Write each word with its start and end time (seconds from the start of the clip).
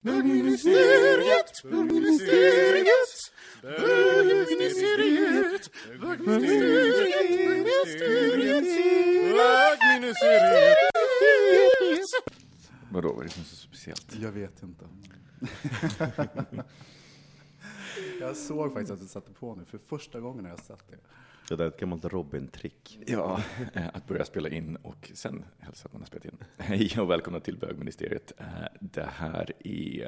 Bögministeriet, 0.00 1.62
bögministeriet, 1.62 3.32
bögministeriet, 3.62 5.70
bögministeriet, 6.00 8.64
Vadå, 12.90 13.12
vad 13.12 13.20
är 13.20 13.24
det 13.24 13.30
som 13.30 13.42
är 13.42 13.46
så 13.46 13.56
speciellt? 13.56 14.14
Jag 14.14 14.32
vet 14.32 14.62
inte. 14.62 14.88
jag 18.20 18.36
såg 18.36 18.72
faktiskt 18.72 18.92
att 18.92 19.00
du 19.00 19.06
satte 19.06 19.32
på 19.32 19.54
nu, 19.54 19.64
för 19.64 19.78
första 19.78 20.20
gången 20.20 20.44
har 20.44 20.50
jag 20.50 20.60
sett 20.60 20.90
det. 20.90 20.98
Det 21.48 21.56
där 21.56 21.64
är 21.64 21.68
ett 21.68 21.80
gammalt 21.80 22.04
Robin-trick. 22.04 22.98
Ja, 23.06 23.42
eh, 23.74 23.86
att 23.92 24.06
börja 24.06 24.24
spela 24.24 24.48
in 24.48 24.76
och 24.76 25.10
sen 25.14 25.44
hälsa 25.58 25.86
att 25.86 25.92
man 25.92 26.02
har 26.02 26.06
spelat 26.06 26.24
in. 26.24 26.36
Hej 26.58 26.90
och 27.00 27.10
välkomna 27.10 27.40
till 27.40 27.56
bögministeriet. 27.58 28.32
Eh, 28.38 28.46
Det 28.80 29.02
här 29.12 29.52
är 29.64 30.04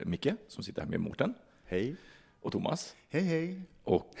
eh, 0.00 0.06
Micke 0.06 0.28
som 0.48 0.64
sitter 0.64 0.82
här 0.82 0.88
med 0.88 1.00
Mårten 1.00 1.34
Hej. 1.64 1.96
och 2.40 2.52
Thomas. 2.52 2.96
Hej 3.08 3.22
hej! 3.22 3.62
Och 3.84 4.14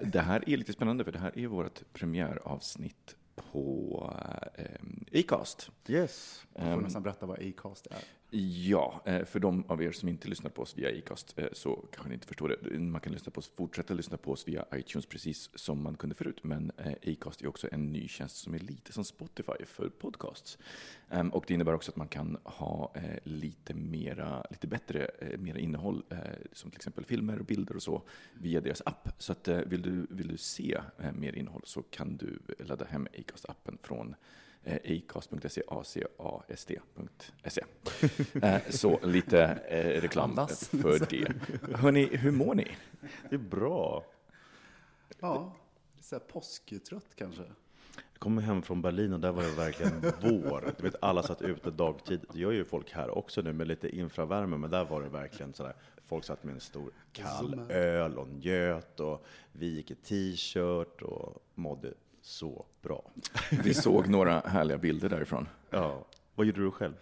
det 0.00 0.22
här 0.24 0.48
är 0.48 0.56
lite 0.56 0.72
spännande 0.72 1.04
för 1.04 1.12
det 1.12 1.18
här 1.18 1.38
är 1.38 1.46
vårt 1.46 1.92
premiäravsnitt 1.92 3.16
på 3.34 4.10
eh, 4.54 5.20
Acast. 5.20 5.70
Yes. 5.88 6.44
Du 6.54 6.60
får 6.62 6.80
nästan 6.80 7.02
berätta 7.02 7.26
vad 7.26 7.38
Acast 7.38 7.86
är. 7.86 7.98
Ja, 8.36 9.02
eh, 9.04 9.24
för 9.24 9.40
de 9.40 9.64
av 9.68 9.82
er 9.82 9.92
som 9.92 10.08
inte 10.08 10.28
lyssnar 10.28 10.50
på 10.50 10.62
oss 10.62 10.78
via 10.78 10.98
Acast 10.98 11.38
eh, 11.38 11.48
så 11.52 11.84
kanske 11.92 12.08
ni 12.08 12.14
inte 12.14 12.26
förstår 12.26 12.48
det. 12.48 12.78
Man 12.78 13.00
kan 13.00 13.12
lyssna 13.12 13.30
på 13.30 13.38
oss, 13.38 13.52
fortsätta 13.56 13.94
lyssna 13.94 14.16
på 14.16 14.32
oss 14.32 14.48
via 14.48 14.64
iTunes 14.74 15.06
precis 15.06 15.50
som 15.54 15.82
man 15.82 15.96
kunde 15.96 16.14
förut. 16.14 16.44
Men 16.44 16.72
eh, 16.76 17.12
Acast 17.12 17.42
är 17.42 17.46
också 17.46 17.68
en 17.72 17.92
ny 17.92 18.08
tjänst 18.08 18.36
som 18.36 18.54
är 18.54 18.58
lite 18.58 18.92
som 18.92 19.04
Spotify 19.04 19.64
för 19.66 19.88
podcasts. 19.88 20.58
Ehm, 21.10 21.30
och 21.30 21.44
det 21.48 21.54
innebär 21.54 21.74
också 21.74 21.90
att 21.90 21.96
man 21.96 22.08
kan 22.08 22.38
ha 22.44 22.94
lite 23.24 23.74
mera, 23.74 24.46
lite 24.50 24.66
bättre, 24.66 25.10
mera 25.38 25.58
innehåll, 25.58 26.02
som 26.52 26.70
till 26.70 26.78
exempel 26.78 27.04
filmer 27.04 27.38
och 27.38 27.44
bilder 27.44 27.76
och 27.76 27.82
så, 27.82 28.02
via 28.34 28.60
deras 28.60 28.82
app. 28.86 29.08
Så 29.18 29.32
att 29.32 29.48
vill 29.48 29.82
du, 29.82 30.06
vill 30.10 30.28
du 30.28 30.36
se 30.36 30.80
mer 31.12 31.32
innehåll 31.32 31.62
så 31.64 31.82
kan 31.82 32.16
du 32.16 32.38
ladda 32.58 32.84
hem 32.84 33.06
Acast-appen 33.12 33.78
från 33.82 34.14
acast.se, 34.66 35.62
acast.se. 36.18 37.64
Eh, 38.42 38.60
Så 38.70 39.00
lite 39.06 39.42
eh, 39.68 40.00
reklam 40.00 40.30
Andas. 40.30 40.68
för 40.68 40.98
det. 41.10 41.32
Hörni, 41.76 42.16
hur 42.16 42.30
mår 42.30 42.54
ni? 42.54 42.76
Det 43.30 43.34
är 43.34 43.38
bra. 43.38 44.04
Ja, 45.20 45.56
så 46.00 46.14
här 46.14 46.20
påsktrött 46.20 47.14
kanske. 47.16 47.42
Jag 48.12 48.18
kom 48.18 48.38
hem 48.38 48.62
från 48.62 48.82
Berlin 48.82 49.12
och 49.12 49.20
där 49.20 49.32
var 49.32 49.42
det 49.42 49.50
verkligen 49.50 50.00
vår. 50.22 50.74
Du 50.76 50.82
vet, 50.82 50.96
alla 51.02 51.22
satt 51.22 51.42
ute 51.42 51.70
dagtid. 51.70 52.20
Det 52.32 52.38
gör 52.38 52.50
ju 52.52 52.64
folk 52.64 52.92
här 52.92 53.18
också 53.18 53.40
nu 53.42 53.52
med 53.52 53.68
lite 53.68 53.96
infravärme, 53.96 54.56
men 54.56 54.70
där 54.70 54.84
var 54.84 55.02
det 55.02 55.08
verkligen 55.08 55.54
sådär. 55.54 55.74
Folk 56.06 56.24
satt 56.24 56.44
med 56.44 56.54
en 56.54 56.60
stor 56.60 56.90
kall 57.12 57.60
öl 57.70 58.18
och 58.18 58.28
njöt 58.28 59.00
och 59.00 59.24
vi 59.52 59.66
gick 59.66 59.90
i 59.90 59.94
t-shirt 59.94 61.02
och 61.02 61.42
mådde 61.54 61.94
så 62.24 62.66
bra. 62.82 63.10
Vi 63.64 63.74
såg 63.74 64.08
några 64.08 64.40
härliga 64.40 64.78
bilder 64.78 65.08
därifrån. 65.08 65.48
Ja. 65.70 66.06
Vad 66.34 66.46
gjorde 66.46 66.60
du 66.62 66.70
själv? 66.70 66.94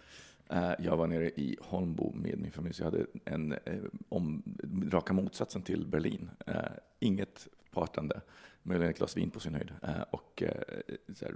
Eh, 0.49 0.71
Jag 0.79 0.97
var 0.97 1.07
nere 1.07 1.29
i 1.29 1.57
Holmbo 1.61 2.11
med 2.15 2.39
min 2.39 2.51
familj, 2.51 2.73
så 2.73 2.83
jag 2.83 2.91
hade 2.91 3.05
en 3.25 3.51
eh, 3.51 3.83
om, 4.09 4.43
raka 4.91 5.13
motsatsen 5.13 5.61
till 5.61 5.87
Berlin. 5.87 6.29
Eh, 6.47 6.55
Inget 6.99 7.47
partande, 7.71 8.21
möjligen 8.63 8.91
ett 8.91 8.97
glas 8.97 9.17
vin 9.17 9.29
på 9.31 9.39
sin 9.39 9.53
höjd. 9.55 9.71
Och 10.11 10.43
så 11.13 11.25
här, 11.25 11.35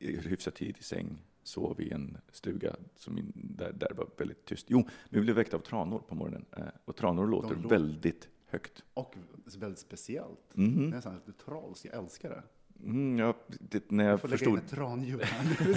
hyfsat 0.00 0.54
tidigt 0.54 0.78
i 0.78 0.82
säng, 0.82 1.18
sov 1.42 1.80
i 1.80 1.90
en 1.90 2.18
stuga 2.32 2.76
som 2.96 3.32
där, 3.34 3.72
där 3.72 3.92
var 3.96 4.06
väldigt 4.16 4.44
tyst. 4.44 4.66
Jo, 4.68 4.88
vi 5.08 5.20
blev 5.20 5.36
väckta 5.36 5.56
av 5.56 5.60
tranor 5.60 5.98
på 5.98 6.14
morgonen. 6.14 6.44
Och 6.84 6.96
tranor 6.96 7.26
låter 7.26 7.54
låter- 7.56 7.68
väldigt 7.68 8.28
högt. 8.46 8.84
Och 8.94 9.14
väldigt 9.58 9.78
speciellt. 9.78 10.40
Mhm. 10.54 10.88
Nästan 10.90 11.14
lite 11.26 11.44
trolls, 11.44 11.84
jag 11.84 11.94
älskar 11.94 12.30
det. 12.30 12.42
Mm, 12.82 13.18
ja, 13.18 13.36
det, 13.60 13.90
när 13.90 14.04
Jag 14.04 14.12
jag 14.12 14.20
får 14.20 14.28
lägga 14.28 14.38
förstod 14.38 14.52
in 14.58 14.64
ett 14.64 14.70
tranljud 14.70 15.20
här 15.22 15.44
nu. 15.66 15.72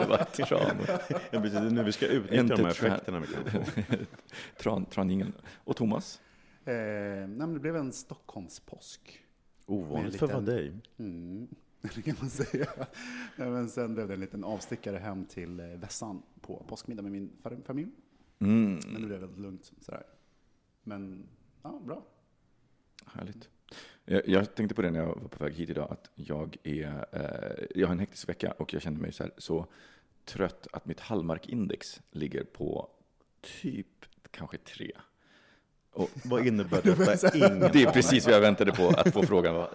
det 0.00 0.06
var 0.08 0.24
tranor. 0.24 0.86
Ja, 1.30 1.40
precis, 1.40 1.72
nu 1.72 1.82
vi 1.82 1.92
ska 1.92 2.06
utnyttja 2.06 2.40
Inte 2.40 2.54
de 2.56 2.62
här 2.64 2.72
tra- 2.72 2.86
effekterna 2.86 3.20
vi 3.20 3.26
kan 3.26 3.44
få. 3.44 3.72
Tran, 4.62 4.84
tranjingeln. 4.84 5.32
Och 5.64 5.76
Thomas? 5.76 6.20
eh, 6.64 6.72
nej, 6.74 7.26
men 7.28 7.54
det 7.54 7.60
blev 7.60 7.76
en 7.76 7.92
Stockholmspåsk. 7.92 9.20
Ovanligt 9.66 10.12
Med 10.12 10.18
för 10.18 10.26
vad 10.26 10.44
liten- 10.44 10.56
dig. 10.56 10.72
Mm, 10.98 11.48
det 11.94 12.02
kan 12.02 12.16
man 12.20 12.30
säga. 12.30 12.66
Nej, 13.36 13.50
men 13.50 13.68
sen 13.68 13.94
blev 13.94 14.08
det 14.08 14.14
en 14.14 14.20
liten 14.20 14.44
avstickare 14.44 14.96
hem 14.98 15.24
till 15.24 15.60
eh, 15.60 15.66
Vässan 15.66 16.22
på 16.40 16.64
påskmiddag 16.68 17.02
med 17.02 17.12
min 17.12 17.30
familj. 17.66 17.90
Mm, 18.38 18.78
Men 18.92 19.00
det 19.00 19.06
blev 19.06 19.20
väldigt 19.20 19.38
lugnt 19.38 19.72
sådär. 19.80 20.02
Men, 20.82 21.26
ja, 21.62 21.80
bra. 21.86 22.06
Härligt. 23.06 23.48
Jag, 24.10 24.28
jag 24.28 24.54
tänkte 24.54 24.74
på 24.74 24.82
det 24.82 24.90
när 24.90 25.00
jag 25.00 25.06
var 25.06 25.28
på 25.28 25.44
väg 25.44 25.54
hit 25.54 25.70
idag, 25.70 25.88
att 25.90 26.10
jag, 26.14 26.56
är, 26.62 27.06
eh, 27.12 27.66
jag 27.74 27.86
har 27.86 27.92
en 27.92 27.98
hektisk 27.98 28.28
vecka 28.28 28.54
och 28.58 28.74
jag 28.74 28.82
känner 28.82 29.00
mig 29.00 29.12
så, 29.12 29.22
här, 29.22 29.32
så 29.38 29.66
trött 30.24 30.66
att 30.72 30.86
mitt 30.86 31.00
Hallmark-index 31.00 32.00
ligger 32.10 32.44
på 32.44 32.88
typ 33.62 33.86
kanske 34.30 34.58
tre. 34.58 34.92
Och 35.92 36.10
Vad 36.24 36.46
innebär 36.46 36.82
detta? 36.82 37.34
Ingen 37.36 37.60
det 37.60 37.82
är 37.82 37.92
precis 37.92 38.26
vad 38.26 38.34
jag 38.34 38.40
väntade 38.40 38.72
på 38.72 38.88
att 38.88 39.12
få 39.12 39.22
frågan. 39.22 39.66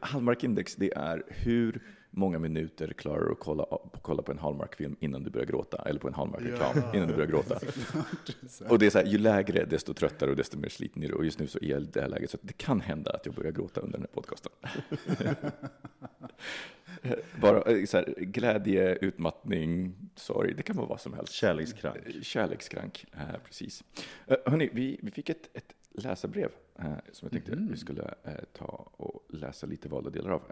Hallmark-index, 0.00 0.76
det 0.76 0.94
är 0.94 1.22
hur 1.28 1.82
många 2.16 2.38
minuter 2.38 2.92
klarar 2.92 3.24
du 3.24 3.32
att 3.32 3.38
kolla, 3.38 3.66
kolla 4.02 4.22
på 4.22 4.32
en 4.32 4.38
Hallmark-film 4.38 4.96
innan 5.00 5.22
du 5.22 5.30
börjar 5.30 5.46
gråta, 5.46 5.82
eller 5.86 6.00
på 6.00 6.08
en 6.08 6.14
Hallmark-reklam 6.14 6.82
innan 6.94 7.08
du 7.08 7.14
börjar 7.14 7.28
gråta. 7.28 7.58
Och 8.68 8.78
det 8.78 8.86
är 8.86 8.90
så 8.90 8.98
här, 8.98 9.06
ju 9.06 9.18
lägre, 9.18 9.64
desto 9.64 9.94
tröttare 9.94 10.30
och 10.30 10.36
desto 10.36 10.58
mer 10.58 10.68
sliten 10.68 11.02
är 11.02 11.08
du. 11.08 11.14
Och 11.14 11.24
just 11.24 11.38
nu 11.38 11.46
så 11.46 11.58
är 11.62 11.70
jag 11.70 11.82
i 11.82 11.84
det 11.92 12.00
här 12.00 12.08
läget, 12.08 12.30
så 12.30 12.38
det 12.40 12.52
kan 12.52 12.80
hända 12.80 13.10
att 13.10 13.26
jag 13.26 13.34
börjar 13.34 13.52
gråta 13.52 13.80
under 13.80 13.98
den 13.98 14.06
här 14.08 14.14
podcasten. 14.14 14.52
Bara 17.40 17.62
eh, 17.62 17.84
så 17.84 17.96
här, 17.96 18.14
glädje, 18.18 18.94
utmattning, 18.94 19.94
sorg, 20.14 20.54
det 20.54 20.62
kan 20.62 20.76
vara 20.76 20.86
vad 20.86 21.00
som 21.00 21.14
helst. 21.14 21.32
Kärlekskrank. 21.32 21.98
Kärlekskrank, 22.22 23.06
eh, 23.12 23.40
precis. 23.44 23.84
Eh, 24.26 24.36
hörni, 24.46 24.70
vi, 24.72 24.98
vi 25.02 25.10
fick 25.10 25.28
ett, 25.28 25.50
ett 25.54 25.74
läsarbrev 25.90 26.50
eh, 26.78 26.84
som 27.12 27.26
jag 27.26 27.32
tänkte 27.32 27.56
vi 27.70 27.76
skulle 27.76 28.14
eh, 28.24 28.32
ta 28.52 28.90
och 28.96 29.24
läsa 29.28 29.66
lite 29.66 29.88
valda 29.88 30.10
delar 30.10 30.30
av. 30.30 30.42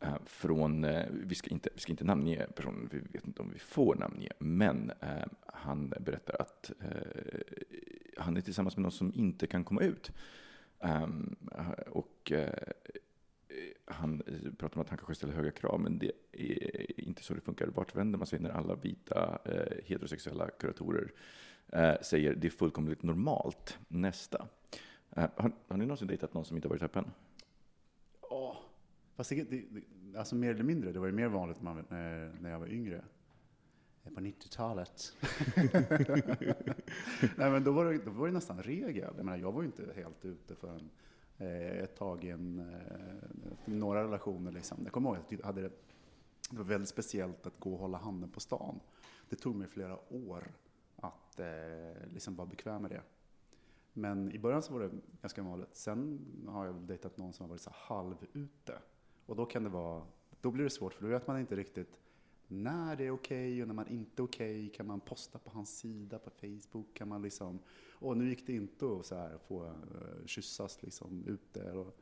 Eh, 0.00 0.16
från, 0.24 0.84
eh, 0.84 1.06
vi, 1.10 1.34
ska 1.34 1.50
inte, 1.50 1.70
vi 1.74 1.80
ska 1.80 1.92
inte 1.92 2.04
namnge 2.04 2.46
personen, 2.54 2.88
vi 2.92 2.98
vet 2.98 3.26
inte 3.26 3.42
om 3.42 3.50
vi 3.52 3.58
får 3.58 3.94
namnge, 3.94 4.30
men 4.38 4.92
eh, 5.00 5.26
han 5.46 5.94
berättar 6.00 6.42
att 6.42 6.72
eh, 6.80 7.40
han 8.16 8.36
är 8.36 8.40
tillsammans 8.40 8.76
med 8.76 8.82
någon 8.82 8.92
som 8.92 9.12
inte 9.14 9.46
kan 9.46 9.64
komma 9.64 9.80
ut. 9.80 10.12
Um, 10.80 11.36
och 11.90 12.32
eh, 12.32 12.72
han 13.84 14.22
eh, 14.26 14.52
pratar 14.52 14.76
om 14.76 14.82
att 14.82 14.88
han 14.88 14.98
kanske 14.98 15.14
ställer 15.14 15.34
höga 15.34 15.50
krav, 15.50 15.80
men 15.80 15.98
det 15.98 16.12
är 16.32 17.00
inte 17.00 17.22
så 17.22 17.34
det 17.34 17.40
funkar. 17.40 17.66
Vart 17.66 17.96
vänder 17.96 18.18
man 18.18 18.26
sig 18.26 18.38
när 18.38 18.50
alla 18.50 18.74
vita 18.74 19.38
eh, 19.44 19.84
heterosexuella 19.84 20.50
kuratorer 20.50 21.12
eh, 21.68 21.94
säger 22.02 22.34
det 22.34 22.48
är 22.48 22.50
fullkomligt 22.50 23.02
normalt? 23.02 23.78
Nästa. 23.88 24.48
Eh, 25.16 25.28
har, 25.36 25.52
har 25.68 25.76
ni 25.76 25.86
någonsin 25.86 26.08
dejtat 26.08 26.34
någon 26.34 26.44
som 26.44 26.56
inte 26.56 26.68
varit 26.68 26.82
öppen? 26.82 27.10
Fast 29.18 29.30
det, 29.30 29.44
det, 29.50 29.64
alltså 30.18 30.34
mer 30.34 30.50
eller 30.50 30.64
mindre, 30.64 30.92
det 30.92 30.98
var 30.98 31.06
ju 31.06 31.12
mer 31.12 31.28
vanligt 31.28 31.62
när, 31.62 31.74
man- 31.74 31.84
när, 31.88 32.32
när 32.40 32.50
jag 32.50 32.58
var 32.60 32.66
yngre. 32.66 33.04
på 34.14 34.20
90-talet. 34.20 35.16
Nej, 37.36 37.50
men 37.50 37.64
då 37.64 37.72
var, 37.72 37.84
det, 37.84 37.98
då 38.04 38.10
var 38.10 38.26
det 38.26 38.32
nästan 38.32 38.62
regel. 38.62 38.96
Jag, 39.16 39.16
menar, 39.24 39.36
jag 39.38 39.52
var 39.52 39.62
ju 39.62 39.66
inte 39.66 39.92
helt 39.96 40.24
ute 40.24 40.54
förrän 40.54 40.90
eh, 41.38 41.78
ett 41.78 41.96
tag 41.96 42.24
i 42.24 42.30
en, 42.30 42.58
eh, 42.58 43.28
några 43.64 44.04
relationer. 44.04 44.52
Liksom. 44.52 44.78
Jag 44.84 44.92
kommer 44.92 45.08
ihåg 45.10 45.18
att 45.18 45.32
jag 45.32 45.42
hade 45.42 45.60
det, 45.62 45.72
det 46.50 46.56
var 46.56 46.64
väldigt 46.64 46.88
speciellt 46.88 47.46
att 47.46 47.60
gå 47.60 47.72
och 47.72 47.78
hålla 47.78 47.98
handen 47.98 48.30
på 48.30 48.40
stan. 48.40 48.80
Det 49.28 49.36
tog 49.36 49.56
mig 49.56 49.68
flera 49.68 49.98
år 50.14 50.44
att 50.96 51.40
eh, 51.40 52.08
liksom 52.12 52.36
vara 52.36 52.46
bekväm 52.46 52.82
med 52.82 52.90
det. 52.90 53.02
Men 53.92 54.32
i 54.32 54.38
början 54.38 54.62
så 54.62 54.72
var 54.72 54.80
det 54.80 54.90
ganska 55.22 55.42
vanligt. 55.42 55.76
Sen 55.76 56.20
har 56.48 56.66
jag 56.66 56.74
dejtat 56.74 57.16
någon 57.18 57.32
som 57.32 57.44
har 57.44 57.48
varit 57.48 57.60
så 57.62 57.70
halv 57.74 58.16
ute. 58.32 58.78
Och 59.28 59.36
då 59.36 59.46
kan 59.46 59.64
det 59.64 59.68
vara, 59.68 60.02
då 60.40 60.50
blir 60.50 60.64
det 60.64 60.70
svårt 60.70 60.94
för 60.94 61.02
då 61.02 61.08
vet 61.08 61.26
man 61.26 61.40
inte 61.40 61.56
riktigt 61.56 62.00
när 62.46 62.96
det 62.96 63.06
är 63.06 63.10
okej 63.10 63.52
okay 63.52 63.62
och 63.62 63.68
när 63.68 63.74
man 63.74 63.88
inte 63.88 64.22
är 64.22 64.24
okej. 64.24 64.58
Okay. 64.58 64.68
Kan 64.68 64.86
man 64.86 65.00
posta 65.00 65.38
på 65.38 65.50
hans 65.50 65.78
sida 65.78 66.18
på 66.18 66.30
Facebook? 66.30 66.94
Kan 66.94 67.08
man 67.08 67.22
liksom, 67.22 67.58
och 67.92 68.16
nu 68.16 68.28
gick 68.28 68.46
det 68.46 68.52
inte 68.52 68.86
att 68.86 69.06
så 69.06 69.14
här 69.14 69.38
få 69.48 69.64
uh, 69.64 70.26
kyssas 70.26 70.82
liksom 70.82 71.24
ute. 71.26 71.72
Och 71.72 71.96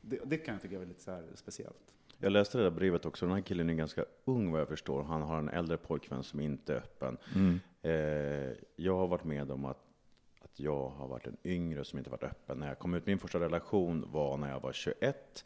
det, 0.00 0.20
det 0.24 0.36
kan 0.36 0.54
jag 0.54 0.62
tycka 0.62 0.80
är 0.80 0.86
lite 0.86 1.02
så 1.02 1.10
här 1.10 1.24
speciellt. 1.34 1.92
Jag 2.18 2.32
läste 2.32 2.58
det 2.58 2.64
där 2.64 2.70
brevet 2.70 3.06
också. 3.06 3.26
Den 3.26 3.34
här 3.34 3.42
killen 3.42 3.70
är 3.70 3.74
ganska 3.74 4.04
ung 4.24 4.50
vad 4.50 4.60
jag 4.60 4.68
förstår. 4.68 5.02
Han 5.02 5.22
har 5.22 5.38
en 5.38 5.48
äldre 5.48 5.76
pojkvän 5.76 6.22
som 6.22 6.40
inte 6.40 6.74
är 6.74 6.78
öppen. 6.78 7.16
Mm. 7.34 7.60
Eh, 7.82 8.56
jag 8.76 8.96
har 8.96 9.06
varit 9.06 9.24
med 9.24 9.50
om 9.50 9.64
att, 9.64 9.84
att 10.40 10.60
jag 10.60 10.88
har 10.88 11.08
varit 11.08 11.26
en 11.26 11.36
yngre 11.44 11.84
som 11.84 11.98
inte 11.98 12.10
varit 12.10 12.24
öppen. 12.24 12.58
När 12.58 12.68
jag 12.68 12.78
kom 12.78 12.94
ut, 12.94 13.06
min 13.06 13.18
första 13.18 13.40
relation 13.40 14.04
var 14.12 14.36
när 14.36 14.50
jag 14.50 14.60
var 14.60 14.72
21. 14.72 15.44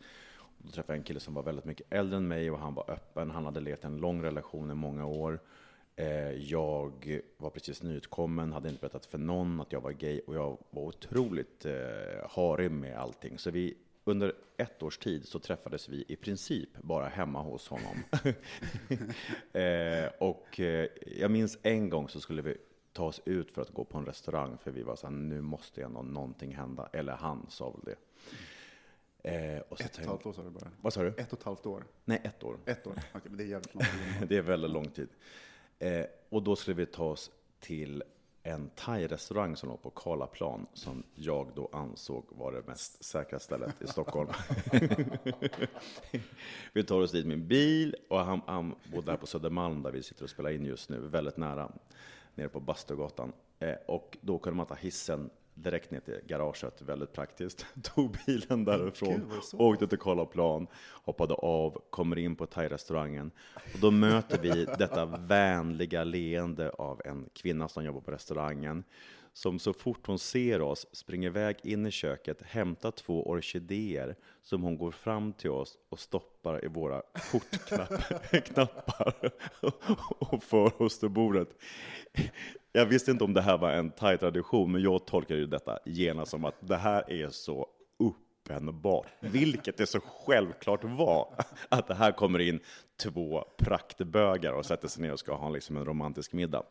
Då 0.63 0.71
träffade 0.71 0.93
jag 0.93 0.99
en 0.99 1.05
kille 1.05 1.21
som 1.21 1.35
var 1.35 1.43
väldigt 1.43 1.65
mycket 1.65 1.87
äldre 1.93 2.17
än 2.17 2.29
mig 2.29 2.51
och 2.51 2.59
han 2.59 2.75
var 2.75 2.91
öppen. 2.91 3.31
Han 3.31 3.45
hade 3.45 3.61
levt 3.61 3.85
en 3.85 3.97
lång 3.97 4.23
relation 4.23 4.71
i 4.71 4.75
många 4.75 5.07
år. 5.07 5.41
Eh, 5.97 6.33
jag 6.33 7.21
var 7.37 7.51
precis 7.51 7.83
nyutkommen, 7.83 8.53
hade 8.53 8.69
inte 8.69 8.81
berättat 8.81 9.07
för 9.07 9.19
någon 9.19 9.61
att 9.61 9.73
jag 9.73 9.81
var 9.81 9.93
gay 9.93 10.21
och 10.27 10.35
jag 10.35 10.59
var 10.71 10.83
otroligt 10.83 11.65
eh, 11.65 12.31
harig 12.31 12.71
med 12.71 12.99
allting. 12.99 13.39
Så 13.39 13.51
vi 13.51 13.77
under 14.05 14.33
ett 14.57 14.83
års 14.83 14.99
tid 14.99 15.29
så 15.29 15.39
träffades 15.39 15.89
vi 15.89 16.05
i 16.09 16.17
princip 16.17 16.69
bara 16.79 17.09
hemma 17.09 17.43
hos 17.43 17.69
honom. 17.69 17.97
Eh, 19.53 20.11
och 20.19 20.61
jag 21.17 21.31
minns 21.31 21.59
en 21.63 21.89
gång 21.89 22.09
så 22.09 22.21
skulle 22.21 22.43
vi 22.43 22.57
ta 22.93 23.05
oss 23.05 23.21
ut 23.25 23.51
för 23.51 23.63
att 23.63 23.71
gå 23.71 23.85
på 23.85 23.99
en 23.99 24.07
restaurang 24.07 24.59
för 24.59 24.71
vi 24.71 24.83
var 24.83 24.97
så 24.97 25.07
här, 25.07 25.15
nu 25.15 25.41
måste 25.41 25.83
ändå 25.83 26.03
någonting 26.03 26.57
hända. 26.57 26.89
Eller 26.93 27.13
han 27.13 27.47
sa 27.49 27.71
väl 27.71 27.81
det. 27.85 27.97
Eh, 29.23 29.61
och 29.69 29.81
ett 29.81 29.95
och 29.95 30.01
ett 30.01 30.07
halvt 30.07 30.27
år 30.27 30.33
sa 30.33 30.43
du 30.43 30.51
bara? 30.51 30.71
Vad 30.81 30.93
sa 30.93 31.03
du? 31.03 31.09
Ett 31.09 31.33
och 31.33 31.39
ett 31.39 31.45
halvt 31.45 31.67
år? 31.67 31.85
Nej, 32.05 32.21
ett 32.25 32.45
år. 32.45 32.59
Ett 32.67 32.87
år, 32.87 32.95
okej, 33.13 33.23
men 33.25 33.37
det 33.37 33.45
är 33.45 33.47
jävligt 33.47 33.75
lång 33.75 33.85
tid. 33.85 33.93
det 34.29 34.37
är 34.37 34.43
väldigt 34.43 34.71
lång 34.71 34.89
tid. 34.89 35.09
Eh, 35.79 36.05
och 36.29 36.43
då 36.43 36.57
skulle 36.57 36.77
vi 36.77 36.87
ta 36.87 37.05
oss 37.05 37.31
till 37.61 38.03
en 38.43 38.71
thai-restaurang 38.75 39.57
som 39.57 39.69
låg 39.69 39.83
på 39.83 39.91
Karlaplan 39.91 40.67
som 40.75 41.03
jag 41.15 41.51
då 41.55 41.69
ansåg 41.73 42.25
var 42.29 42.53
det 42.53 42.67
mest 42.67 43.05
säkra 43.05 43.39
stället 43.39 43.83
i 43.83 43.87
Stockholm. 43.87 44.31
vi 46.73 46.85
tar 46.85 47.01
oss 47.01 47.13
dit 47.13 47.27
med 47.27 47.39
bil 47.39 47.97
och 48.09 48.19
han, 48.19 48.41
han 48.47 48.75
bodde 48.93 49.13
där 49.13 49.17
på 49.17 49.27
Södermalm 49.27 49.83
där 49.83 49.93
vi 49.93 50.03
sitter 50.03 50.25
och 50.25 50.31
spelar 50.31 50.51
in 50.51 50.65
just 50.65 50.89
nu, 50.89 51.01
väldigt 51.01 51.37
nära, 51.37 51.73
nere 52.35 52.49
på 52.49 52.61
Bastugatan. 52.61 53.33
Eh, 53.59 53.75
och 53.87 54.19
då 54.21 54.39
kunde 54.39 54.57
man 54.57 54.67
ta 54.67 54.75
hissen 54.75 55.31
direkt 55.63 55.91
ner 55.91 56.01
till 56.01 56.21
garaget, 56.27 56.83
väldigt 56.83 57.13
praktiskt. 57.13 57.67
Tog 57.83 58.17
bilen 58.27 58.65
därifrån, 58.65 59.31
Gud, 59.31 59.61
åkte 59.61 59.87
till 59.87 59.99
Karlaplan, 59.99 60.67
hoppade 61.05 61.35
av, 61.35 61.83
kommer 61.91 62.19
in 62.19 62.37
på 62.37 62.47
thai-restaurangen. 62.47 63.31
Och 63.75 63.81
då 63.81 63.91
möter 63.91 64.39
vi 64.39 64.65
detta 64.65 65.05
vänliga 65.05 66.05
leende 66.05 66.71
av 66.71 67.01
en 67.05 67.29
kvinna 67.33 67.69
som 67.69 67.85
jobbar 67.85 68.01
på 68.01 68.11
restaurangen. 68.11 68.85
Som 69.35 69.59
så 69.59 69.73
fort 69.73 70.07
hon 70.07 70.19
ser 70.19 70.61
oss 70.61 70.87
springer 70.93 71.29
iväg 71.29 71.57
in 71.63 71.87
i 71.87 71.91
köket, 71.91 72.43
hämtar 72.43 72.91
två 72.91 73.27
orkidéer 73.27 74.17
som 74.43 74.63
hon 74.63 74.79
går 74.79 74.91
fram 74.91 75.33
till 75.33 75.51
oss 75.51 75.79
och 75.89 76.01
stoppar 76.01 76.65
i 76.65 76.69
våra 76.69 77.03
kortknappar 77.31 79.31
och 80.19 80.43
för 80.43 80.83
oss 80.83 80.99
till 80.99 81.09
bordet. 81.09 81.49
Jag 82.73 82.87
visste 82.87 83.11
inte 83.11 83.25
om 83.25 83.35
det 83.35 83.43
här 83.43 83.59
var 83.59 83.71
en 83.71 83.91
thai 83.91 84.19
tradition, 84.19 84.73
men 84.73 84.83
jag 84.83 85.07
tolkar 85.07 85.35
ju 85.35 85.47
detta 85.47 85.79
genast 85.85 86.31
som 86.31 86.45
att 86.45 86.57
det 86.61 86.77
här 86.77 87.13
är 87.13 87.31
så 87.31 87.67
uppenbart, 87.99 89.07
vilket 89.21 89.77
det 89.77 89.87
så 89.87 90.01
självklart 90.01 90.85
var, 90.85 91.35
att 91.69 91.87
det 91.87 91.95
här 91.95 92.13
kommer 92.13 92.39
in 92.39 92.61
två 93.03 93.45
praktbögar 93.59 94.53
och 94.53 94.67
sätter 94.67 94.89
sig 94.89 95.03
ner 95.03 95.13
och 95.13 95.19
ska 95.19 95.35
ha 95.35 95.49
liksom 95.49 95.77
en 95.77 95.85
romantisk 95.85 96.33
middag. 96.33 96.63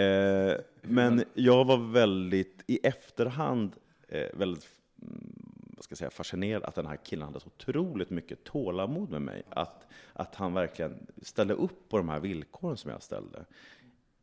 Eh, 0.00 0.54
men 0.82 1.24
jag 1.34 1.64
var 1.64 1.92
väldigt, 1.92 2.64
i 2.66 2.86
efterhand, 2.86 3.76
eh, 4.08 4.28
väldigt 4.34 4.68
mm, 5.02 5.34
vad 5.76 5.84
ska 5.84 5.92
jag 5.92 5.98
säga, 5.98 6.10
fascinerad 6.10 6.64
att 6.64 6.74
den 6.74 6.86
här 6.86 6.98
killen 7.04 7.26
hade 7.26 7.40
så 7.40 7.46
otroligt 7.46 8.10
mycket 8.10 8.44
tålamod 8.44 9.10
med 9.10 9.22
mig. 9.22 9.42
Att, 9.48 9.86
att 10.12 10.34
han 10.34 10.54
verkligen 10.54 11.06
ställde 11.22 11.54
upp 11.54 11.88
på 11.88 11.96
de 11.96 12.08
här 12.08 12.20
villkoren 12.20 12.76
som 12.76 12.90
jag 12.90 13.02
ställde 13.02 13.44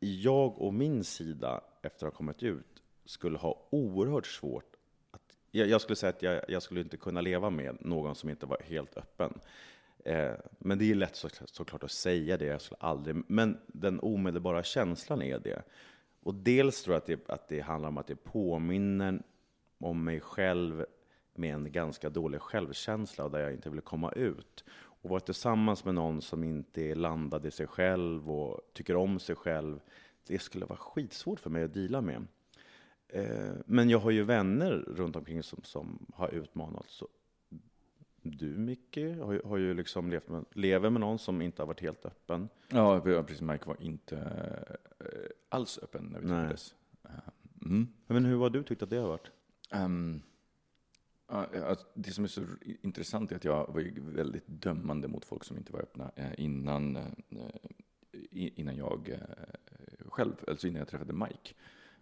jag 0.02 0.60
och 0.60 0.74
min 0.74 1.04
sida, 1.04 1.60
efter 1.82 2.06
att 2.06 2.12
ha 2.12 2.16
kommit 2.16 2.42
ut, 2.42 2.82
skulle 3.04 3.38
ha 3.38 3.68
oerhört 3.70 4.26
svårt 4.26 4.76
att... 5.10 5.36
Jag, 5.50 5.68
jag 5.68 5.80
skulle 5.80 5.96
säga 5.96 6.10
att 6.10 6.22
jag, 6.22 6.44
jag, 6.48 6.62
skulle 6.62 6.80
inte 6.80 6.96
kunna 6.96 7.20
leva 7.20 7.50
med 7.50 7.76
någon 7.80 8.14
som 8.14 8.30
inte 8.30 8.46
var 8.46 8.60
helt 8.64 8.96
öppen. 8.96 9.40
Eh, 10.04 10.32
men 10.58 10.78
det 10.78 10.90
är 10.90 10.94
lätt 10.94 11.16
så, 11.16 11.28
såklart 11.44 11.84
att 11.84 11.90
säga 11.90 12.36
det, 12.36 12.44
jag 12.44 12.60
skulle 12.60 12.80
aldrig... 12.80 13.16
Men 13.26 13.58
den 13.66 14.00
omedelbara 14.00 14.62
känslan 14.62 15.22
är 15.22 15.38
det. 15.38 15.62
Och 16.22 16.34
dels 16.34 16.82
tror 16.82 16.94
jag 16.94 16.98
att 17.00 17.06
det, 17.06 17.30
att 17.30 17.48
det 17.48 17.60
handlar 17.60 17.88
om 17.88 17.98
att 17.98 18.06
det 18.06 18.16
påminner 18.16 19.22
om 19.78 20.04
mig 20.04 20.20
själv 20.20 20.84
med 21.34 21.54
en 21.54 21.72
ganska 21.72 22.10
dålig 22.10 22.40
självkänsla 22.40 23.24
och 23.24 23.30
där 23.30 23.38
jag 23.38 23.52
inte 23.52 23.70
vill 23.70 23.80
komma 23.80 24.12
ut 24.12 24.64
och 25.02 25.10
vara 25.10 25.20
tillsammans 25.20 25.84
med 25.84 25.94
någon 25.94 26.22
som 26.22 26.44
inte 26.44 26.82
är 26.82 26.94
landad 26.94 27.46
i 27.46 27.50
sig 27.50 27.66
själv 27.66 28.30
och 28.30 28.60
tycker 28.72 28.96
om 28.96 29.18
sig 29.18 29.36
själv, 29.36 29.80
det 30.26 30.38
skulle 30.38 30.66
vara 30.66 30.78
skitsvårt 30.78 31.40
för 31.40 31.50
mig 31.50 31.64
att 31.64 31.74
dela 31.74 32.00
med. 32.00 32.26
Eh, 33.08 33.52
men 33.66 33.90
jag 33.90 33.98
har 33.98 34.10
ju 34.10 34.22
vänner 34.22 34.70
runt 34.70 35.16
omkring 35.16 35.42
som, 35.42 35.60
som 35.62 36.06
har 36.14 36.28
utmanats. 36.28 37.02
Du, 38.22 38.46
Micke, 38.46 38.96
har, 38.96 39.48
har 39.48 39.56
ju 39.56 39.74
liksom 39.74 40.10
levt 40.10 40.28
med, 40.28 40.44
lever 40.52 40.90
med 40.90 41.00
någon 41.00 41.18
som 41.18 41.42
inte 41.42 41.62
har 41.62 41.66
varit 41.66 41.80
helt 41.80 42.06
öppen. 42.06 42.48
Ja, 42.68 43.00
precis. 43.00 43.40
Mike 43.40 43.68
var 43.68 43.82
inte 43.82 44.16
äh, 45.00 45.06
alls 45.48 45.78
öppen 45.82 46.04
när 46.04 46.20
vi 46.20 46.26
träffades. 46.26 46.74
Mm. 47.64 47.88
Men 48.06 48.24
hur 48.24 48.38
har 48.38 48.50
du 48.50 48.62
tyckt 48.62 48.82
att 48.82 48.90
det 48.90 48.96
har 48.96 49.08
varit? 49.08 49.30
Um, 49.74 50.22
det 51.94 52.10
som 52.10 52.24
är 52.24 52.28
så 52.28 52.42
intressant 52.82 53.32
är 53.32 53.36
att 53.36 53.44
jag 53.44 53.72
var 53.72 54.12
väldigt 54.12 54.46
dömande 54.46 55.08
mot 55.08 55.24
folk 55.24 55.44
som 55.44 55.56
inte 55.56 55.72
var 55.72 55.80
öppna 55.80 56.10
eh, 56.16 56.32
innan, 56.38 56.96
eh, 56.96 57.08
innan 58.30 58.76
jag 58.76 59.08
eh, 59.08 60.06
själv, 60.08 60.32
alltså 60.48 60.66
innan 60.66 60.78
jag 60.78 60.88
träffade 60.88 61.12
Mike. 61.12 61.54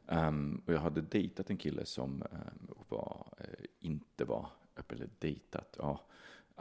Um, 0.07 0.63
och 0.67 0.75
jag 0.75 0.81
hade 0.81 1.01
dejtat 1.01 1.51
en 1.51 1.57
kille 1.57 1.85
som 1.85 2.25
var, 2.89 3.27
inte 3.81 4.25
var 4.25 4.49
öppen, 4.81 4.99
eller 4.99 5.11
dejtat, 5.19 5.77
ja, 5.79 6.01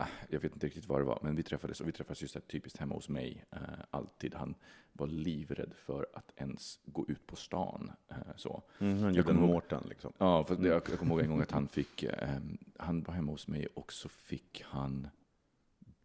Ah, 0.02 0.08
jag 0.30 0.40
vet 0.40 0.54
inte 0.54 0.68
riktigt 0.68 0.88
vad 0.88 1.00
det 1.00 1.04
var, 1.04 1.20
men 1.22 1.36
vi 1.36 1.44
träffades 1.44 1.82
och 1.82 1.88
vi 1.88 1.92
träffades 1.92 2.22
just 2.22 2.48
typiskt 2.48 2.80
hemma 2.80 2.96
hos 2.96 3.10
mig. 3.10 3.46
Uh, 3.56 3.62
alltid. 3.90 4.34
Han 4.34 4.56
var 4.94 5.08
livrädd 5.08 5.74
för 5.76 6.08
att 6.14 6.32
ens 6.36 6.80
gå 6.86 7.06
ut 7.08 7.28
på 7.28 7.36
stan. 7.36 7.92
Uh, 8.12 8.18
så. 8.36 8.64
Mm, 8.80 9.04
han 9.04 9.14
gjorde 9.14 9.32
en 9.32 9.42
Mårten 9.42 9.84
liksom. 9.90 10.14
Ja, 10.18 10.44
för 10.44 10.66
jag, 10.66 10.90
jag 10.90 11.00
kommer 11.00 11.16
ihåg 11.16 11.22
en 11.22 11.30
gång 11.30 11.42
att 11.42 11.52
han 11.52 11.68
fick, 11.68 12.04
um, 12.04 12.58
han 12.78 13.04
var 13.04 13.14
hemma 13.14 13.32
hos 13.32 13.48
mig 13.48 13.68
och 13.68 13.94
så 13.94 14.10
fick 14.10 14.64
han 14.66 15.08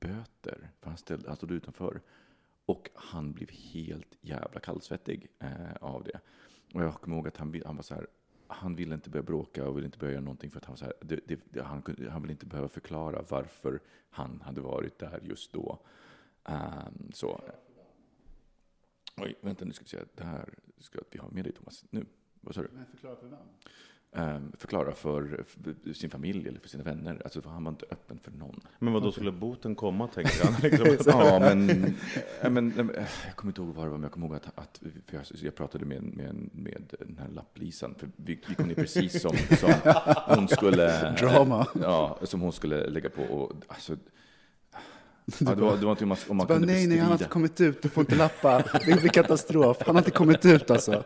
böter. 0.00 0.70
För 0.80 0.88
han, 0.88 0.96
ställde, 0.96 1.28
han 1.28 1.36
stod 1.36 1.50
utanför. 1.50 2.00
Och 2.66 2.88
han 2.94 3.32
blev 3.32 3.50
helt 3.50 4.16
jävla 4.20 4.60
kallsvettig 4.60 5.28
uh, 5.44 5.74
av 5.80 6.04
det. 6.04 6.20
Och 6.74 6.82
jag 6.82 6.94
kommer 6.94 7.16
ihåg 7.16 7.28
att 7.28 7.36
han, 7.36 7.62
han 7.66 7.76
var 7.76 7.82
så 7.82 7.94
här, 7.94 8.06
han 8.54 8.76
ville 8.76 8.94
inte 8.94 9.10
börja 9.10 9.22
bråka 9.22 9.68
och 9.68 9.76
ville 9.76 9.86
inte 9.86 9.98
börja 9.98 10.12
göra 10.12 10.24
någonting 10.24 10.50
för 10.50 10.58
att 10.58 10.64
han, 10.64 10.76
så 10.76 10.84
här, 10.84 10.94
det, 11.00 11.20
det, 11.26 11.62
han, 11.62 11.82
han 12.10 12.22
ville 12.22 12.32
inte 12.32 12.46
behöva 12.46 12.68
förklara 12.68 13.24
varför 13.28 13.80
han 14.10 14.40
hade 14.40 14.60
varit 14.60 14.98
där 14.98 15.20
just 15.22 15.52
då. 15.52 15.78
Um, 16.48 17.12
så. 17.12 17.40
Oj, 19.16 19.34
vänta 19.40 19.64
nu 19.64 19.72
ska 19.72 19.84
vi 19.84 19.88
se. 19.88 20.04
Det 20.14 20.24
här 20.24 20.54
ska 20.78 21.00
vi 21.10 21.18
ha 21.18 21.30
med 21.30 21.44
dig 21.44 21.52
Thomas. 21.52 21.84
Nu, 21.90 22.06
vad 22.40 22.54
sa 22.54 22.62
du? 22.62 22.68
Men 22.72 22.86
förklara 22.86 23.16
för 23.16 23.26
vem? 23.26 23.38
Um, 24.16 24.52
förklara 24.58 24.92
för, 24.92 25.44
för, 25.46 25.92
sin 25.92 26.10
familj 26.10 26.48
eller 26.48 26.60
för 26.60 26.68
sina 26.68 26.84
vänner. 26.84 27.20
Alltså, 27.24 27.42
för 27.42 27.50
han 27.50 27.64
var 27.64 27.70
inte 27.70 27.86
öppen 27.90 28.18
för 28.22 28.30
någon. 28.30 28.60
Men 28.78 28.92
vad 28.92 29.02
då 29.02 29.12
skulle 29.12 29.32
boten 29.32 29.74
komma, 29.74 30.08
tänker 30.08 30.44
han? 30.44 30.54
Liksom. 30.62 30.96
ja, 31.20 31.38
men, 31.40 31.70
äh, 32.42 32.50
men, 32.50 32.78
äh, 32.78 32.86
jag 33.26 33.36
kommer 33.36 33.50
inte 33.50 33.60
ihåg 33.60 33.74
vad 33.74 33.86
det 33.86 33.90
var, 33.90 33.96
men 33.96 34.02
jag 34.02 34.12
kommer 34.12 34.26
ihåg 34.26 34.36
att, 34.36 34.58
att 34.58 34.82
jag, 35.10 35.22
jag, 35.42 35.54
pratade 35.54 35.84
med, 35.84 36.02
med, 36.02 36.50
med 36.52 36.94
den 36.98 37.18
här 37.18 37.28
lapplisan, 37.28 37.94
för 37.98 38.08
vi, 38.16 38.40
vi 38.48 38.54
kom 38.54 38.66
ner 38.68 38.74
precis 38.74 39.22
som, 39.22 39.36
som 39.36 39.72
hon 40.26 40.48
skulle... 40.48 41.14
Drama. 41.20 41.66
Ja, 41.82 42.18
som 42.22 42.40
hon 42.40 42.52
skulle 42.52 42.86
lägga 42.86 43.10
på. 43.10 43.22
Och, 43.22 43.52
alltså, 43.68 43.96
Ja, 45.26 45.54
det, 45.54 45.62
var, 45.62 45.76
det 45.76 45.84
var 45.84 45.92
inte 45.92 46.04
om 46.04 46.08
man, 46.08 46.18
om 46.28 46.36
man 46.36 46.46
bara, 46.46 46.58
kunde 46.58 46.72
nej, 46.72 46.86
nej, 46.86 46.98
han 46.98 47.06
har 47.06 47.14
inte 47.14 47.24
kommit 47.24 47.60
ut, 47.60 47.82
du 47.82 47.88
får 47.88 48.00
inte 48.00 48.16
lappa. 48.16 48.64
Det 48.86 49.00
blir 49.00 49.08
katastrof. 49.08 49.76
Han 49.86 49.94
har 49.94 50.00
inte 50.00 50.10
kommit 50.10 50.44
ut 50.44 50.70
alltså. 50.70 51.04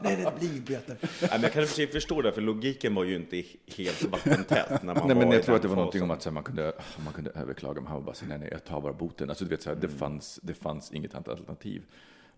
Nej, 0.00 0.16
det 0.16 0.32
blir 0.38 0.60
böter. 0.60 0.96
Nej, 1.00 1.30
men 1.32 1.42
jag 1.42 1.52
kan 1.52 1.62
i 1.62 1.64
och 1.64 1.68
för 1.68 1.76
sig 1.76 1.86
förstå 1.86 2.22
det, 2.22 2.32
för 2.32 2.40
logiken 2.40 2.94
var 2.94 3.04
ju 3.04 3.16
inte 3.16 3.44
helt 3.76 4.02
vattentät 4.02 4.82
när 4.82 4.94
man 4.94 5.06
Nej, 5.06 5.16
men 5.16 5.30
jag 5.30 5.42
tror 5.42 5.56
att 5.56 5.62
det 5.62 5.68
var 5.68 5.76
någonting 5.76 6.02
om 6.02 6.10
att 6.10 6.22
så 6.22 6.28
här, 6.28 6.34
man, 6.34 6.42
kunde, 6.42 6.72
man 7.04 7.12
kunde 7.12 7.30
överklaga, 7.30 7.80
men 7.80 7.86
han 7.86 7.96
var 7.96 8.02
bara 8.06 8.14
så 8.14 8.24
här, 8.24 8.28
nej, 8.28 8.38
nej, 8.38 8.48
jag 8.52 8.64
tar 8.64 8.80
bara 8.80 8.92
boten. 8.92 9.28
Alltså, 9.28 9.44
du 9.44 9.50
vet, 9.50 9.62
så 9.62 9.70
här, 9.70 9.76
det, 9.76 9.88
fanns, 9.88 10.40
det 10.42 10.54
fanns 10.54 10.92
inget 10.92 11.14
annat 11.14 11.28
alternativ. 11.28 11.82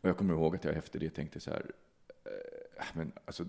Och 0.00 0.08
jag 0.08 0.16
kommer 0.16 0.34
ihåg 0.34 0.54
att 0.54 0.64
jag 0.64 0.76
efter 0.76 0.98
det 0.98 1.10
tänkte 1.10 1.40
så 1.40 1.50
här, 1.50 1.62
eh, 2.24 2.57
men 2.94 3.12
alltså, 3.24 3.44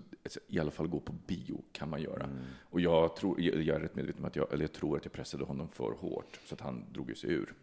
i 0.46 0.58
alla 0.58 0.70
fall 0.70 0.88
gå 0.88 1.00
på 1.00 1.12
bio 1.26 1.62
kan 1.72 1.90
man 1.90 2.02
göra. 2.02 2.28
Och 2.62 2.80
jag, 2.80 3.16
tror, 3.16 3.40
jag, 3.40 3.62
jag 3.62 3.76
är 3.76 3.80
rätt 3.80 3.94
medveten 3.94 4.20
om 4.20 4.26
att 4.28 4.36
jag, 4.36 4.52
eller 4.52 4.64
jag 4.64 4.72
tror 4.72 4.96
att 4.96 5.04
jag 5.04 5.12
pressade 5.12 5.44
honom 5.44 5.68
för 5.68 5.92
hårt, 5.92 6.40
så 6.44 6.54
att 6.54 6.60
han 6.60 6.84
drog 6.92 7.08
ju 7.08 7.14
sig 7.14 7.30
ur. 7.30 7.54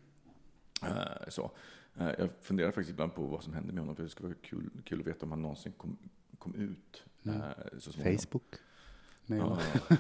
Eh, 0.84 1.30
så. 1.30 1.52
Eh, 2.00 2.08
jag 2.18 2.30
funderar 2.42 2.72
faktiskt 2.72 2.90
ibland 2.90 3.16
på 3.16 3.22
vad 3.24 3.44
som 3.44 3.54
hände 3.54 3.74
med 3.74 3.82
honom, 3.82 3.96
för 3.96 4.04
det 4.04 4.10
skulle 4.10 4.28
vara 4.28 4.38
kul, 4.42 4.70
kul 4.86 5.00
att 5.00 5.08
veta 5.08 5.26
om 5.26 5.32
han 5.32 5.42
någonsin 5.42 5.72
kom, 5.78 5.98
kom 6.38 6.56
ut. 6.56 7.04
eh, 7.24 7.32
så 7.80 7.92
småningom. 7.92 8.18
Facebook. 8.20 8.44
Nej, 9.26 9.40
Ja, 9.40 9.60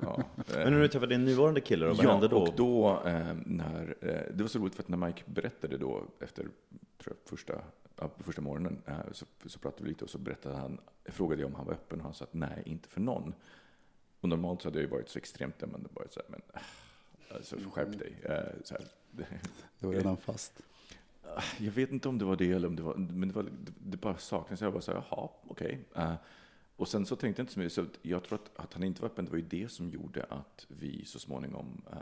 ja. 0.00 0.22
Men 0.54 0.72
när 0.72 0.80
du 0.80 0.88
träffade 0.88 1.14
din 1.14 1.24
nuvarande 1.24 1.60
kille 1.60 1.86
då, 1.86 1.94
vad 1.94 2.04
ja, 2.04 2.10
hände 2.12 2.28
då? 2.28 2.38
och 2.38 2.54
då 2.56 3.02
eh, 3.06 3.34
när, 3.46 3.94
eh, 4.00 4.34
det 4.34 4.42
var 4.42 4.48
så 4.48 4.58
roligt 4.58 4.74
för 4.74 4.82
att 4.82 4.88
när 4.88 5.06
Mike 5.06 5.22
berättade 5.26 5.78
då 5.78 6.04
efter 6.20 6.42
tror 6.42 6.52
jag, 7.06 7.16
första, 7.24 7.54
på 8.08 8.22
första 8.22 8.42
morgonen 8.42 8.82
eh, 8.86 9.12
så, 9.12 9.26
så 9.46 9.58
pratade 9.58 9.82
vi 9.82 9.88
lite 9.88 10.04
och 10.04 10.10
så 10.10 10.18
berättade 10.18 10.56
han, 10.56 10.80
jag 11.04 11.14
frågade 11.14 11.44
om 11.44 11.54
han 11.54 11.66
var 11.66 11.72
öppen 11.72 11.98
och 11.98 12.04
han 12.04 12.14
sa 12.14 12.24
att 12.24 12.34
nej, 12.34 12.62
inte 12.66 12.88
för 12.88 13.00
någon. 13.00 13.34
Och 14.20 14.28
normalt 14.28 14.62
så 14.62 14.68
hade 14.68 14.78
jag 14.78 14.84
ju 14.84 14.90
varit 14.90 15.08
så 15.08 15.18
extremt 15.18 15.58
dömande, 15.58 15.88
bara 15.92 16.08
så 16.08 16.20
här, 16.20 16.28
men 16.28 16.42
äh, 16.54 17.36
alltså, 17.36 17.56
skärp 17.72 17.98
dig. 17.98 18.14
Eh, 18.22 18.62
så 18.64 18.74
här, 18.74 18.84
det 19.78 19.86
var 19.86 19.92
redan 19.92 20.16
fast. 20.16 20.62
jag 21.58 21.72
vet 21.72 21.90
inte 21.90 22.08
om 22.08 22.18
det 22.18 22.24
var 22.24 22.36
det 22.36 22.52
eller 22.52 22.68
om 22.68 22.76
det 22.76 22.82
var, 22.82 22.94
men 22.94 23.28
det, 23.28 23.34
var, 23.34 23.46
det, 23.78 23.96
bara 23.96 24.18
saknades. 24.18 24.60
Jag 24.60 24.72
bara 24.72 24.82
så 24.82 24.92
här, 24.92 25.04
jaha, 25.10 25.28
okej. 25.48 25.84
Eh, 25.94 26.14
och 26.80 26.88
sen 26.88 27.06
så 27.06 27.16
tänkte 27.16 27.40
jag 27.40 27.44
inte 27.44 27.52
så 27.52 27.60
mycket, 27.60 27.72
så 27.72 27.86
jag 28.02 28.24
tror 28.24 28.38
att, 28.38 28.64
att 28.64 28.74
han 28.74 28.82
inte 28.82 29.02
var 29.02 29.08
öppen, 29.08 29.24
det 29.24 29.30
var 29.30 29.38
ju 29.38 29.44
det 29.44 29.70
som 29.70 29.90
gjorde 29.90 30.24
att 30.28 30.66
vi 30.68 31.04
så 31.04 31.18
småningom 31.18 31.82
eh, 31.92 31.98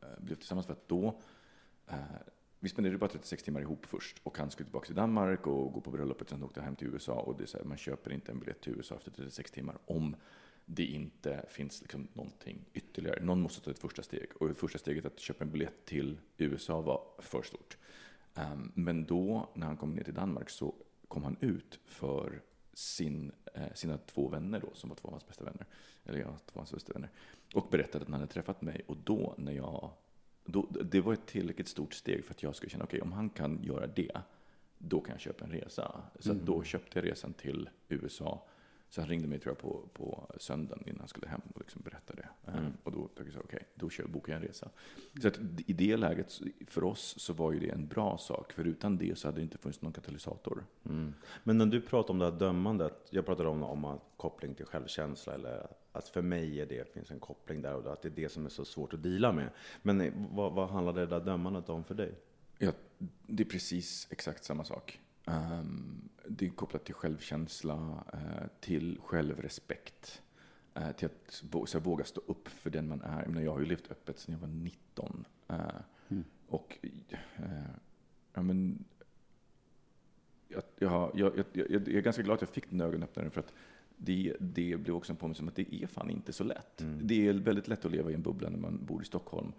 eh, 0.00 0.18
blev 0.18 0.36
tillsammans. 0.36 0.66
För 0.66 0.72
att 0.72 0.88
då, 0.88 1.20
eh, 1.86 1.96
vi 2.62 2.68
spenderade 2.68 2.98
bara 2.98 3.10
36 3.10 3.42
timmar 3.42 3.60
ihop 3.60 3.86
först 3.86 4.20
och 4.22 4.38
han 4.38 4.50
skulle 4.50 4.66
tillbaka 4.66 4.86
till 4.86 4.94
Danmark 4.94 5.46
och 5.46 5.72
gå 5.72 5.80
på 5.80 5.90
bröllopet, 5.90 6.28
sen 6.28 6.42
åkte 6.42 6.60
hem 6.60 6.76
till 6.76 6.88
USA 6.88 7.12
och 7.12 7.36
det 7.36 7.44
är 7.44 7.46
så 7.46 7.58
här, 7.58 7.64
man 7.64 7.76
köper 7.76 8.12
inte 8.12 8.32
en 8.32 8.38
biljett 8.38 8.60
till 8.60 8.72
USA 8.72 8.94
efter 8.94 9.10
36 9.10 9.50
timmar 9.50 9.78
om 9.86 10.16
det 10.64 10.84
inte 10.84 11.44
finns 11.48 11.80
liksom 11.80 12.08
någonting 12.12 12.64
ytterligare. 12.72 13.24
Någon 13.24 13.40
måste 13.40 13.60
ta 13.60 13.70
ett 13.70 13.78
första 13.78 14.02
steg 14.02 14.28
och 14.40 14.48
det 14.48 14.54
första 14.54 14.78
steget 14.78 15.04
att 15.04 15.18
köpa 15.20 15.44
en 15.44 15.50
biljett 15.50 15.84
till 15.84 16.18
USA 16.36 16.80
var 16.80 17.04
för 17.18 17.42
stort. 17.42 17.76
Ehm, 18.34 18.72
men 18.74 19.04
då, 19.04 19.50
när 19.54 19.66
han 19.66 19.76
kom 19.76 19.94
ner 19.94 20.04
till 20.04 20.14
Danmark, 20.14 20.50
så 20.50 20.74
kom 21.08 21.24
han 21.24 21.36
ut 21.40 21.80
för 21.86 22.42
sin, 22.72 23.32
eh, 23.54 23.72
sina 23.74 23.98
två 23.98 24.28
vänner 24.28 24.60
då, 24.60 24.70
som 24.74 24.88
var 24.88 24.96
två 24.96 25.08
av 25.08 25.12
hans 25.12 25.26
bästa 25.26 25.44
vänner. 25.44 25.66
Eller 26.04 26.18
ja, 26.18 26.36
två 26.46 26.52
av 26.52 26.56
hans 26.56 26.72
bästa 26.72 26.92
vänner. 26.92 27.10
Och 27.54 27.68
berättade 27.70 28.02
att 28.02 28.10
han 28.10 28.20
hade 28.20 28.32
träffat 28.32 28.62
mig. 28.62 28.82
Och 28.86 28.96
då, 28.96 29.34
när 29.38 29.52
jag... 29.52 29.90
Då, 30.44 30.66
det 30.70 31.00
var 31.00 31.12
ett 31.12 31.26
tillräckligt 31.26 31.68
stort 31.68 31.94
steg 31.94 32.24
för 32.24 32.34
att 32.34 32.42
jag 32.42 32.54
skulle 32.54 32.70
känna, 32.70 32.84
okej, 32.84 33.00
om 33.00 33.12
han 33.12 33.30
kan 33.30 33.62
göra 33.62 33.86
det, 33.86 34.20
då 34.78 35.00
kan 35.00 35.12
jag 35.12 35.20
köpa 35.20 35.44
en 35.44 35.50
resa. 35.50 36.02
Så 36.18 36.32
att 36.32 36.40
då 36.46 36.62
köpte 36.62 36.98
jag 36.98 37.10
resan 37.10 37.32
till 37.32 37.70
USA. 37.88 38.46
Så 38.92 39.00
han 39.00 39.08
ringde 39.08 39.28
mig 39.28 39.38
tror 39.38 39.50
jag 39.50 39.58
på, 39.58 39.88
på 39.92 40.26
söndagen 40.36 40.82
innan 40.86 40.98
han 40.98 41.08
skulle 41.08 41.28
hem 41.28 41.40
och 41.54 41.60
liksom 41.60 41.82
berättade 41.82 42.22
det. 42.22 42.50
Ehm, 42.50 42.72
Och 42.82 42.92
då 42.92 43.08
tänkte 43.08 43.34
jag, 43.36 43.44
okej, 43.44 43.66
då 43.74 43.90
kör, 43.90 44.04
bokar 44.06 44.32
jag 44.32 44.42
en 44.42 44.48
resa. 44.48 44.70
Så 45.22 45.28
att 45.28 45.38
i 45.66 45.72
det 45.72 45.96
läget, 45.96 46.40
för 46.66 46.84
oss, 46.84 47.14
så 47.18 47.32
var 47.32 47.52
ju 47.52 47.60
det 47.60 47.68
en 47.68 47.86
bra 47.88 48.18
sak. 48.18 48.52
För 48.52 48.64
utan 48.64 48.98
det 48.98 49.18
så 49.18 49.28
hade 49.28 49.38
det 49.38 49.42
inte 49.42 49.58
funnits 49.58 49.82
någon 49.82 49.92
katalysator. 49.92 50.64
Mm. 50.84 51.14
Men 51.44 51.58
när 51.58 51.66
du 51.66 51.80
pratar 51.80 52.14
om 52.14 52.18
det 52.18 52.24
här 52.24 52.38
dömandet, 52.38 53.08
jag 53.10 53.26
pratade 53.26 53.48
om, 53.48 53.62
om 53.62 53.84
att 53.84 54.02
koppling 54.16 54.54
till 54.54 54.66
självkänsla, 54.66 55.34
eller 55.34 55.66
att 55.92 56.08
för 56.08 56.22
mig 56.22 56.60
är 56.60 56.66
det, 56.66 56.92
finns 56.92 57.10
en 57.10 57.20
koppling 57.20 57.62
där 57.62 57.74
och 57.74 57.92
att 57.92 58.02
det 58.02 58.08
är 58.08 58.16
det 58.16 58.28
som 58.28 58.46
är 58.46 58.50
så 58.50 58.64
svårt 58.64 58.94
att 58.94 59.02
dela 59.02 59.32
med. 59.32 59.50
Men 59.82 60.00
eh, 60.00 60.12
vad, 60.30 60.52
vad 60.52 60.68
handlar 60.68 60.92
det 60.92 61.06
där 61.06 61.20
dömandet 61.20 61.68
om 61.68 61.84
för 61.84 61.94
dig? 61.94 62.14
Ja, 62.58 62.72
det 63.26 63.42
är 63.42 63.48
precis 63.48 64.08
exakt 64.10 64.44
samma 64.44 64.64
sak. 64.64 65.00
Ehm, 65.32 66.08
det 66.28 66.46
är 66.46 66.50
kopplat 66.50 66.84
till 66.84 66.94
självkänsla, 66.94 68.04
eh, 68.12 68.46
till 68.60 68.98
självrespekt, 69.04 70.22
eh, 70.74 70.92
till 70.92 71.06
att 71.06 71.42
så 71.68 71.78
våga 71.78 72.04
stå 72.04 72.20
upp 72.26 72.48
för 72.48 72.70
den 72.70 72.88
man 72.88 73.02
är. 73.02 73.18
Jag, 73.22 73.28
menar, 73.28 73.42
jag 73.42 73.52
har 73.52 73.60
ju 73.60 73.66
levt 73.66 73.90
öppet 73.90 74.18
sedan 74.18 74.32
jag 74.32 74.40
var 74.40 74.48
19. 74.48 75.24
eh, 75.48 75.58
Och 76.48 76.78
eh, 77.36 77.52
ja, 78.34 78.42
men, 78.42 78.84
jag, 80.48 80.62
jag, 80.78 81.12
jag, 81.14 81.44
jag 81.52 81.88
är 81.88 82.00
ganska 82.00 82.22
glad 82.22 82.34
att 82.34 82.40
jag 82.42 82.50
fick 82.50 82.70
den 82.70 82.80
ögonöppnaren 82.80 83.30
för 83.30 83.40
att 83.40 83.52
det, 84.04 84.36
det 84.40 84.76
blev 84.76 84.94
också 84.96 85.12
en 85.12 85.16
påminnelse 85.16 85.42
om 85.42 85.48
att 85.48 85.56
det 85.56 85.74
är 85.74 85.86
fan 85.86 86.10
inte 86.10 86.32
så 86.32 86.44
lätt. 86.44 86.84
Det 87.00 87.28
är 87.28 87.32
väldigt 87.32 87.68
lätt 87.68 87.84
att 87.84 87.92
leva 87.92 88.10
i 88.10 88.14
en 88.14 88.22
bubbla 88.22 88.48
när 88.50 88.58
man 88.58 88.84
bor 88.84 89.02
i 89.02 89.04
Stockholm. 89.04 89.52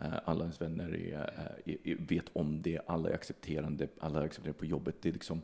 Eh, 0.00 0.12
Alla 0.24 0.40
ens 0.40 0.60
vänner 0.60 0.94
är, 0.96 1.18
är, 1.64 1.76
är, 1.84 1.96
vet 2.08 2.24
om 2.32 2.62
det, 2.62 2.80
alla 2.86 3.08
är 3.10 3.14
accepterande, 3.14 3.88
alla 4.00 4.20
är 4.20 4.24
accepterande 4.24 4.58
på 4.58 4.66
jobbet. 4.66 4.96
Det 5.02 5.08
är 5.08 5.12
liksom 5.12 5.42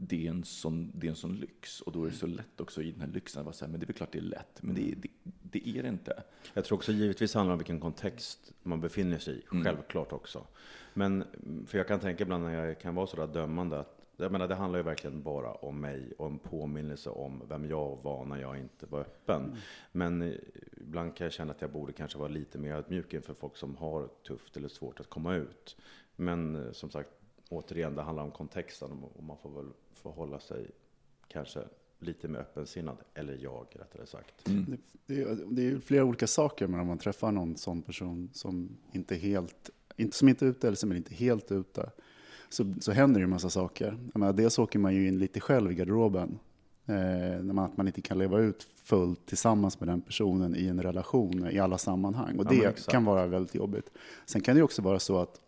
det 0.00 0.26
är, 0.26 0.30
en 0.30 0.44
sån, 0.44 0.92
det 0.94 1.06
är 1.06 1.10
en 1.10 1.16
sån 1.16 1.36
lyx 1.36 1.80
och 1.80 1.92
då 1.92 2.04
är 2.04 2.10
det 2.10 2.16
så 2.16 2.26
lätt 2.26 2.60
också 2.60 2.82
i 2.82 2.92
den 2.92 3.00
här 3.00 3.08
lyxen 3.08 3.40
att 3.40 3.44
vara 3.46 3.52
så 3.52 3.64
här, 3.64 3.70
men 3.72 3.80
det 3.80 3.84
är 3.84 3.86
väl 3.86 3.96
klart 3.96 4.12
det 4.12 4.18
är 4.18 4.22
lätt, 4.22 4.62
men 4.62 4.74
det, 4.74 4.90
är- 4.90 4.96
det, 4.96 5.08
det 5.42 5.68
är 5.68 5.82
det 5.82 5.88
inte. 5.88 6.22
Jag 6.54 6.64
tror 6.64 6.78
också 6.78 6.92
givetvis 6.92 7.34
handlar 7.34 7.50
det 7.50 7.54
om 7.54 7.58
vilken 7.58 7.80
kontext 7.80 8.52
man 8.62 8.80
befinner 8.80 9.18
sig 9.18 9.38
i, 9.38 9.42
självklart 9.64 10.12
också. 10.12 10.46
Men, 10.94 11.22
mm, 11.22 11.66
för 11.66 11.78
jag 11.78 11.88
kan 11.88 12.00
tänka 12.00 12.22
ibland 12.22 12.44
när 12.44 12.64
jag 12.66 12.80
kan 12.80 12.94
vara 12.94 13.06
sådär 13.06 13.26
dömande 13.34 13.80
att 13.80 13.97
jag 14.24 14.32
menar, 14.32 14.48
det 14.48 14.54
handlar 14.54 14.78
ju 14.78 14.82
verkligen 14.82 15.22
bara 15.22 15.52
om 15.52 15.80
mig 15.80 16.12
och 16.18 16.26
en 16.26 16.38
påminnelse 16.38 17.10
om 17.10 17.42
vem 17.48 17.64
jag 17.68 17.98
var 18.02 18.24
när 18.24 18.36
jag 18.40 18.58
inte 18.58 18.86
var 18.86 19.00
öppen. 19.00 19.56
Men 19.92 20.22
eh, 20.22 20.32
ibland 20.76 21.16
kan 21.16 21.24
jag 21.24 21.32
känna 21.32 21.52
att 21.52 21.60
jag 21.60 21.70
borde 21.72 21.92
kanske 21.92 22.18
vara 22.18 22.28
lite 22.28 22.58
mer 22.58 22.72
ödmjuk 22.74 23.14
inför 23.14 23.34
folk 23.34 23.56
som 23.56 23.76
har 23.76 24.08
tufft 24.26 24.56
eller 24.56 24.68
svårt 24.68 25.00
att 25.00 25.10
komma 25.10 25.34
ut. 25.34 25.76
Men 26.16 26.56
eh, 26.66 26.72
som 26.72 26.90
sagt, 26.90 27.08
återigen, 27.48 27.94
det 27.94 28.02
handlar 28.02 28.22
om 28.24 28.30
kontexten 28.30 28.90
och 29.16 29.22
man 29.22 29.36
får 29.38 29.50
väl 29.50 29.70
förhålla 29.94 30.40
sig 30.40 30.66
kanske 31.28 31.60
lite 32.00 32.28
mer 32.28 32.38
öppensinnad, 32.38 32.96
eller 33.14 33.38
jag 33.42 33.66
rättare 33.72 34.06
sagt. 34.06 34.34
Det, 34.44 34.76
det, 35.06 35.22
är- 35.22 35.38
det 35.50 35.62
är 35.62 35.66
ju 35.66 35.80
flera 35.80 36.04
olika 36.04 36.26
saker 36.26 36.66
men 36.66 36.80
om 36.80 36.86
man 36.86 36.98
träffar 36.98 37.32
någon 37.32 37.56
sån 37.56 37.82
person 37.82 38.30
som 38.32 38.76
inte 38.92 39.14
är 39.14 39.18
helt, 39.18 39.70
inte, 39.96 40.16
som 40.16 40.28
inte 40.28 40.46
är 40.46 40.48
ute 40.48 40.66
eller 40.66 40.76
som 40.76 40.90
är 40.92 40.96
inte 40.96 41.14
helt 41.14 41.52
ute. 41.52 41.90
Så, 42.48 42.74
så 42.80 42.92
händer 42.92 43.14
det 43.14 43.22
ju 43.22 43.24
en 43.24 43.30
massa 43.30 43.50
saker. 43.50 43.98
Jag 44.12 44.20
menar, 44.20 44.32
dels 44.32 44.58
åker 44.58 44.78
man 44.78 44.94
ju 44.94 45.08
in 45.08 45.18
lite 45.18 45.40
själv 45.40 45.72
i 45.72 45.74
garderoben. 45.74 46.38
Eh, 46.86 47.58
att 47.64 47.76
man 47.76 47.86
inte 47.86 48.00
kan 48.00 48.18
leva 48.18 48.38
ut 48.38 48.68
fullt 48.82 49.26
tillsammans 49.26 49.80
med 49.80 49.88
den 49.88 50.00
personen 50.00 50.56
i 50.56 50.66
en 50.66 50.82
relation 50.82 51.48
i 51.50 51.58
alla 51.58 51.78
sammanhang. 51.78 52.38
Och 52.38 52.44
Ja, 52.44 52.50
det 52.50 52.64
exakt. 52.64 52.90
kan 52.90 53.04
vara 53.04 53.26
väldigt 53.26 53.54
jobbigt. 53.54 53.90
Sen 54.26 54.40
kan 54.40 54.56
det 54.56 54.62
också 54.62 54.82
vara 54.82 54.98
så 54.98 55.18
att 55.18 55.40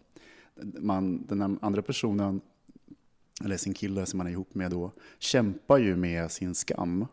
man, 0.81 1.27
den 1.27 1.59
andra 1.63 1.83
personen, 1.83 2.41
eller 3.45 3.57
sin 3.57 3.75
kille 3.75 4.07
som 4.07 4.19
man 4.19 4.27
är 4.27 4.31
ihop 4.31 4.55
med 4.55 4.71
då, 4.71 4.93
kämpar 5.19 5.79
ju 5.79 5.97
med 5.97 6.31
sin 6.31 6.55
skam. 6.55 7.07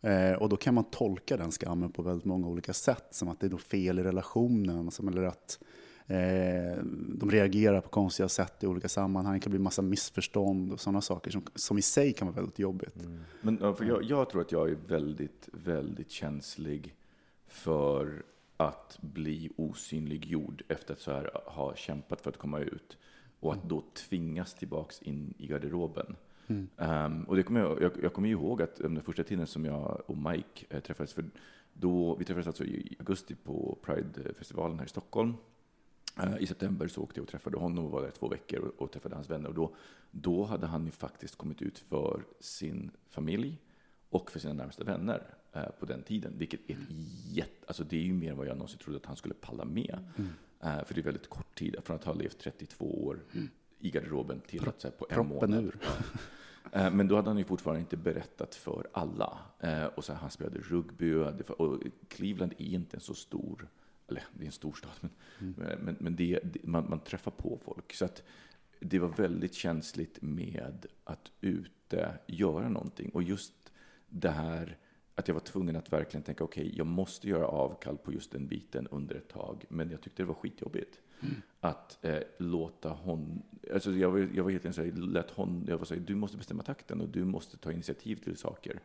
Eh, 0.00 0.32
och 0.32 0.48
då 0.48 0.56
kan 0.56 0.74
man 0.74 0.84
tolka 0.84 1.36
den 1.36 1.50
skammen 1.50 1.92
på 1.92 2.02
väldigt 2.02 2.24
många 2.24 2.48
olika 2.48 2.72
sätt. 2.72 3.06
Som 3.10 3.28
att 3.28 3.40
det 3.40 3.46
är 3.46 3.50
då 3.50 3.58
fel 3.58 3.98
i 3.98 4.02
relationen, 4.02 4.90
som, 4.90 5.08
eller 5.08 5.22
att 5.22 5.58
eh, 6.08 6.84
de 7.14 7.30
reagerar 7.30 7.80
på 7.80 7.88
konstiga 7.88 8.28
sätt 8.28 8.64
i 8.64 8.66
olika 8.66 8.88
sammanhang. 8.88 9.34
Det 9.34 9.40
kan 9.40 9.50
bli 9.50 9.58
massa 9.58 9.82
missförstånd 9.82 10.72
och 10.72 10.80
sådana 10.80 11.00
saker 11.00 11.30
som, 11.30 11.42
som 11.54 11.78
i 11.78 11.82
sig 11.82 12.12
kan 12.12 12.28
vara 12.28 12.36
väldigt 12.36 12.58
jobbigt. 12.58 12.94
Men 13.40 13.58
ja, 13.60 13.74
för 13.74 13.84
jag, 13.84 14.02
jag 14.02 14.30
tror 14.30 14.40
att 14.40 14.52
jag 14.52 14.70
är 14.70 14.76
väldigt, 14.86 15.48
väldigt 15.52 16.10
känslig 16.10 16.94
för 17.46 18.22
att 18.56 18.98
bli 19.00 19.50
osynliggjord 19.56 20.62
efter 20.68 20.94
att 20.94 21.00
så 21.00 21.10
här 21.10 21.30
ha 21.46 21.74
kämpat 21.74 22.20
för 22.20 22.30
att 22.30 22.38
komma 22.38 22.60
ut 22.60 22.98
och 23.40 23.52
att 23.52 23.68
då 23.68 23.84
tvingas 24.08 24.54
tillbaks 24.54 25.02
in 25.02 25.34
i 25.38 25.46
garderoben. 25.46 26.16
Ehm, 26.76 27.24
och 27.24 27.36
det 27.36 27.42
kommer 27.42 27.60
jag, 27.60 27.82
jag, 27.82 27.92
jag 28.02 28.12
kommer 28.12 28.28
ihåg 28.28 28.62
att 28.62 28.80
um, 28.80 28.94
den 28.94 29.04
första 29.04 29.22
tiden 29.22 29.46
som 29.46 29.64
jag 29.64 30.02
och 30.06 30.16
Mike 30.16 30.66
eh, 30.68 30.80
träffades, 30.80 31.12
för 31.12 31.24
då, 31.72 32.16
vi 32.16 32.24
träffades 32.24 32.46
alltså 32.46 32.64
i 32.64 32.96
augusti 32.98 33.34
på 33.34 33.78
Pride-festivalen 33.82 34.78
här 34.78 34.86
i 34.86 34.88
Stockholm. 34.88 35.34
Eh, 36.18 36.42
I 36.42 36.46
september 36.46 36.88
så 36.88 37.02
åkte 37.02 37.20
jag 37.20 37.22
och 37.22 37.28
träffade 37.28 37.56
honom 37.56 37.84
och 37.84 37.90
var 37.90 38.02
där 38.02 38.10
två 38.10 38.28
veckor 38.28 38.72
och, 38.78 38.92
träffade 38.92 39.14
hans 39.14 39.30
vänner. 39.30 39.48
Och 39.48 39.54
då, 39.54 39.74
då 40.10 40.44
hade 40.44 40.66
han 40.66 40.84
ju 40.84 40.90
faktiskt 40.90 41.36
kommit 41.36 41.62
ut 41.62 41.78
för 41.78 42.24
sin 42.40 42.90
familj 43.10 43.58
och 44.10 44.30
för 44.30 44.38
sina 44.38 44.52
närmaste 44.52 44.84
vänner 44.84 45.34
eh, 45.52 45.70
på 45.80 45.86
den 45.86 46.02
tiden. 46.02 46.32
Vilket 46.36 46.60
är 46.70 46.74
ett 46.74 46.88
jätte, 47.32 47.66
alltså 47.66 47.84
det 47.84 47.96
är 47.96 48.02
ju 48.02 48.14
mer 48.14 48.30
än 48.30 48.36
vad 48.36 48.46
jag 48.46 48.56
någonsin 48.56 48.78
trodde 48.78 48.96
att 48.96 49.06
han 49.06 49.16
skulle 49.16 49.34
palla 49.34 49.64
med. 49.64 49.98
Eh, 50.60 50.84
för 50.84 50.94
det 50.94 51.00
är 51.00 51.04
väldigt 51.04 51.28
kort 51.28 51.58
tid, 51.58 51.76
från 51.84 51.96
att 51.96 52.04
ha 52.04 52.14
levt 52.14 52.38
32 52.38 53.04
år 53.04 53.20
i 53.78 53.90
garderoben 53.90 54.40
till 54.40 54.68
att 54.68 54.80
så 54.80 54.88
här, 54.88 54.92
på 54.92 55.06
en 55.10 55.28
månad. 55.28 55.64
ur. 55.64 55.78
Men 56.72 57.08
då 57.08 57.16
hade 57.16 57.30
han 57.30 57.38
ju 57.38 57.44
fortfarande 57.44 57.80
inte 57.80 57.96
berättat 57.96 58.54
för 58.54 58.88
alla. 58.92 59.38
Och 59.94 60.04
så 60.04 60.12
här, 60.12 60.20
han 60.20 60.30
spelade 60.30 60.58
rugby 60.58 61.14
och 61.58 61.82
Cleveland 62.08 62.52
är 62.58 62.64
inte 62.64 62.96
en 62.96 63.00
så 63.00 63.14
stor 63.14 63.68
eller 64.08 64.24
det 64.32 64.44
är 64.44 64.46
en 64.46 64.52
storstad, 64.52 64.90
men, 65.38 65.54
men, 65.56 65.96
men 66.00 66.16
det, 66.16 66.40
det, 66.44 66.66
man, 66.66 66.90
man 66.90 67.00
träffar 67.00 67.30
på 67.30 67.58
folk. 67.64 67.92
Så 67.94 68.04
att 68.04 68.22
det 68.80 68.98
var 68.98 69.08
väldigt 69.08 69.54
känsligt 69.54 70.22
med 70.22 70.86
att 71.04 71.32
ute 71.40 72.18
göra 72.26 72.68
någonting. 72.68 73.10
Och 73.10 73.22
just 73.22 73.72
det 74.08 74.30
här 74.30 74.78
att 75.14 75.28
jag 75.28 75.34
var 75.34 75.40
tvungen 75.40 75.76
att 75.76 75.92
verkligen 75.92 76.22
tänka, 76.22 76.44
okej, 76.44 76.64
okay, 76.66 76.78
jag 76.78 76.86
måste 76.86 77.28
göra 77.28 77.46
avkall 77.46 77.98
på 77.98 78.12
just 78.12 78.32
den 78.32 78.46
biten 78.46 78.88
under 78.90 79.14
ett 79.14 79.28
tag. 79.28 79.64
Men 79.68 79.90
jag 79.90 80.00
tyckte 80.00 80.22
det 80.22 80.26
var 80.26 80.34
skitjobbigt. 80.34 81.00
Mm. 81.20 81.34
Att 81.60 82.04
eh, 82.04 82.18
låta 82.38 82.90
hon, 82.90 83.42
alltså 83.72 83.92
jag 83.92 84.10
var, 84.10 84.28
jag 84.34 84.44
var 84.44 84.50
helt 84.50 84.66
enkelt 84.66 84.94
så 84.94 85.00
lät 85.00 85.30
hon, 85.30 85.64
jag 85.68 85.78
var 85.78 85.84
så 85.84 85.94
du 85.94 86.14
måste 86.14 86.36
bestämma 86.36 86.62
takten 86.62 87.00
och 87.00 87.08
du 87.08 87.24
måste 87.24 87.56
ta 87.56 87.72
initiativ 87.72 88.16
till 88.16 88.36
saker. 88.36 88.80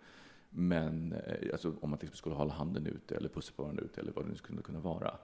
Men 0.56 1.14
eh, 1.14 1.50
alltså, 1.52 1.74
om 1.82 1.90
man 1.90 2.00
till 2.00 2.06
exempel 2.06 2.18
skulle 2.18 2.36
hålla 2.36 2.54
handen 2.54 2.88
ute 2.88 3.16
eller 3.16 3.30
pussa 3.30 3.54
på 3.56 3.64
varandra 3.64 3.84
ute 3.84 4.02
eller 4.02 4.12
vad 4.12 4.26
det 4.26 4.30
nu 4.30 4.36
skulle 4.36 4.62
kunna 4.62 4.80
vara. 4.80 5.16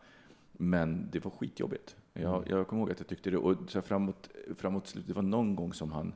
Men 0.51 1.09
det 1.11 1.25
var 1.25 1.31
skitjobbigt. 1.31 1.95
Jag, 2.13 2.35
mm. 2.35 2.49
jag 2.49 2.67
kommer 2.67 2.81
ihåg 2.81 2.91
att 2.91 2.99
jag 2.99 3.07
tyckte 3.07 3.29
det. 3.29 3.37
Och 3.37 3.55
så 3.67 3.81
framåt, 3.81 4.29
framåt 4.57 4.87
slutet, 4.87 5.07
det 5.07 5.13
var 5.13 5.21
någon 5.21 5.55
gång 5.55 5.73
som 5.73 5.91
han 5.91 6.13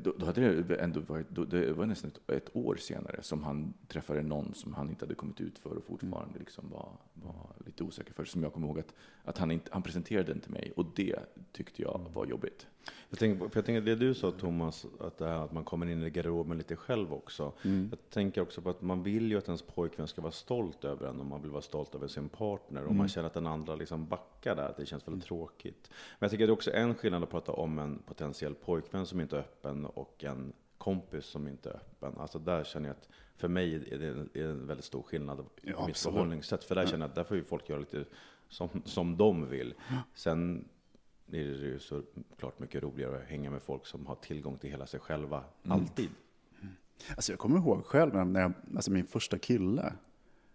då, 0.00 0.14
då, 0.18 0.26
hade 0.26 0.62
det 0.62 0.74
ändå 0.74 1.00
varit, 1.00 1.30
då, 1.30 1.44
det 1.44 1.72
var 1.72 1.86
nästan 1.86 2.10
ett, 2.10 2.30
ett, 2.30 2.56
år 2.56 2.76
senare 2.76 3.22
som 3.22 3.42
han 3.42 3.74
träffade 3.88 4.22
någon 4.22 4.54
som 4.54 4.74
han 4.74 4.90
inte 4.90 5.04
hade 5.04 5.14
kommit 5.14 5.40
ut 5.40 5.58
för 5.58 5.70
och 5.70 5.84
fortfarande 5.84 6.30
mm. 6.30 6.38
liksom 6.38 6.70
var, 6.70 6.92
var 7.14 7.46
lite 7.66 7.84
osäker 7.84 8.12
för. 8.12 8.24
Som 8.24 8.42
jag 8.42 8.52
kommer 8.52 8.66
ihåg 8.68 8.78
att, 8.78 8.94
att 9.24 9.38
han, 9.38 9.50
inte, 9.50 9.70
han 9.72 9.82
presenterade 9.82 10.32
den 10.32 10.40
till 10.40 10.52
mig 10.52 10.72
och 10.76 10.86
det 10.94 11.18
tyckte 11.52 11.82
jag 11.82 12.10
var 12.14 12.26
jobbigt. 12.26 12.66
Jag 13.10 13.18
tänker, 13.18 13.48
för 13.48 13.56
jag 13.56 13.64
tänker 13.64 13.80
det 13.80 13.94
du 13.94 14.14
sa 14.14 14.30
Thomas, 14.30 14.86
att, 15.00 15.18
det 15.18 15.26
här, 15.26 15.44
att 15.44 15.52
man 15.52 15.64
kommer 15.64 15.86
in 15.86 16.02
i 16.02 16.10
garderoben 16.10 16.58
lite 16.58 16.76
själv 16.76 17.12
också. 17.12 17.52
Mm. 17.64 17.88
Jag 17.90 18.10
tänker 18.10 18.40
också 18.40 18.62
på 18.62 18.70
att 18.70 18.82
man 18.82 19.02
vill 19.02 19.30
ju 19.30 19.38
att 19.38 19.46
ens 19.46 19.62
pojkvän 19.62 20.08
ska 20.08 20.22
vara 20.22 20.32
stolt 20.32 20.84
över 20.84 21.08
en 21.08 21.20
och 21.20 21.26
man 21.26 21.42
vill 21.42 21.50
vara 21.50 21.62
stolt 21.62 21.94
över 21.94 22.08
sin 22.08 22.28
partner. 22.28 22.80
Och 22.80 22.86
mm. 22.86 22.98
man 22.98 23.08
känner 23.08 23.26
att 23.26 23.34
den 23.34 23.46
andra 23.46 23.74
liksom 23.74 24.06
backar 24.06 24.56
där, 24.56 24.68
att 24.68 24.76
det 24.76 24.86
känns 24.86 25.08
väldigt 25.08 25.30
mm. 25.30 25.38
tråkigt. 25.38 25.90
Men 25.90 26.26
jag 26.26 26.30
tycker 26.30 26.46
det 26.46 26.50
är 26.50 26.54
också 26.54 26.72
en 26.72 26.94
skillnad 26.94 27.22
att 27.22 27.30
prata 27.30 27.52
om 27.52 27.78
en 27.78 27.98
potentiell 27.98 28.54
pojkvän 28.54 29.06
som 29.06 29.20
inte 29.20 29.36
är 29.36 29.40
öppen 29.40 29.86
och 29.86 30.24
en 30.24 30.52
kompis 30.78 31.24
som 31.24 31.48
inte 31.48 31.70
är 31.70 31.74
öppen. 31.74 32.14
Alltså 32.18 32.38
där 32.38 32.64
känner 32.64 32.88
jag 32.88 32.96
att 32.96 33.08
för 33.36 33.48
mig 33.48 33.74
är 33.74 33.98
det 33.98 34.40
en 34.40 34.66
väldigt 34.66 34.84
stor 34.84 35.02
skillnad 35.02 35.40
i 35.40 35.70
ja, 35.70 35.86
mitt 35.86 35.98
förhållningssätt. 35.98 36.64
För 36.64 36.74
där 36.74 36.86
känner 36.86 37.04
jag 37.04 37.08
att 37.08 37.14
där 37.14 37.24
får 37.24 37.36
ju 37.36 37.44
folk 37.44 37.68
göra 37.68 37.80
lite 37.80 38.04
som, 38.48 38.68
som 38.84 39.16
de 39.16 39.48
vill. 39.48 39.74
Sen 40.14 40.68
är 41.38 41.44
det 41.44 41.66
ju 41.66 41.78
såklart 41.78 42.58
mycket 42.58 42.82
roligare 42.82 43.16
att 43.16 43.28
hänga 43.28 43.50
med 43.50 43.62
folk 43.62 43.86
som 43.86 44.06
har 44.06 44.14
tillgång 44.14 44.58
till 44.58 44.70
hela 44.70 44.86
sig 44.86 45.00
själva, 45.00 45.44
mm. 45.62 45.78
alltid. 45.78 46.10
Mm. 46.60 46.74
Alltså 47.16 47.32
jag 47.32 47.38
kommer 47.38 47.58
ihåg 47.58 47.84
själv, 47.84 48.26
när 48.26 48.40
jag, 48.40 48.52
alltså 48.76 48.90
min 48.90 49.06
första 49.06 49.38
kille, 49.38 49.92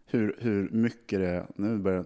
hur, 0.06 0.36
hur 0.40 0.70
mycket 0.70 1.20
det, 1.20 1.48
nu 1.56 1.78
börjar, 1.78 2.06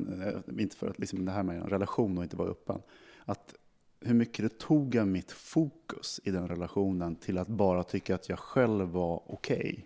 inte 0.60 0.76
för 0.76 0.90
att 0.90 1.00
liksom 1.00 1.26
det 1.26 1.32
här 1.32 1.44
med 1.44 1.58
en 1.58 1.70
relation 1.70 2.18
och 2.18 2.24
inte 2.24 2.36
vara 2.36 2.50
öppen, 2.50 2.82
att 3.26 3.56
hur 4.00 4.14
mycket 4.14 4.50
det 4.50 4.58
tog 4.58 4.98
av 4.98 5.08
mitt 5.08 5.32
fokus 5.32 6.22
i 6.24 6.32
den 6.32 6.48
relationen 6.48 7.16
till 7.16 7.38
att 7.38 7.48
bara 7.48 7.84
tycka 7.84 8.16
att 8.16 8.30
jag 8.30 8.40
själv 8.40 8.88
var 8.88 9.24
okej. 9.28 9.58
Okay. 9.58 9.84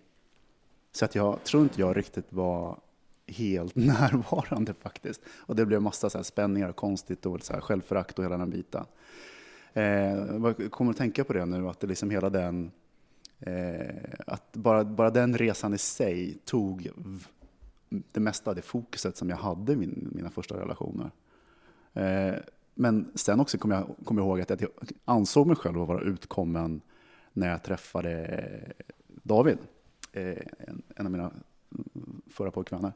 Så 0.92 1.06
att 1.06 1.16
jag 1.16 1.44
tror 1.44 1.64
inte 1.64 1.82
jag 1.82 1.98
riktigt 1.98 2.34
var 2.34 2.80
helt 3.28 3.76
närvarande 3.76 4.74
faktiskt. 4.74 5.22
Och 5.38 5.56
det 5.56 5.66
blev 5.66 5.82
massa 5.82 6.10
så 6.10 6.18
här 6.18 6.24
spänningar 6.24 6.70
och 6.70 6.76
konstigt 6.76 7.26
och 7.26 7.44
så 7.44 7.54
här 7.54 7.62
självförakt 7.62 8.20
och 8.20 8.26
hela 8.26 8.38
den 8.38 8.50
biten. 8.50 8.86
Eh, 9.74 9.84
jag 9.84 10.72
kommer 10.72 10.92
att 10.92 10.98
tänka 10.98 11.24
på 11.24 11.34
det 11.34 11.46
nu, 11.46 11.70
att 11.70 11.80
det 11.80 11.88
liksom 11.88 12.10
hela 12.10 12.30
den, 12.30 12.72
eh, 13.40 13.96
att 14.28 14.54
bara, 14.54 14.84
bara 14.84 15.10
den 15.10 15.38
resan 15.38 15.74
i 15.74 15.78
sig 15.78 16.38
tog 16.46 16.90
det 17.90 18.20
mesta 18.20 18.50
av 18.50 18.56
det 18.56 18.62
fokuset 18.62 19.18
som 19.18 19.30
jag 19.30 19.38
hade 19.38 19.74
i 19.74 19.76
min, 19.76 20.12
mina 20.16 20.30
första 20.30 20.60
relationer. 20.60 21.12
Eh, 21.94 22.36
men 22.74 23.12
sen 23.16 23.40
också 23.40 23.58
kommer 23.58 23.76
jag, 23.76 23.96
kom 24.06 24.18
jag 24.18 24.26
ihåg 24.26 24.42
att 24.42 24.62
jag 24.62 24.70
ansåg 25.06 25.48
mig 25.48 25.56
själv 25.56 25.82
att 25.82 25.88
vara 25.88 26.02
utkommen 26.02 26.82
när 27.34 27.50
jag 27.50 27.64
träffade 27.64 28.74
David, 29.08 29.58
eh, 30.12 30.38
en, 30.60 30.82
en 30.96 31.06
av 31.06 31.12
mina 31.12 31.32
förra 32.28 32.52
pojkvänner. 32.52 32.94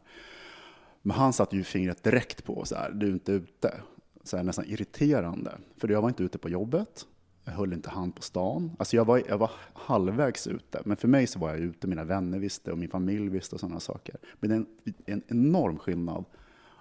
Men 1.01 1.17
han 1.17 1.34
satte 1.34 1.55
ju 1.55 1.63
fingret 1.63 2.03
direkt 2.03 2.43
på 2.43 2.65
så 2.65 2.75
här, 2.75 2.91
du 2.91 3.08
är 3.08 3.12
inte 3.12 3.32
ute. 3.32 3.82
Så 4.23 4.38
här, 4.38 4.43
nästan 4.43 4.65
irriterande. 4.65 5.58
För 5.77 5.88
jag 5.88 6.01
var 6.01 6.10
inte 6.10 6.23
ute 6.23 6.38
på 6.38 6.49
jobbet. 6.49 7.05
Jag 7.43 7.53
höll 7.53 7.73
inte 7.73 7.89
hand 7.89 8.15
på 8.15 8.21
stan. 8.21 8.71
Alltså 8.79 8.95
jag 8.95 9.05
var, 9.05 9.23
jag 9.27 9.38
var 9.38 9.51
halvvägs 9.73 10.47
ute. 10.47 10.82
Men 10.86 10.97
för 10.97 11.08
mig 11.08 11.27
så 11.27 11.39
var 11.39 11.49
jag 11.49 11.60
ute, 11.60 11.88
mina 11.88 12.03
vänner 12.03 12.39
visste 12.39 12.71
och 12.71 12.77
min 12.77 12.89
familj 12.89 13.29
visste 13.29 13.55
och 13.55 13.60
sådana 13.60 13.79
saker. 13.79 14.15
Men 14.39 14.49
det 14.49 14.55
är 14.55 14.60
en, 14.60 14.65
en 15.05 15.23
enorm 15.27 15.77
skillnad 15.77 16.25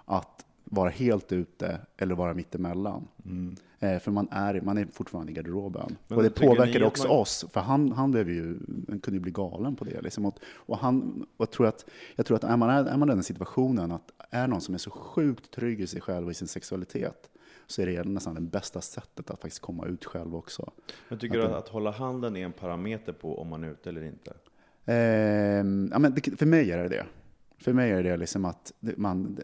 att 0.05 0.45
vara 0.63 0.89
helt 0.89 1.31
ute 1.31 1.81
eller 1.97 2.15
vara 2.15 2.33
mittemellan. 2.33 3.07
Mm. 3.25 3.55
Eh, 3.79 3.99
för 3.99 4.11
man 4.11 4.27
är, 4.31 4.61
man 4.61 4.77
är 4.77 4.85
fortfarande 4.85 5.31
i 5.31 5.35
garderoben. 5.35 5.97
Men 6.07 6.17
och 6.17 6.23
det 6.23 6.29
påverkade 6.29 6.85
också 6.85 7.07
man... 7.07 7.17
oss, 7.17 7.45
för 7.51 7.59
han, 7.59 7.91
han 7.91 8.11
blev 8.11 8.29
ju, 8.29 8.59
han 8.89 8.99
kunde 8.99 9.19
bli 9.19 9.31
galen 9.31 9.75
på 9.75 9.85
det. 9.85 10.01
Liksom. 10.01 10.25
Och, 10.25 10.39
och, 10.55 10.77
han, 10.77 11.25
och 11.37 11.43
jag 11.43 11.51
tror 11.51 11.67
att, 11.67 11.85
jag 12.15 12.25
tror 12.25 12.37
att 12.37 12.43
är, 12.43 12.57
man, 12.57 12.69
är, 12.69 12.85
är 12.85 12.97
man 12.97 13.09
i 13.09 13.13
den 13.13 13.23
situationen, 13.23 13.91
att 13.91 14.11
är 14.29 14.47
någon 14.47 14.61
som 14.61 14.73
är 14.73 14.77
så 14.77 14.91
sjukt 14.91 15.51
trygg 15.51 15.81
i 15.81 15.87
sig 15.87 16.01
själv 16.01 16.25
och 16.25 16.31
i 16.31 16.33
sin 16.33 16.47
sexualitet, 16.47 17.29
så 17.67 17.81
är 17.81 17.85
det 17.85 18.03
nästan 18.03 18.35
det 18.35 18.41
bästa 18.41 18.81
sättet 18.81 19.29
att 19.29 19.41
faktiskt 19.41 19.61
komma 19.61 19.85
ut 19.85 20.05
själv 20.05 20.35
också. 20.35 20.71
Men 21.09 21.19
tycker 21.19 21.39
att 21.39 21.49
du 21.49 21.55
att, 21.55 21.63
att 21.63 21.69
hålla 21.69 21.91
handen 21.91 22.37
är 22.37 22.45
en 22.45 22.51
parameter 22.51 23.13
på 23.13 23.41
om 23.41 23.47
man 23.47 23.63
är 23.63 23.71
ute 23.71 23.89
eller 23.89 24.03
inte? 24.03 24.33
Eh, 24.85 24.95
ja, 25.91 25.99
men 25.99 26.13
det, 26.15 26.39
för 26.39 26.45
mig 26.45 26.71
är 26.71 26.77
det 26.77 26.89
det. 26.89 27.05
För 27.59 27.73
mig 27.73 27.91
är 27.91 28.03
det 28.03 28.17
liksom 28.17 28.45
att 28.45 28.73
man, 28.79 29.39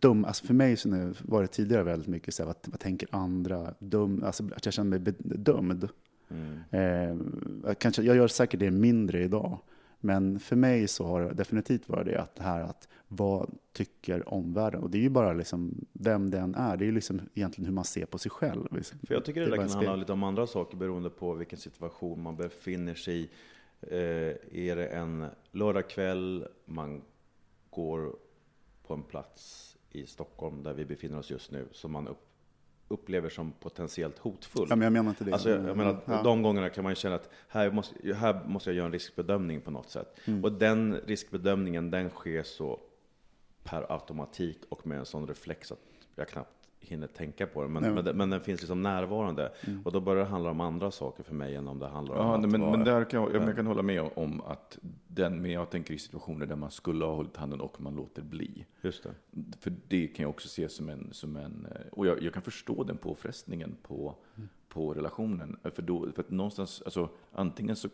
dum, 0.00 0.24
alltså 0.24 0.46
för 0.46 0.54
mig 0.54 0.76
så 0.76 1.12
var 1.22 1.42
det 1.42 1.48
tidigare 1.48 1.82
väldigt 1.82 2.08
mycket 2.08 2.34
så 2.34 2.42
här, 2.42 2.46
vad, 2.46 2.56
vad 2.64 2.80
tänker 2.80 3.08
andra? 3.12 3.74
Dum, 3.78 4.22
alltså 4.24 4.44
att 4.56 4.64
jag 4.64 4.74
känner 4.74 4.98
mig 4.98 5.14
dömd. 5.18 5.88
Mm. 6.28 7.64
Eh, 7.64 7.74
kanske, 7.74 8.02
jag 8.02 8.16
gör 8.16 8.28
säkert 8.28 8.60
det 8.60 8.70
mindre 8.70 9.22
idag. 9.22 9.58
Men 10.04 10.40
för 10.40 10.56
mig 10.56 10.88
så 10.88 11.06
har 11.06 11.22
det 11.22 11.34
definitivt 11.34 11.88
varit 11.88 12.06
det 12.06 12.20
att 12.20 12.34
det 12.36 12.42
här 12.42 12.60
att 12.60 12.88
vad 13.08 13.50
tycker 13.72 14.34
omvärlden? 14.34 14.82
Och 14.82 14.90
det 14.90 14.98
är 14.98 15.02
ju 15.02 15.08
bara 15.08 15.32
liksom 15.32 15.84
vem 15.92 16.30
den 16.30 16.54
är. 16.54 16.76
Det 16.76 16.84
är 16.84 16.86
ju 16.86 16.92
liksom 16.92 17.20
egentligen 17.34 17.66
hur 17.66 17.74
man 17.74 17.84
ser 17.84 18.06
på 18.06 18.18
sig 18.18 18.30
själv. 18.30 18.68
För 19.06 19.14
jag 19.14 19.24
tycker 19.24 19.40
det, 19.40 19.46
det 19.46 19.56
där 19.56 19.56
kan 19.56 19.70
handla 19.70 19.96
lite 19.96 20.12
om 20.12 20.22
andra 20.22 20.46
saker 20.46 20.76
beroende 20.76 21.10
på 21.10 21.34
vilken 21.34 21.58
situation 21.58 22.22
man 22.22 22.36
befinner 22.36 22.94
sig 22.94 23.20
i. 23.20 23.28
Eh, 23.80 24.68
är 24.68 24.76
det 24.76 24.86
en 24.86 25.26
lördagkväll, 25.52 26.46
man 26.64 27.02
går 27.72 28.16
på 28.86 28.94
en 28.94 29.02
plats 29.02 29.76
i 29.90 30.06
Stockholm 30.06 30.62
där 30.62 30.74
vi 30.74 30.84
befinner 30.84 31.18
oss 31.18 31.30
just 31.30 31.50
nu 31.50 31.68
som 31.72 31.92
man 31.92 32.08
upp, 32.08 32.26
upplever 32.88 33.28
som 33.28 33.52
potentiellt 33.52 34.18
hotfull. 34.18 34.66
Ja, 34.70 34.76
men 34.76 34.84
jag 34.84 34.92
menar 34.92 35.10
inte 35.10 35.24
det. 35.24 35.32
Alltså, 35.32 35.50
jag, 35.50 35.68
jag 35.68 35.76
menar, 35.76 36.00
ja. 36.04 36.22
De 36.22 36.42
gångerna 36.42 36.70
kan 36.70 36.84
man 36.84 36.94
känna 36.94 37.14
att 37.14 37.30
här 37.48 37.70
måste, 37.70 38.14
här 38.14 38.44
måste 38.46 38.70
jag 38.70 38.76
göra 38.76 38.86
en 38.86 38.92
riskbedömning 38.92 39.60
på 39.60 39.70
något 39.70 39.90
sätt. 39.90 40.18
Mm. 40.24 40.44
Och 40.44 40.52
den 40.52 40.94
riskbedömningen 41.06 41.90
den 41.90 42.10
sker 42.10 42.42
så 42.42 42.80
per 43.62 43.92
automatik 43.92 44.58
och 44.68 44.86
med 44.86 44.98
en 44.98 45.06
sån 45.06 45.28
reflex 45.28 45.72
att 45.72 45.78
jag 46.14 46.28
knappt 46.28 46.61
hinner 46.82 47.06
tänka 47.06 47.46
på 47.46 47.62
den, 47.62 47.72
men, 47.72 47.94
men, 47.94 48.16
men, 48.16 48.30
den 48.30 48.40
finns 48.40 48.60
liksom 48.60 48.82
närvarande. 48.82 49.52
Mm. 49.66 49.82
Och 49.82 49.92
då 49.92 50.00
börjar 50.00 50.24
det 50.24 50.30
handla 50.30 50.50
om 50.50 50.60
andra 50.60 50.90
saker 50.90 51.22
för 51.22 51.34
mig 51.34 51.54
än 51.54 51.68
om 51.68 51.78
det 51.78 51.88
handlar 51.88 52.16
om 52.16 52.26
ja, 52.26 52.34
att 52.34 52.50
men, 52.50 52.60
vara... 52.60 52.70
men 52.70 52.84
där 52.84 53.04
kan 53.04 53.22
jag, 53.22 53.48
jag 53.48 53.56
kan 53.56 53.66
hålla 53.66 53.82
med 53.82 54.10
om 54.14 54.40
att 54.40 54.78
den, 55.08 55.42
men 55.42 55.50
jag 55.50 55.70
tänker 55.70 55.94
i 55.94 55.98
situationer 55.98 56.46
där 56.46 56.56
man 56.56 56.70
skulle 56.70 57.04
ha 57.04 57.14
hållit 57.14 57.36
handen 57.36 57.60
och 57.60 57.80
man 57.80 57.94
låter 57.96 58.22
bli. 58.22 58.66
Just 58.82 59.02
det. 59.02 59.14
För 59.60 59.72
det 59.88 60.06
kan 60.06 60.22
jag 60.22 60.30
också 60.30 60.48
se 60.48 60.68
som 60.68 60.88
en, 60.88 61.08
som 61.12 61.36
en 61.36 61.66
och 61.92 62.06
jag, 62.06 62.22
jag 62.22 62.32
kan 62.32 62.42
förstå 62.42 62.84
den 62.84 62.96
påfrestningen 62.96 63.76
på, 63.82 64.14
mm. 64.36 64.48
på 64.68 64.94
relationen. 64.94 65.56
För, 65.74 65.82
då, 65.82 66.12
för 66.12 66.22
att 66.22 66.30
någonstans, 66.30 66.82
alltså 66.84 67.08
antingen 67.32 67.76
så, 67.76 67.88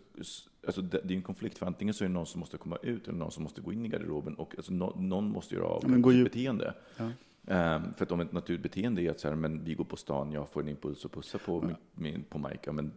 alltså 0.67 0.83
det, 0.83 1.01
det 1.05 1.15
är 1.15 1.17
en 1.17 1.23
konflikt, 1.23 1.59
för 1.59 1.67
antingen 1.67 1.95
så 1.95 2.05
är 2.05 2.09
det 2.09 2.15
någon 2.15 2.27
som 2.27 2.41
måste 2.41 2.57
komma 2.57 2.77
ut 2.83 3.09
eller 3.09 3.19
någon 3.19 3.33
som 3.33 3.43
måste 3.43 3.61
gå 3.61 3.73
in 3.73 3.87
i 3.87 3.89
garderoben 3.89 4.35
och 4.35 4.55
alltså, 4.57 4.73
no, 4.73 4.95
någon 4.97 5.31
måste 5.31 5.55
göra 5.55 5.67
av 5.67 5.83
ja, 5.87 6.11
sitt 6.13 6.25
beteende. 6.25 6.75
Ja. 6.97 7.11
Um, 7.51 7.95
för 7.95 8.03
att 8.05 8.13
om 8.13 8.21
ett 8.21 8.33
naturligt 8.33 8.63
beteende 8.63 9.03
är 9.03 9.11
att 9.11 9.21
så 9.21 9.29
här, 9.29 9.35
men 9.35 9.65
vi 9.65 9.75
går 9.75 9.85
på 9.85 9.97
stan, 9.97 10.33
jag 10.33 10.49
får 10.49 10.61
en 10.61 10.69
impuls 10.69 11.05
att 11.05 11.13
pussa 11.13 11.39
på, 11.39 11.63
min, 11.63 11.77
min, 11.95 12.25
på 12.25 12.39
Mike. 12.39 12.73
Men... 12.73 12.93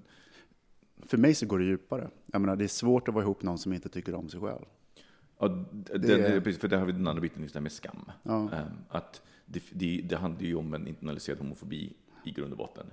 För 0.97 1.17
mig 1.17 1.35
så 1.35 1.45
går 1.45 1.59
det 1.59 1.65
djupare. 1.65 2.09
Jag 2.25 2.41
menar, 2.41 2.55
det 2.55 2.63
är 2.63 2.67
svårt 2.67 3.07
att 3.07 3.13
vara 3.13 3.23
ihop 3.23 3.41
med 3.41 3.45
någon 3.45 3.57
som 3.57 3.73
inte 3.73 3.89
tycker 3.89 4.15
om 4.15 4.29
sig 4.29 4.39
själv. 4.39 4.65
Ja, 5.39 5.47
det, 5.47 5.97
det, 5.97 6.41
precis, 6.41 6.61
för 6.61 6.67
där 6.67 6.77
har 6.77 6.85
vi 6.85 6.91
den 6.91 7.07
andra 7.07 7.21
biten, 7.21 7.41
just 7.41 7.53
det 7.53 7.61
med 7.61 7.71
skam. 7.71 8.11
Ja. 8.23 8.35
Um, 8.35 8.49
att 8.89 9.21
det, 9.45 9.63
det, 9.71 10.01
det 10.01 10.17
handlar 10.17 10.41
ju 10.41 10.55
om 10.55 10.73
en 10.73 10.87
internaliserad 10.87 11.39
homofobi 11.39 11.93
i 12.25 12.31
grund 12.31 12.51
och 12.51 12.57
botten. 12.57 12.85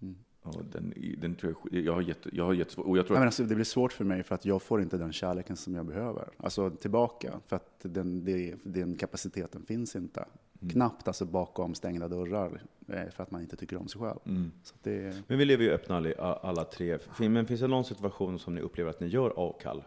Mm. 0.00 0.16
Och 0.44 0.64
den, 0.64 0.94
den 1.18 1.34
tror 1.34 1.54
jag, 1.70 1.80
jag 1.80 1.92
har 1.92 2.00
gett, 2.00 2.26
jag 2.32 2.44
har 2.44 2.52
gett 2.52 2.74
och 2.74 2.98
jag 2.98 3.06
tror 3.06 3.16
att... 3.16 3.24
alltså, 3.24 3.42
det 3.42 3.54
blir 3.54 3.64
svårt 3.64 3.92
för 3.92 4.04
mig 4.04 4.22
för 4.22 4.34
att 4.34 4.44
jag 4.44 4.62
får 4.62 4.82
inte 4.82 4.96
den 4.96 5.12
kärleken 5.12 5.56
som 5.56 5.74
jag 5.74 5.86
behöver. 5.86 6.28
Alltså 6.36 6.70
tillbaka, 6.70 7.40
för 7.46 7.56
att 7.56 7.78
den, 7.82 8.24
det, 8.24 8.54
den 8.62 8.96
kapaciteten 8.96 9.66
finns 9.66 9.96
inte. 9.96 10.24
Mm. 10.60 10.72
Knappt 10.72 11.08
alltså 11.08 11.24
bakom 11.24 11.74
stängda 11.74 12.08
dörrar 12.08 12.62
eh, 12.88 13.10
för 13.10 13.22
att 13.22 13.30
man 13.30 13.40
inte 13.40 13.56
tycker 13.56 13.76
om 13.76 13.88
sig 13.88 14.00
själv. 14.00 14.18
Mm. 14.26 14.52
Det... 14.82 15.22
Men 15.26 15.38
vi 15.38 15.44
lever 15.44 15.64
ju 15.64 15.70
öppna 15.70 15.96
alla, 16.18 16.64
tre. 16.64 16.98
Men 17.18 17.46
finns 17.46 17.60
det 17.60 17.68
någon 17.68 17.84
situation 17.84 18.38
som 18.38 18.54
ni 18.54 18.60
upplever 18.60 18.90
att 18.90 19.00
ni 19.00 19.06
gör 19.06 19.30
avkall 19.30 19.82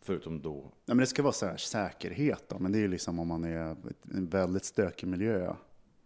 Förutom 0.00 0.42
då, 0.42 0.54
Nej, 0.54 0.70
men 0.86 0.98
det 0.98 1.06
ska 1.06 1.22
vara 1.22 1.32
så 1.32 1.46
här, 1.46 1.56
säkerhet 1.56 2.44
då, 2.48 2.58
men 2.58 2.72
det 2.72 2.78
är 2.78 2.80
ju 2.80 2.88
liksom 2.88 3.18
om 3.18 3.28
man 3.28 3.44
är 3.44 3.72
i 3.72 3.74
en 4.14 4.26
väldigt 4.26 4.64
stökig 4.64 5.06
miljö. 5.06 5.54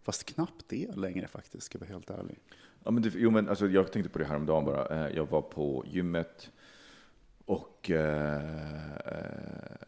Fast 0.03 0.25
knappt 0.25 0.65
det 0.67 0.95
längre 0.95 1.27
faktiskt, 1.27 1.63
ska 1.63 1.77
jag 1.77 1.79
vara 1.79 1.93
helt 1.93 2.09
ärlig. 2.09 2.39
Ja, 2.89 2.93
men 2.93 3.03
det, 3.03 3.11
jo, 3.15 3.31
men 3.31 3.49
alltså, 3.49 3.67
jag 3.67 3.91
tänkte 3.91 4.09
på 4.09 4.19
det 4.19 4.25
häromdagen 4.25 4.65
bara. 4.65 4.85
Eh, 5.07 5.15
Jag 5.15 5.25
var 5.29 5.41
på 5.41 5.83
gymmet 5.87 6.51
och 7.45 7.91
eh, 7.91 8.43
eh, 9.05 9.79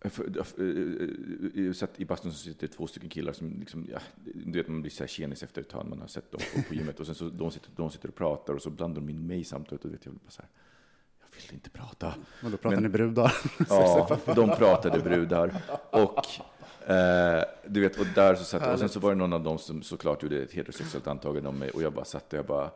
eh, 0.00 1.66
eh, 1.66 1.72
satt 1.72 2.00
i 2.00 2.04
bastun 2.04 2.32
så 2.32 2.38
sitter 2.38 2.66
två 2.66 2.86
stycken 2.86 3.08
killar 3.08 3.32
som 3.32 3.60
liksom, 3.60 3.86
ja, 3.90 3.98
du 4.24 4.58
vet 4.58 4.68
man 4.68 4.80
blir 4.80 4.90
så 4.90 5.02
här 5.02 5.08
tjenis 5.08 5.42
efter 5.42 5.60
ett 5.60 5.68
tag 5.68 5.86
man 5.88 6.00
har 6.00 6.06
sett 6.08 6.30
dem 6.30 6.40
på, 6.54 6.62
på 6.68 6.74
gymmet 6.74 7.00
och 7.00 7.06
sen 7.06 7.14
så 7.14 7.28
de 7.28 7.50
sitter, 7.50 7.70
de 7.76 7.90
sitter 7.90 8.08
och 8.08 8.14
pratar 8.14 8.54
och 8.54 8.62
så 8.62 8.70
blandar 8.70 9.00
de 9.00 9.08
in 9.10 9.26
mig 9.26 9.44
samtalet 9.44 9.84
och 9.84 9.92
vet 9.92 10.04
jag 10.04 10.14
bara 10.14 10.30
så 10.30 10.42
här, 10.42 10.50
jag 11.20 11.42
vill 11.46 11.54
inte 11.54 11.70
prata. 11.70 12.14
Och 12.44 12.50
då 12.50 12.56
pratar 12.56 12.70
Men- 12.76 12.82
ni 12.82 12.88
brudar. 12.88 13.32
Ja, 13.68 14.18
de 14.34 14.48
pratade 14.56 14.98
brudar. 15.00 15.62
Och 15.92 16.26
eh, 16.90 17.44
du 17.66 17.80
vet, 17.80 17.98
och 17.98 18.06
där 18.14 18.34
så 18.34 18.44
satt 18.44 18.72
och 18.72 18.78
sen 18.78 18.88
så 18.88 19.00
var 19.00 19.10
det 19.10 19.16
någon 19.16 19.32
av 19.32 19.42
dem 19.42 19.58
som 19.58 19.82
såklart 19.82 20.22
gjorde 20.22 20.42
ett 20.42 20.52
heterosexuellt 20.52 21.06
antagande 21.06 21.48
om 21.48 21.58
mig 21.58 21.70
och 21.70 21.82
jag 21.82 21.92
bara 21.92 22.04
satt 22.04 22.32
och 22.32 22.38
jag 22.38 22.46
bara 22.46 22.70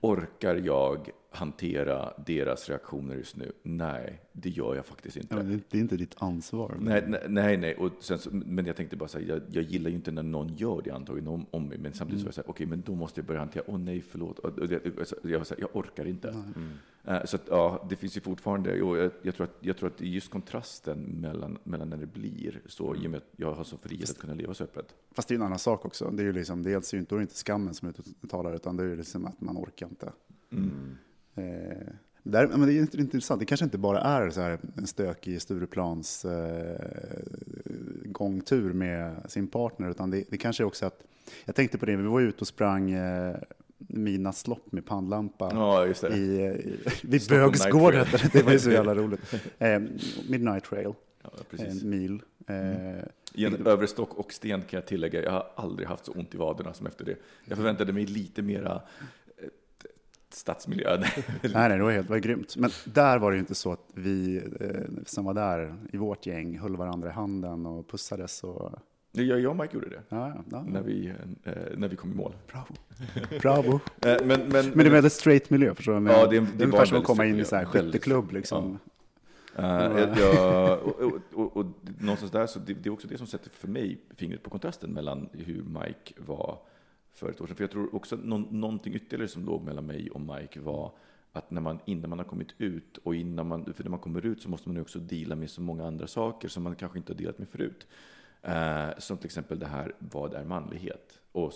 Orkar 0.00 0.54
jag 0.54 1.10
hantera 1.36 2.12
deras 2.26 2.68
reaktioner 2.68 3.14
just 3.14 3.36
nu? 3.36 3.52
Nej, 3.62 4.20
det 4.32 4.48
gör 4.48 4.74
jag 4.74 4.86
faktiskt 4.86 5.16
inte. 5.16 5.34
Ja, 5.34 5.42
det, 5.42 5.78
är 5.78 5.80
inte 5.80 5.96
ditt 5.96 6.14
ansvar. 6.18 6.76
Nej, 6.80 7.04
nej, 7.06 7.20
nej, 7.28 7.56
nej. 7.56 7.74
Och 7.74 7.92
sen 8.00 8.18
men 8.46 8.66
jag 8.66 8.76
tänkte 8.76 8.96
bara 8.96 9.08
så 9.08 9.18
här, 9.18 9.26
jag, 9.26 9.42
jag 9.50 9.64
gillar 9.64 9.90
ju 9.90 9.96
inte 9.96 10.10
när 10.10 10.22
någon 10.22 10.54
gör 10.56 10.82
det 10.84 10.90
antagligen 10.90 11.28
om, 11.28 11.46
om 11.50 11.68
mig, 11.68 11.78
men 11.78 11.92
samtidigt 11.92 12.20
så 12.20 12.24
var 12.24 12.28
jag 12.28 12.34
så 12.34 12.40
här, 12.40 12.50
okej, 12.50 12.66
men 12.66 12.82
då 12.86 12.94
måste 12.94 13.20
jag 13.20 13.26
börja 13.26 13.40
hantera, 13.40 13.64
åh 13.66 13.78
nej, 13.78 14.00
förlåt, 14.00 14.38
och, 14.38 14.58
och 14.58 14.68
det, 14.68 14.82
jag, 15.22 15.46
så 15.46 15.54
här, 15.54 15.60
jag 15.60 15.76
orkar 15.76 16.06
inte. 16.06 16.34
Eh, 17.04 17.24
så 17.24 17.36
att, 17.36 17.42
ja, 17.48 17.86
det 17.88 17.96
finns 17.96 18.16
ju 18.16 18.20
fortfarande, 18.20 18.76
jo, 18.76 18.96
jag, 18.96 19.10
jag, 19.22 19.34
tror 19.34 19.44
att, 19.44 19.56
jag 19.60 19.76
tror 19.76 19.88
att 19.88 20.00
just 20.00 20.30
kontrasten 20.30 20.98
mellan, 20.98 21.58
mellan 21.64 21.90
när 21.90 21.96
det 21.96 22.06
blir 22.06 22.60
så, 22.66 22.96
i 22.96 23.06
och 23.06 23.10
med 23.10 23.18
att 23.18 23.28
jag 23.36 23.54
har 23.54 23.64
så 23.64 23.76
frihet 23.76 24.10
att 24.10 24.18
kunna 24.18 24.34
leva 24.34 24.54
så 24.54 24.64
öppet. 24.64 24.94
Fast 25.12 25.28
det 25.28 25.34
är 25.34 25.36
en 25.36 25.42
annan 25.42 25.58
sak 25.58 25.84
också. 25.84 26.10
Det 26.10 26.22
är 26.22 26.24
ju 26.24 26.32
liksom, 26.32 26.62
dels 26.62 26.92
är 26.92 26.96
ju 26.96 27.20
inte, 27.20 27.34
skammen 27.34 27.74
som 27.74 27.88
är 27.88 27.90
ute 27.90 28.02
och 28.20 28.30
talar, 28.30 28.54
utan 28.54 28.76
det 28.76 28.82
är 28.82 28.88
ju 28.88 28.96
liksom 28.96 29.26
att 29.26 29.40
man 29.40 29.56
orkar 29.56 29.86
inte. 29.86 30.12
Eh, 30.50 30.58
där, 32.22 32.46
men 32.46 32.60
det 32.60 32.74
är 32.74 32.80
inte 32.80 32.96
intressant. 32.96 33.40
Det 33.40 33.46
kanske 33.46 33.64
inte 33.64 33.78
bara 33.78 34.00
är 34.00 34.30
så 34.30 34.40
här 34.40 34.58
en 34.76 34.86
stökig 34.86 35.42
Stureplans 35.42 36.24
eh, 36.24 36.76
gångtur 38.04 38.72
med 38.72 39.16
sin 39.28 39.48
partner, 39.48 39.90
utan 39.90 40.10
det, 40.10 40.24
det 40.30 40.38
kanske 40.38 40.62
är 40.62 40.66
också 40.66 40.86
att, 40.86 41.04
jag 41.44 41.54
tänkte 41.54 41.78
på 41.78 41.86
det, 41.86 41.96
vi 41.96 42.02
var 42.02 42.20
ute 42.20 42.40
och 42.40 42.46
sprang 42.46 42.90
eh, 42.90 43.36
midnattslopp 43.78 44.72
med 44.72 44.86
pannlampa. 44.86 45.50
Ja. 45.52 45.86
I, 45.86 45.90
i, 45.90 46.78
vid 47.02 47.22
Stockholm 47.22 47.50
Bögsgård 47.50 47.94
Night 47.94 48.06
hette 48.06 48.28
det. 48.38 48.44
Var 48.44 48.52
ju 48.52 48.58
så 48.58 48.70
jävla 48.70 48.94
roligt. 48.94 49.20
Eh, 49.58 49.80
Midnight 50.28 50.64
Trail, 50.64 50.92
Ja, 51.22 51.30
en 51.58 51.90
mil. 51.90 52.22
Eh, 52.46 53.04
I 53.34 53.44
en 53.44 53.66
övre 53.66 53.86
stock 53.86 54.14
och 54.14 54.32
sten 54.32 54.62
kan 54.62 54.78
jag 54.78 54.86
tillägga, 54.86 55.22
jag 55.22 55.30
har 55.30 55.46
aldrig 55.54 55.88
haft 55.88 56.04
så 56.04 56.12
ont 56.12 56.34
i 56.34 56.36
vaderna 56.36 56.74
som 56.74 56.86
efter 56.86 57.04
det. 57.04 57.16
Jag 57.44 57.56
förväntade 57.56 57.92
mig 57.92 58.06
lite 58.06 58.42
mera 58.42 58.74
eh, 58.74 58.82
stadsmiljö. 60.34 60.96
Nej, 61.42 61.52
nej, 61.54 61.78
det 61.78 61.84
var 61.84 61.90
helt 61.92 62.06
det 62.06 62.12
var 62.12 62.18
grymt. 62.18 62.56
Men 62.56 62.70
där 62.84 63.18
var 63.18 63.30
det 63.30 63.34
ju 63.34 63.40
inte 63.40 63.54
så 63.54 63.72
att 63.72 63.86
vi 63.94 64.36
eh, 64.60 65.04
som 65.06 65.24
var 65.24 65.34
där 65.34 65.74
i 65.92 65.96
vårt 65.96 66.26
gäng 66.26 66.58
höll 66.58 66.76
varandra 66.76 67.08
i 67.08 67.12
handen 67.12 67.66
och 67.66 67.88
pussades. 67.90 68.44
Och, 68.44 68.72
Jag, 69.12 69.40
jag 69.40 69.50
och 69.50 69.56
Mike 69.56 69.74
gjorde 69.74 69.88
det. 69.88 70.02
ja, 70.08 70.28
ja, 70.28 70.44
ja. 70.50 70.62
När 70.68 70.82
vi, 70.82 71.12
eh, 71.44 71.52
när 71.76 71.88
vi 71.88 71.96
kom 71.96 72.12
i 72.12 72.14
mål. 72.14 72.34
Bravo. 72.52 72.74
Bravo. 73.40 73.80
Eh, 74.06 74.16
men, 74.24 74.40
men, 74.40 74.48
Men 74.48 74.78
det 74.78 74.82
är 74.82 74.86
en 74.86 74.92
väldigt 74.92 75.12
straight 75.12 75.50
miljö, 75.50 75.74
förstår 75.74 76.00
du? 76.00 76.10
Ja, 76.12 76.26
det 76.26 76.40
det 76.40 76.46
det 76.46 76.46
är 76.46 76.58
var 76.58 76.64
ungefär 76.64 76.84
som 76.84 76.98
att 76.98 77.04
komma 77.04 77.26
in 77.26 77.44
straight 77.44 77.46
i 77.46 77.48
så 77.48 77.56
här 77.56 77.64
miljö. 77.66 77.82
Skytteklubb. 77.92 78.32
Liksom. 78.32 78.78
Jag, 79.56 80.18
jag, 80.18 80.82
och, 80.82 81.00
och, 81.00 81.12
och, 81.34 81.56
och 81.56 81.66
någonstans 81.98 82.32
där, 82.32 82.46
så 82.46 82.58
det, 82.58 82.74
det 82.74 82.88
är 82.88 82.92
också 82.92 83.08
det 83.08 83.18
som 83.18 83.26
sätter 83.26 83.50
för 83.50 83.68
mig 83.68 84.00
fingret 84.16 84.42
på 84.42 84.50
kontrasten 84.50 84.90
mellan 84.90 85.28
hur 85.32 85.62
Mike 85.62 86.14
var 86.26 86.58
för 87.12 87.30
ett 87.30 87.40
år 87.40 87.46
sedan. 87.46 87.56
För 87.56 87.64
jag 87.64 87.70
tror 87.70 87.94
också 87.94 88.16
någon, 88.16 88.60
någonting 88.60 88.94
ytterligare 88.94 89.28
som 89.28 89.44
låg 89.44 89.62
mellan 89.62 89.86
mig 89.86 90.10
och 90.10 90.20
Mike 90.20 90.60
var 90.60 90.92
att 91.32 91.50
när 91.50 91.60
man, 91.60 91.78
innan 91.84 92.10
man 92.10 92.18
har 92.18 92.26
kommit 92.26 92.54
ut 92.58 92.96
och 92.96 93.14
innan 93.14 93.48
man, 93.48 93.74
för 93.74 93.84
när 93.84 93.90
man 93.90 94.00
kommer 94.00 94.26
ut 94.26 94.42
så 94.42 94.48
måste 94.48 94.68
man 94.68 94.76
ju 94.76 94.82
också 94.82 94.98
deala 94.98 95.36
med 95.36 95.50
så 95.50 95.60
många 95.60 95.86
andra 95.86 96.06
saker 96.06 96.48
som 96.48 96.62
man 96.62 96.76
kanske 96.76 96.98
inte 96.98 97.12
har 97.12 97.18
delat 97.18 97.38
med 97.38 97.48
förut. 97.48 97.86
Eh, 98.42 98.98
som 98.98 99.16
till 99.16 99.26
exempel 99.26 99.58
det 99.58 99.66
här, 99.66 99.94
vad 99.98 100.34
är 100.34 100.44
manlighet? 100.44 101.21
Och, 101.32 101.52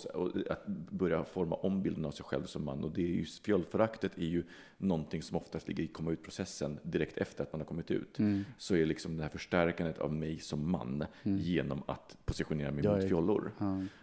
att 0.49 0.67
börja 0.89 1.23
forma 1.23 1.55
om 1.55 1.81
bilden 1.81 2.05
av 2.05 2.11
sig 2.11 2.25
själv 2.25 2.45
som 2.45 2.65
man. 2.65 2.83
Och 2.83 2.91
det 2.91 3.01
är 3.03 3.07
ju, 3.07 3.25
fjollföraktet 3.25 4.17
är 4.17 4.25
ju 4.25 4.43
någonting 4.77 5.21
som 5.21 5.37
oftast 5.37 5.67
ligger 5.67 5.83
i 5.83 5.87
komma 5.87 6.11
ut-processen 6.11 6.79
direkt 6.83 7.17
efter 7.17 7.43
att 7.43 7.53
man 7.53 7.61
har 7.61 7.65
kommit 7.65 7.91
ut. 7.91 8.17
Så 8.57 8.75
är 8.75 8.85
liksom 8.85 9.17
det 9.17 9.23
här 9.23 9.29
förstärkandet 9.29 9.97
av 9.99 10.13
mig 10.13 10.39
som 10.39 10.71
man 10.71 11.03
genom 11.23 11.83
att 11.87 12.17
positionera 12.25 12.71
mig 12.71 12.83
Jag 12.85 12.93
mot 12.95 13.03
är- 13.03 13.07
fjollor. 13.07 13.51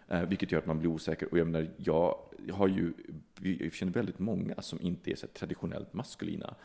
Eh, 0.07 0.21
vilket 0.25 0.51
gör 0.51 0.59
att 0.59 0.65
man 0.65 0.79
blir 0.79 0.89
osäker. 0.89 1.27
Och 1.31 1.37
jag 1.37 1.47
menar, 1.47 1.69
jag 1.77 2.15
har 2.51 2.67
ju, 2.67 2.93
jag 3.41 3.73
känner 3.73 3.91
väldigt 3.93 4.19
många 4.19 4.61
som 4.61 4.81
inte 4.81 5.11
är 5.11 5.15
så 5.15 5.27
traditionellt 5.27 5.93
maskulina 5.93 6.55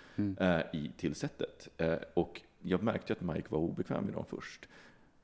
eh, 0.40 0.60
i 0.72 0.90
tillsättet. 0.96 1.68
Eh, 1.76 1.94
och 2.14 2.40
jag 2.62 2.82
märkte 2.82 3.12
att 3.12 3.20
Mike 3.20 3.46
var 3.48 3.58
obekväm 3.58 4.04
med 4.04 4.14
dem 4.14 4.24
först. 4.28 4.68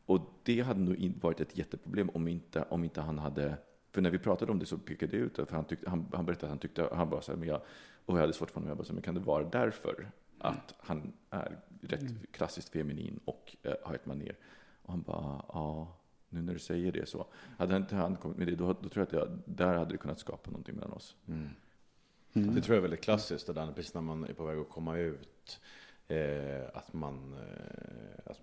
Och 0.06 0.20
det 0.42 0.60
hade 0.60 0.80
nog 0.80 1.12
varit 1.20 1.40
ett 1.40 1.58
jätteproblem 1.58 2.08
om 2.14 2.28
inte, 2.28 2.62
om 2.68 2.84
inte 2.84 3.00
han 3.00 3.18
hade... 3.18 3.56
För 3.96 4.02
när 4.02 4.10
vi 4.10 4.18
pratade 4.18 4.52
om 4.52 4.58
det 4.58 4.66
så 4.66 4.78
pekade 4.78 5.16
jag 5.16 5.26
ut 5.26 5.34
det, 5.34 5.46
för 5.46 5.56
han, 5.56 5.64
tyckte, 5.64 5.90
han, 5.90 6.06
han 6.12 6.26
berättade 6.26 6.46
att 6.46 6.50
han 6.50 6.58
tyckte, 6.58 6.88
han 6.92 7.10
bara 7.10 7.20
så 7.20 7.32
här, 7.32 7.38
men 7.38 7.48
jag, 7.48 7.60
och 8.06 8.16
jag 8.16 8.20
hade 8.20 8.32
svårt 8.32 8.50
för 8.50 8.54
honom, 8.54 8.68
jag 8.68 8.76
bara 8.76 8.84
så 8.84 8.92
här, 8.92 8.94
men 8.94 9.02
kan 9.02 9.14
det 9.14 9.20
vara 9.20 9.44
därför 9.44 10.10
att 10.38 10.74
han 10.78 11.12
är 11.30 11.58
rätt 11.80 12.32
klassiskt 12.32 12.68
feminin 12.68 13.20
och 13.24 13.56
eh, 13.62 13.72
har 13.84 13.94
ett 13.94 14.06
manér? 14.06 14.36
Och 14.82 14.92
han 14.92 15.02
bara, 15.02 15.44
ja, 15.48 15.96
nu 16.28 16.42
när 16.42 16.52
du 16.52 16.58
säger 16.58 16.92
det 16.92 17.08
så. 17.08 17.26
Hade 17.58 17.76
inte 17.76 17.96
han 17.96 18.16
kommit 18.16 18.38
med 18.38 18.46
det, 18.46 18.56
då, 18.56 18.66
då 18.66 18.88
tror 18.88 19.06
jag 19.10 19.20
att 19.20 19.28
jag, 19.28 19.38
där 19.44 19.74
hade 19.74 19.90
det 19.92 19.98
kunnat 19.98 20.18
skapa 20.18 20.50
någonting 20.50 20.74
mellan 20.74 20.92
oss. 20.92 21.16
Det 22.32 22.62
tror 22.62 22.74
jag 22.74 22.76
är 22.76 22.88
väldigt 22.88 23.04
klassiskt, 23.04 23.46
det 23.46 23.52
där 23.52 23.72
precis 23.72 23.94
när 23.94 24.00
man 24.00 24.24
är 24.24 24.32
på 24.32 24.44
väg 24.44 24.58
att 24.58 24.68
komma 24.70 24.98
ut. 24.98 25.60
Eh, 26.08 26.62
att 26.74 26.92
man 26.92 27.32
eh, 27.34 28.30
att 28.30 28.40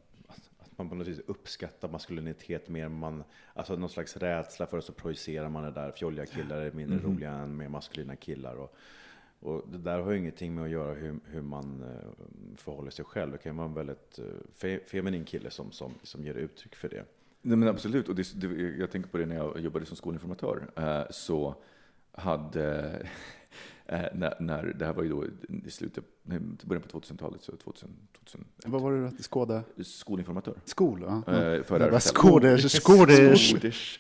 man 0.78 0.90
på 0.90 0.96
något 0.96 1.08
vis 1.08 1.20
uppskattar 1.28 1.90
maskulinitet 1.90 2.70
mer. 2.70 2.90
Man, 2.90 3.24
alltså 3.54 3.76
någon 3.76 3.90
slags 3.90 4.18
rädsla 4.18 4.68
för 4.68 4.78
det, 4.78 4.84
så 4.84 4.94
projicerar 4.94 5.50
man 5.50 5.64
det 5.64 5.72
där. 5.72 5.92
Fjolliga 5.92 6.26
killar 6.26 6.58
är 6.58 6.72
mindre 6.72 7.00
roliga 7.00 7.32
än 7.32 7.58
mer 7.58 7.70
maskulina 7.70 8.16
killar. 8.16 8.56
Och, 8.56 8.76
och 9.40 9.64
det 9.72 9.78
där 9.78 10.00
har 10.00 10.12
ju 10.12 10.18
ingenting 10.18 10.56
med 10.56 10.64
att 10.64 10.70
göra 10.70 10.94
hur, 10.94 11.20
hur 11.26 11.42
man 11.42 11.84
eh, 11.84 12.26
förhåller 12.58 12.92
sig 12.92 13.06
själv. 13.06 13.32
Det 13.32 13.38
kan 13.38 13.58
vara 13.58 13.68
en 13.68 13.74
väldigt 13.74 14.20
eh, 14.20 14.26
fe, 14.56 14.80
feminin 14.88 15.26
kille 15.26 15.50
som, 15.50 15.72
som, 15.72 15.94
som 16.04 16.24
ger 16.24 16.34
uttryck 16.34 16.76
för 16.76 16.90
det. 16.90 17.06
Nej, 17.42 17.58
men 17.58 17.68
absolut, 17.68 18.10
och 18.10 18.16
det, 18.16 18.42
det, 18.42 18.48
jag 18.78 18.92
tänker 18.92 19.10
på 19.10 19.18
det 19.18 19.26
när 19.26 19.36
jag 19.36 19.60
jobbade 19.60 19.86
som 19.86 19.98
skolinformatör. 19.98 20.72
Eh, 20.76 21.04
så 21.10 21.56
hade, 22.12 23.08
eh, 23.86 24.02
när, 24.13 24.36
när, 24.39 24.63
det 24.63 24.86
här 24.86 24.93
var 24.93 25.04
ju 25.04 25.10
då 25.10 25.26
i 25.67 25.72
slutet, 25.72 26.04
nej, 26.24 26.39
början 26.63 26.82
på 26.82 27.00
2000-talet, 27.00 27.43
så 27.43 27.52
2000, 27.52 27.89
2000 28.19 28.46
Vad 28.65 28.82
var 28.82 28.91
det 28.91 29.10
du 29.17 29.24
skåda? 29.24 29.63
skolinformatör. 29.84 30.56
Skol, 30.65 31.04
ja. 31.08 31.34
Eh, 31.34 31.62
ja. 31.69 32.00
Skåders, 32.00 32.82
skåders. 32.82 33.98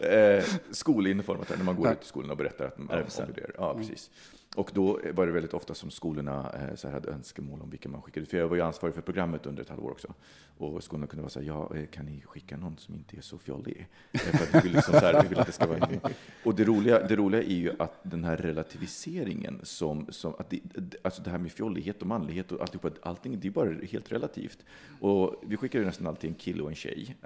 Eh, 0.00 0.44
skolinformatör, 0.70 1.56
när 1.56 1.64
man 1.64 1.76
går 1.76 1.92
ut 1.92 2.02
i 2.02 2.06
skolan 2.06 2.30
och 2.30 2.36
berättar 2.36 2.64
att 2.64 2.78
man 2.78 2.90
RFSL. 2.90 3.24
om 3.24 3.32
det. 3.34 3.50
Ja, 3.56 3.74
precis. 3.74 4.10
Och 4.56 4.70
då 4.74 5.00
var 5.14 5.26
det 5.26 5.32
väldigt 5.32 5.54
ofta 5.54 5.74
som 5.74 5.90
skolorna 5.90 6.52
eh, 6.54 6.74
så 6.74 6.88
här 6.88 6.94
hade 6.94 7.10
önskemål 7.10 7.62
om 7.62 7.70
vilka 7.70 7.88
man 7.88 8.02
skickade. 8.02 8.26
För 8.26 8.38
jag 8.38 8.48
var 8.48 8.56
ju 8.56 8.62
ansvarig 8.62 8.94
för 8.94 9.02
programmet 9.02 9.46
under 9.46 9.62
ett 9.62 9.68
halvår 9.68 9.90
också. 9.90 10.14
Och 10.58 10.84
skolorna 10.84 11.06
kunde 11.06 11.22
vara 11.22 11.30
så 11.30 11.40
här, 11.40 11.46
ja, 11.46 11.76
eh, 11.76 11.86
kan 11.86 12.06
ni 12.06 12.20
skicka 12.20 12.56
någon 12.56 12.78
som 12.78 12.94
inte 12.94 13.16
är 13.16 13.20
så 13.20 13.38
fjollig? 13.38 13.88
Eh, 14.12 14.20
för 14.20 14.52
vi 14.52 14.60
vill, 14.60 14.72
liksom 14.72 14.94
så 14.94 15.00
här, 15.00 15.22
vi 15.22 15.28
vill 15.28 15.38
att 15.38 15.46
det 15.46 15.52
ska 15.52 15.66
vara... 15.66 15.88
Och 16.44 16.54
det 16.54 16.64
roliga, 16.64 17.06
det 17.06 17.16
roliga 17.16 17.42
är 17.42 17.56
ju 17.56 17.72
att 17.78 17.98
den 18.02 18.24
här 18.24 18.36
relativiseringen 18.36 19.60
som, 19.62 20.06
som 20.08 20.34
att 20.38 20.50
det, 20.50 20.60
alltså 21.02 21.22
det 21.22 21.30
här 21.30 21.38
med 21.38 21.52
fjollighet 21.52 22.00
och 22.00 22.06
manlighet 22.06 22.52
och 22.52 22.60
alltihopa, 22.60 22.90
allting, 23.02 23.40
det 23.40 23.48
är 23.48 23.52
bara 23.52 23.70
helt 23.70 24.12
relativt. 24.12 24.64
Och 25.00 25.42
vi 25.46 25.56
skickade 25.56 25.84
nästan 25.84 26.06
alltid 26.06 26.30
en 26.30 26.36
kille 26.36 26.62
och 26.62 26.68
en 26.68 26.74
tjej. 26.74 27.16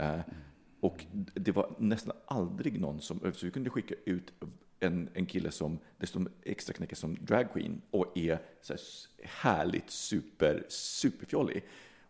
Och 0.80 1.04
det 1.34 1.52
var 1.52 1.74
nästan 1.78 2.16
aldrig 2.26 2.80
någon 2.80 3.00
som, 3.00 3.20
så 3.34 3.46
vi 3.46 3.52
kunde 3.52 3.70
skicka 3.70 3.94
ut 4.04 4.32
en, 4.80 5.08
en 5.14 5.26
kille 5.26 5.50
som 5.50 5.78
dessutom 5.98 6.28
extra 6.42 6.72
knäcker 6.72 6.96
som 6.96 7.16
dragqueen 7.20 7.82
och 7.90 8.18
är 8.18 8.38
så 8.60 8.72
här 8.72 8.80
härligt 9.22 9.90
super, 9.90 10.64
superfjollig. 10.68 11.64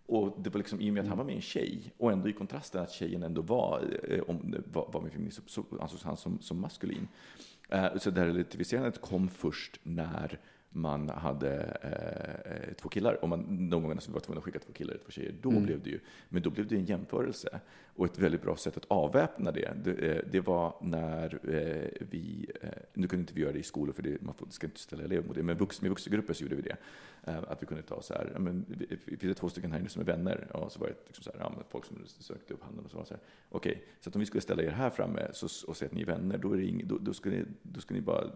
Och 0.06 0.42
det 0.42 0.50
var 0.50 0.58
liksom 0.58 0.80
i 0.80 0.90
och 0.90 0.94
med 0.94 1.02
att 1.02 1.08
han 1.08 1.18
var 1.18 1.24
med 1.24 1.34
en 1.34 1.40
tjej 1.40 1.92
och 1.98 2.12
ändå 2.12 2.28
i 2.28 2.32
kontrasten 2.32 2.82
att 2.82 2.92
tjejen 2.92 3.22
ändå 3.22 3.42
var, 3.42 4.00
eh, 4.08 4.20
om, 4.20 4.54
var, 4.72 4.90
var 4.92 5.00
med 5.00 5.12
feminist, 5.12 5.40
så 5.46 5.60
ansågs 5.60 5.80
alltså 5.80 6.06
han 6.06 6.16
som, 6.16 6.40
som 6.40 6.60
maskulin. 6.60 7.08
Eh, 7.68 7.96
så 7.96 8.10
det 8.10 8.20
här 8.20 8.26
relativiserandet 8.26 9.00
kom 9.00 9.28
först 9.28 9.80
när 9.82 10.38
man 10.70 11.08
hade 11.08 11.62
eh, 11.82 12.74
två 12.74 12.88
killar, 12.88 13.24
om 13.24 13.30
man 13.30 13.40
någon 13.40 13.82
gång 13.82 13.98
var 14.08 14.20
tvungen 14.20 14.38
att 14.38 14.44
skicka 14.44 14.58
två 14.58 14.72
killar 14.72 14.94
och 14.94 15.04
två 15.04 15.10
tjejer, 15.10 15.34
då 15.42 15.50
blev 15.50 15.82
det 15.82 15.90
ju, 15.90 16.00
men 16.28 16.42
då 16.42 16.50
blev 16.50 16.66
det 16.66 16.76
en 16.76 16.84
jämförelse. 16.84 17.60
Och 17.94 18.06
ett 18.06 18.18
väldigt 18.18 18.42
bra 18.42 18.56
sätt 18.56 18.76
att 18.76 18.84
avväpna 18.88 19.52
det, 19.52 19.72
det, 19.84 19.90
eh, 19.90 20.22
det 20.30 20.40
var 20.40 20.74
när 20.80 21.34
eh, 21.34 22.06
vi, 22.10 22.50
eh, 22.60 22.68
nu 22.94 23.08
kunde 23.08 23.20
inte 23.20 23.34
vi 23.34 23.40
göra 23.40 23.52
det 23.52 23.58
i 23.58 23.62
skolor 23.62 23.92
för 23.92 24.02
det, 24.02 24.22
man 24.22 24.34
får, 24.34 24.46
ska 24.50 24.66
inte 24.66 24.80
ställa 24.80 25.04
elever 25.04 25.26
mot 25.26 25.36
det, 25.36 25.42
men 25.42 25.56
vux, 25.56 25.82
med 25.82 25.90
vuxengrupper 25.90 26.34
så 26.34 26.42
gjorde 26.44 26.56
vi 26.56 26.62
det. 26.62 26.76
Eh, 27.24 27.38
att 27.48 27.62
vi 27.62 27.66
kunde 27.66 27.82
ta 27.82 28.02
så 28.02 28.14
här, 28.14 28.30
ja, 28.34 28.38
men, 28.38 28.64
vi, 28.68 28.98
vi 29.04 29.34
två 29.34 29.48
stycken 29.48 29.72
här 29.72 29.80
inne 29.80 29.88
som 29.88 30.02
är 30.02 30.06
vänner, 30.06 30.56
och 30.56 30.72
så 30.72 30.80
var 30.80 30.86
det 30.86 30.94
liksom 31.06 31.24
så 31.24 31.30
här, 31.32 31.38
ja, 31.40 31.52
folk 31.68 31.84
som 31.84 31.96
sökte 32.06 32.54
upp 32.54 32.62
handen 32.62 32.84
och 32.84 32.90
så 32.90 32.96
var 32.96 33.04
det 33.04 33.08
så 33.08 33.14
här, 33.14 33.22
okej, 33.48 33.72
okay, 33.72 33.84
så 34.00 34.08
att 34.08 34.14
om 34.14 34.20
vi 34.20 34.26
skulle 34.26 34.40
ställa 34.40 34.62
er 34.62 34.70
här 34.70 34.90
framme 34.90 35.28
så, 35.32 35.68
och 35.70 35.76
säga 35.76 35.88
att 35.88 35.94
ni 35.94 36.02
är 36.02 36.06
vänner, 36.06 36.38
då, 36.38 36.52
är 36.52 36.56
det 36.56 36.64
ing, 36.64 36.82
då, 36.86 36.98
då, 36.98 37.12
ska 37.12 37.30
ni, 37.30 37.44
då 37.62 37.80
ska 37.80 37.94
ni 37.94 38.00
bara 38.00 38.30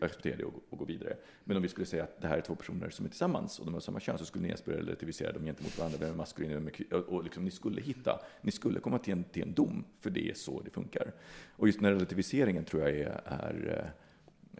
acceptera 0.00 0.36
det 0.36 0.44
och, 0.44 0.62
och, 0.70 0.78
gå 0.78 0.84
vidare. 0.84 1.16
Men 1.44 1.56
om 1.56 1.62
vi 1.62 1.68
skulle 1.68 1.86
säga 1.86 2.04
att 2.04 2.20
det 2.20 2.28
här 2.28 2.36
är 2.36 2.40
två 2.40 2.54
personer 2.54 2.90
som 2.90 3.04
är 3.06 3.10
tillsammans 3.10 3.58
och 3.58 3.64
de 3.64 3.74
har 3.74 3.80
samma 3.80 4.00
kön 4.00 4.18
så 4.18 4.24
skulle 4.24 4.42
ni 4.42 4.48
ens 4.48 4.64
börja 4.64 4.78
relativisera 4.78 5.32
dem 5.32 5.44
gentemot 5.44 5.78
varandra, 5.78 5.98
vem 6.00 6.10
är 6.10 6.14
maskulin 6.14 6.70
och, 6.90 6.98
och, 6.98 7.08
och 7.08 7.24
liksom, 7.24 7.44
ni 7.44 7.50
skulle 7.50 7.80
hitta, 7.80 8.20
ni 8.40 8.50
skulle 8.50 8.80
komma 8.80 8.98
till 8.98 9.12
en, 9.12 9.24
till 9.24 9.42
en 9.42 9.54
dom, 9.54 9.84
för 10.00 10.10
det 10.10 10.30
är 10.30 10.34
så 10.34 10.60
det 10.60 10.70
funkar. 10.70 11.12
Och 11.56 11.66
just 11.66 11.78
den 11.78 11.84
här 11.84 11.92
relativiseringen 11.92 12.64
tror 12.64 12.82
jag 12.82 12.90
är, 12.90 13.20
är 13.24 13.78
eh, 13.78 14.02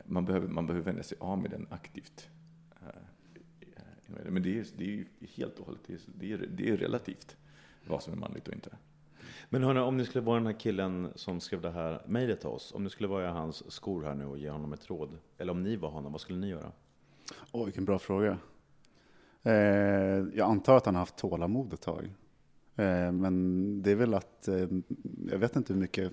man, 0.04 0.24
behöver, 0.24 0.48
man 0.48 0.66
behöver 0.66 0.84
vända 0.84 1.02
sig 1.02 1.18
av 1.20 1.38
med 1.38 1.50
den 1.50 1.66
aktivt. 1.70 2.28
Eh, 2.82 2.88
eh, 4.16 4.30
men 4.30 4.42
det 4.42 4.58
är, 4.58 4.66
det 4.76 4.94
är 4.94 5.06
helt 5.36 5.58
och 5.58 5.66
hållet, 5.66 5.90
det 6.06 6.32
är, 6.32 6.38
det 6.38 6.68
är 6.68 6.76
relativt 6.76 7.36
vad 7.86 8.02
som 8.02 8.12
är 8.12 8.16
manligt 8.16 8.48
och 8.48 8.54
inte. 8.54 8.70
Men 9.48 9.62
hörni, 9.62 9.80
om 9.80 9.96
ni 9.96 10.04
skulle 10.04 10.24
vara 10.24 10.36
den 10.36 10.46
här 10.46 10.60
killen 10.60 11.12
som 11.14 11.40
skrev 11.40 11.60
det 11.60 11.70
här 11.70 12.02
mejlet 12.06 12.40
till 12.40 12.48
oss, 12.48 12.72
om 12.74 12.84
ni 12.84 12.90
skulle 12.90 13.08
vara 13.08 13.24
i 13.24 13.30
hans 13.30 13.72
skor 13.72 14.02
här 14.02 14.14
nu 14.14 14.26
och 14.26 14.38
ge 14.38 14.50
honom 14.50 14.72
ett 14.72 14.90
råd, 14.90 15.18
eller 15.38 15.52
om 15.52 15.62
ni 15.62 15.76
var 15.76 15.90
honom, 15.90 16.12
vad 16.12 16.20
skulle 16.20 16.38
ni 16.38 16.48
göra? 16.48 16.72
Åh, 17.52 17.60
oh, 17.60 17.64
vilken 17.64 17.84
bra 17.84 17.98
fråga. 17.98 18.38
Eh, 19.42 19.52
jag 20.34 20.40
antar 20.40 20.76
att 20.76 20.86
han 20.86 20.94
har 20.94 21.02
haft 21.02 21.16
tålamod 21.16 21.72
ett 21.72 21.80
tag. 21.80 22.14
Eh, 22.76 23.12
men 23.12 23.82
det 23.82 23.90
är 23.90 23.94
väl 23.94 24.14
att, 24.14 24.48
eh, 24.48 24.68
jag 25.30 25.38
vet 25.38 25.56
inte 25.56 25.72
hur 25.72 25.80
mycket, 25.80 26.12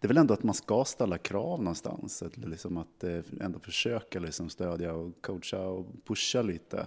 det 0.00 0.06
är 0.06 0.08
väl 0.08 0.16
ändå 0.16 0.34
att 0.34 0.42
man 0.42 0.54
ska 0.54 0.84
ställa 0.84 1.18
krav 1.18 1.58
någonstans. 1.58 2.22
Att, 2.22 2.36
liksom 2.36 2.76
att 2.76 3.04
eh, 3.04 3.20
ändå 3.40 3.58
försöka 3.58 4.20
liksom 4.20 4.48
stödja 4.48 4.92
och 4.92 5.22
coacha 5.22 5.66
och 5.66 5.86
pusha 6.04 6.42
lite. 6.42 6.86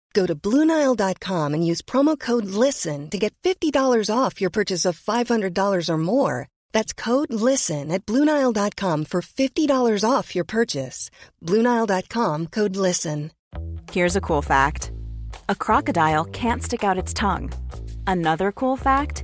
Go 0.13 0.25
to 0.25 0.35
Bluenile.com 0.35 1.53
and 1.53 1.65
use 1.65 1.81
promo 1.81 2.19
code 2.19 2.45
LISTEN 2.45 3.09
to 3.09 3.17
get 3.17 3.33
$50 3.43 3.73
off 4.13 4.41
your 4.41 4.49
purchase 4.49 4.85
of 4.85 4.99
$500 4.99 5.89
or 5.89 5.97
more. 5.97 6.47
That's 6.73 6.93
code 6.93 7.31
LISTEN 7.31 7.91
at 7.91 8.05
Bluenile.com 8.05 9.05
for 9.05 9.21
$50 9.21 10.09
off 10.09 10.35
your 10.35 10.45
purchase. 10.45 11.09
Bluenile.com 11.45 12.47
code 12.47 12.75
LISTEN. 12.75 13.31
Here's 13.91 14.15
a 14.15 14.21
cool 14.21 14.41
fact 14.41 14.91
a 15.49 15.55
crocodile 15.55 16.25
can't 16.25 16.63
stick 16.63 16.83
out 16.83 16.97
its 16.97 17.13
tongue. 17.13 17.51
Another 18.07 18.51
cool 18.51 18.77
fact 18.77 19.23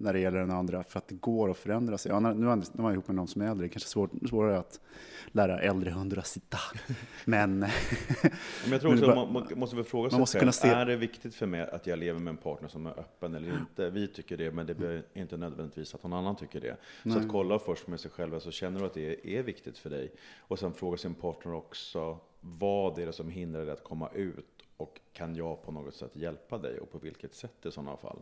när 0.00 0.12
det 0.12 0.20
gäller 0.20 0.38
den 0.38 0.50
andra, 0.50 0.82
för 0.82 0.98
att 0.98 1.08
det 1.08 1.14
går 1.14 1.50
att 1.50 1.56
förändra 1.56 1.98
sig. 1.98 2.12
Ja, 2.12 2.20
nu 2.20 2.50
är 2.50 2.80
man 2.82 2.92
ihop 2.92 3.08
med 3.08 3.16
någon 3.16 3.28
som 3.28 3.42
är 3.42 3.50
äldre, 3.50 3.66
det 3.66 3.68
kanske 3.68 3.86
är 3.86 3.90
svår, 3.90 4.10
svårare 4.28 4.58
att 4.58 4.80
lära 5.32 5.60
äldre 5.60 5.90
hundar 5.90 6.18
att 6.18 6.26
sitta. 6.26 6.58
Men, 7.24 7.58
Men 7.58 7.68
jag 8.70 8.80
tror 8.80 8.92
också 8.92 9.06
bara, 9.06 9.14
man, 9.14 9.32
man 9.32 9.58
måste 9.58 9.76
väl 9.76 9.84
fråga 9.84 10.10
sig 10.26 10.40
själv, 10.40 10.50
se... 10.50 10.68
är 10.68 10.86
det 10.86 10.96
viktigt 10.96 11.34
för 11.34 11.46
mig 11.46 11.60
att 11.60 11.86
jag 11.86 11.98
lever 11.98 12.20
med 12.20 12.30
en 12.30 12.36
partner 12.36 12.68
som 12.68 12.86
är 12.86 12.90
öppen 12.90 13.34
eller 13.34 13.58
inte? 13.58 13.90
Vi 13.90 14.08
tycker 14.08 14.36
det, 14.36 14.50
men 14.50 14.66
det 14.66 14.74
behöver 14.74 15.02
inte 15.14 15.36
nödvändigtvis 15.36 15.94
att 15.94 16.02
någon 16.02 16.12
annan 16.12 16.36
tycker 16.36 16.60
det. 16.60 16.76
Nej. 17.02 17.14
Så 17.14 17.20
att 17.20 17.28
kolla 17.28 17.58
först 17.58 17.86
med 17.86 18.00
sig 18.00 18.10
själv, 18.10 18.40
så 18.40 18.50
känner 18.50 18.80
du 18.80 18.86
att 18.86 18.94
det 18.94 19.36
är 19.38 19.42
viktigt 19.42 19.78
för 19.78 19.90
dig? 19.90 20.12
Och 20.38 20.58
sen 20.58 20.72
fråga 20.72 20.96
sin 20.96 21.14
partner 21.14 21.54
också, 21.54 22.18
vad 22.40 22.98
är 22.98 23.06
det 23.06 23.12
som 23.12 23.30
hindrar 23.30 23.64
dig 23.64 23.72
att 23.72 23.84
komma 23.84 24.10
ut? 24.14 24.46
Och 24.76 25.00
kan 25.12 25.36
jag 25.36 25.62
på 25.62 25.72
något 25.72 25.94
sätt 25.94 26.16
hjälpa 26.16 26.58
dig? 26.58 26.80
Och 26.80 26.92
på 26.92 26.98
vilket 26.98 27.34
sätt 27.34 27.66
i 27.66 27.70
sådana 27.70 27.96
fall? 27.96 28.18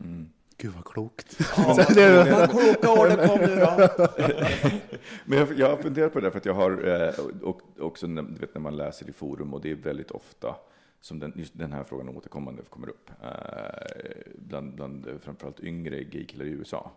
Mm. 0.00 0.30
Gud 0.56 0.72
vad 0.72 0.84
klokt. 0.84 1.38
Ja, 1.56 1.74
vad 2.30 2.50
kloka 2.50 2.92
orden 2.92 3.28
kom 3.28 3.40
nu 3.40 3.56
då. 3.56 3.88
Men 5.24 5.38
jag, 5.38 5.58
jag 5.58 5.68
har 5.68 5.76
funderat 5.76 6.12
på 6.12 6.20
det 6.20 6.30
för 6.30 6.38
att 6.38 6.44
jag 6.44 6.54
har, 6.54 6.88
eh, 6.88 7.24
och 7.42 7.60
också 7.78 8.06
du 8.06 8.22
vet, 8.22 8.54
när 8.54 8.60
man 8.60 8.76
läser 8.76 9.08
i 9.08 9.12
forum 9.12 9.54
och 9.54 9.60
det 9.60 9.70
är 9.70 9.74
väldigt 9.74 10.10
ofta 10.10 10.56
som 11.00 11.18
den, 11.18 11.32
just 11.36 11.58
den 11.58 11.72
här 11.72 11.84
frågan 11.84 12.08
återkommande 12.08 12.62
kommer 12.62 12.88
upp. 12.88 13.10
Eh, 13.22 14.32
bland, 14.34 14.74
bland 14.74 15.08
framförallt 15.20 15.60
yngre 15.60 16.04
gaykillar 16.04 16.44
i 16.44 16.48
USA 16.48 16.92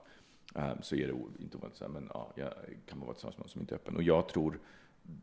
eh, 0.55 0.71
så 0.81 0.95
är 0.95 1.07
det 1.07 1.13
inte 1.43 1.57
ovanligt 1.57 1.77
så 1.77 1.87
men 1.87 2.09
ja, 2.13 2.31
jag 2.35 2.53
kan 2.85 2.97
man 2.97 3.07
vara 3.07 3.13
tillsammans 3.13 3.37
med 3.37 3.43
någon 3.43 3.49
som 3.49 3.61
inte 3.61 3.75
är 3.75 3.77
öppen. 3.77 3.95
Och 3.95 4.03
jag 4.03 4.29
tror, 4.29 4.59